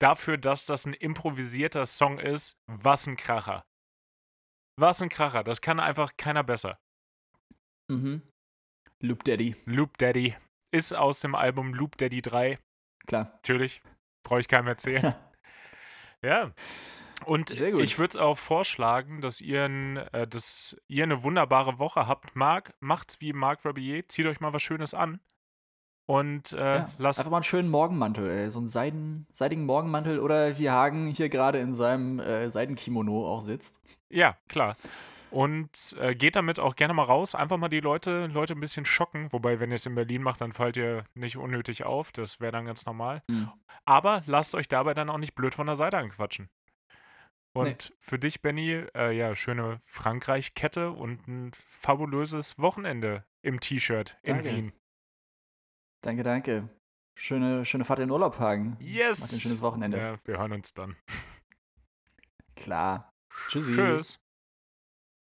dafür, 0.00 0.36
dass 0.38 0.66
das 0.66 0.86
ein 0.86 0.92
improvisierter 0.94 1.86
Song 1.86 2.18
ist, 2.18 2.56
was 2.66 3.06
ein 3.06 3.16
Kracher. 3.16 3.64
Was 4.76 5.00
ein 5.00 5.08
Kracher. 5.08 5.44
Das 5.44 5.60
kann 5.60 5.78
einfach 5.78 6.16
keiner 6.16 6.42
besser. 6.42 6.78
mhm. 7.88 8.22
Loop 9.00 9.22
Daddy, 9.24 9.54
Loop 9.66 9.98
Daddy 9.98 10.34
ist 10.74 10.92
aus 10.92 11.20
dem 11.20 11.34
Album 11.34 11.72
Loop 11.72 11.96
Daddy 11.96 12.20
3. 12.20 12.58
klar. 13.06 13.30
Natürlich. 13.34 13.80
Brauche 14.24 14.40
ich 14.40 14.48
keinem 14.48 14.66
erzählen. 14.66 15.14
ja. 16.22 16.50
Und 17.26 17.52
ich 17.52 17.98
würde 17.98 18.10
es 18.10 18.16
auch 18.16 18.36
vorschlagen, 18.36 19.20
dass 19.20 19.40
ihr, 19.40 19.64
ein, 19.64 19.96
äh, 20.12 20.26
dass 20.26 20.76
ihr 20.88 21.04
eine 21.04 21.22
wunderbare 21.22 21.78
Woche 21.78 22.06
habt. 22.08 22.34
Marc, 22.34 22.74
macht's 22.80 23.20
wie 23.20 23.32
Marc 23.32 23.64
Rabier. 23.64 24.08
Zieht 24.08 24.26
euch 24.26 24.40
mal 24.40 24.52
was 24.52 24.62
Schönes 24.62 24.94
an. 24.94 25.20
Und 26.06 26.52
äh, 26.52 26.76
Ja, 26.76 26.90
lasst. 26.98 27.20
Einfach 27.20 27.30
mal 27.30 27.38
einen 27.38 27.44
schönen 27.44 27.70
Morgenmantel, 27.70 28.28
ey. 28.28 28.50
so 28.50 28.58
einen 28.58 28.68
Seiden, 28.68 29.26
seidigen 29.32 29.64
Morgenmantel 29.64 30.18
oder 30.18 30.58
wie 30.58 30.68
Hagen 30.68 31.06
hier 31.06 31.30
gerade 31.30 31.60
in 31.60 31.72
seinem 31.72 32.18
äh, 32.18 32.50
Seidenkimono 32.50 33.26
auch 33.26 33.40
sitzt. 33.40 33.80
Ja, 34.10 34.36
klar. 34.48 34.76
Und 35.30 35.96
äh, 35.98 36.14
geht 36.14 36.36
damit 36.36 36.60
auch 36.60 36.76
gerne 36.76 36.94
mal 36.94 37.02
raus. 37.02 37.34
Einfach 37.34 37.56
mal 37.56 37.68
die 37.68 37.80
Leute, 37.80 38.26
Leute 38.26 38.52
ein 38.54 38.60
bisschen 38.60 38.84
schocken. 38.84 39.32
Wobei, 39.32 39.58
wenn 39.58 39.70
ihr 39.70 39.76
es 39.76 39.86
in 39.86 39.94
Berlin 39.96 40.22
macht, 40.22 40.40
dann 40.40 40.52
fallt 40.52 40.76
ihr 40.76 41.04
nicht 41.14 41.36
unnötig 41.36 41.84
auf. 41.84 42.12
Das 42.12 42.40
wäre 42.40 42.52
dann 42.52 42.66
ganz 42.66 42.86
normal. 42.86 43.22
Mhm. 43.28 43.50
Aber 43.84 44.22
lasst 44.26 44.54
euch 44.54 44.68
dabei 44.68 44.94
dann 44.94 45.10
auch 45.10 45.18
nicht 45.18 45.34
blöd 45.34 45.54
von 45.54 45.66
der 45.66 45.76
Seite 45.76 45.98
anquatschen. 45.98 46.48
Und 47.56 47.66
Nee. 47.90 47.96
für 48.00 48.18
dich, 48.18 48.42
Benny, 48.42 48.84
äh, 48.96 49.16
ja, 49.16 49.34
schöne 49.36 49.80
Frankreich-Kette 49.86 50.90
und 50.90 51.26
ein 51.28 51.52
fabulöses 51.54 52.58
Wochenende 52.58 53.24
im 53.42 53.60
T-Shirt 53.60 54.16
in 54.22 54.36
Danke. 54.36 54.50
Wien. 54.50 54.72
Danke, 56.02 56.22
danke. 56.22 56.68
Schöne, 57.16 57.64
schöne 57.64 57.84
Fahrt 57.84 58.00
in 58.00 58.06
den 58.06 58.10
Urlaub, 58.12 58.38
Hagen. 58.40 58.76
Yes! 58.80 59.20
Macht 59.20 59.32
ein 59.34 59.38
schönes 59.40 59.62
Wochenende. 59.62 59.98
Ja, 59.98 60.18
wir 60.24 60.38
hören 60.38 60.52
uns 60.52 60.74
dann. 60.74 60.96
Klar. 62.56 63.12
Tschüssi. 63.48 63.74
Tschüss. 63.74 64.20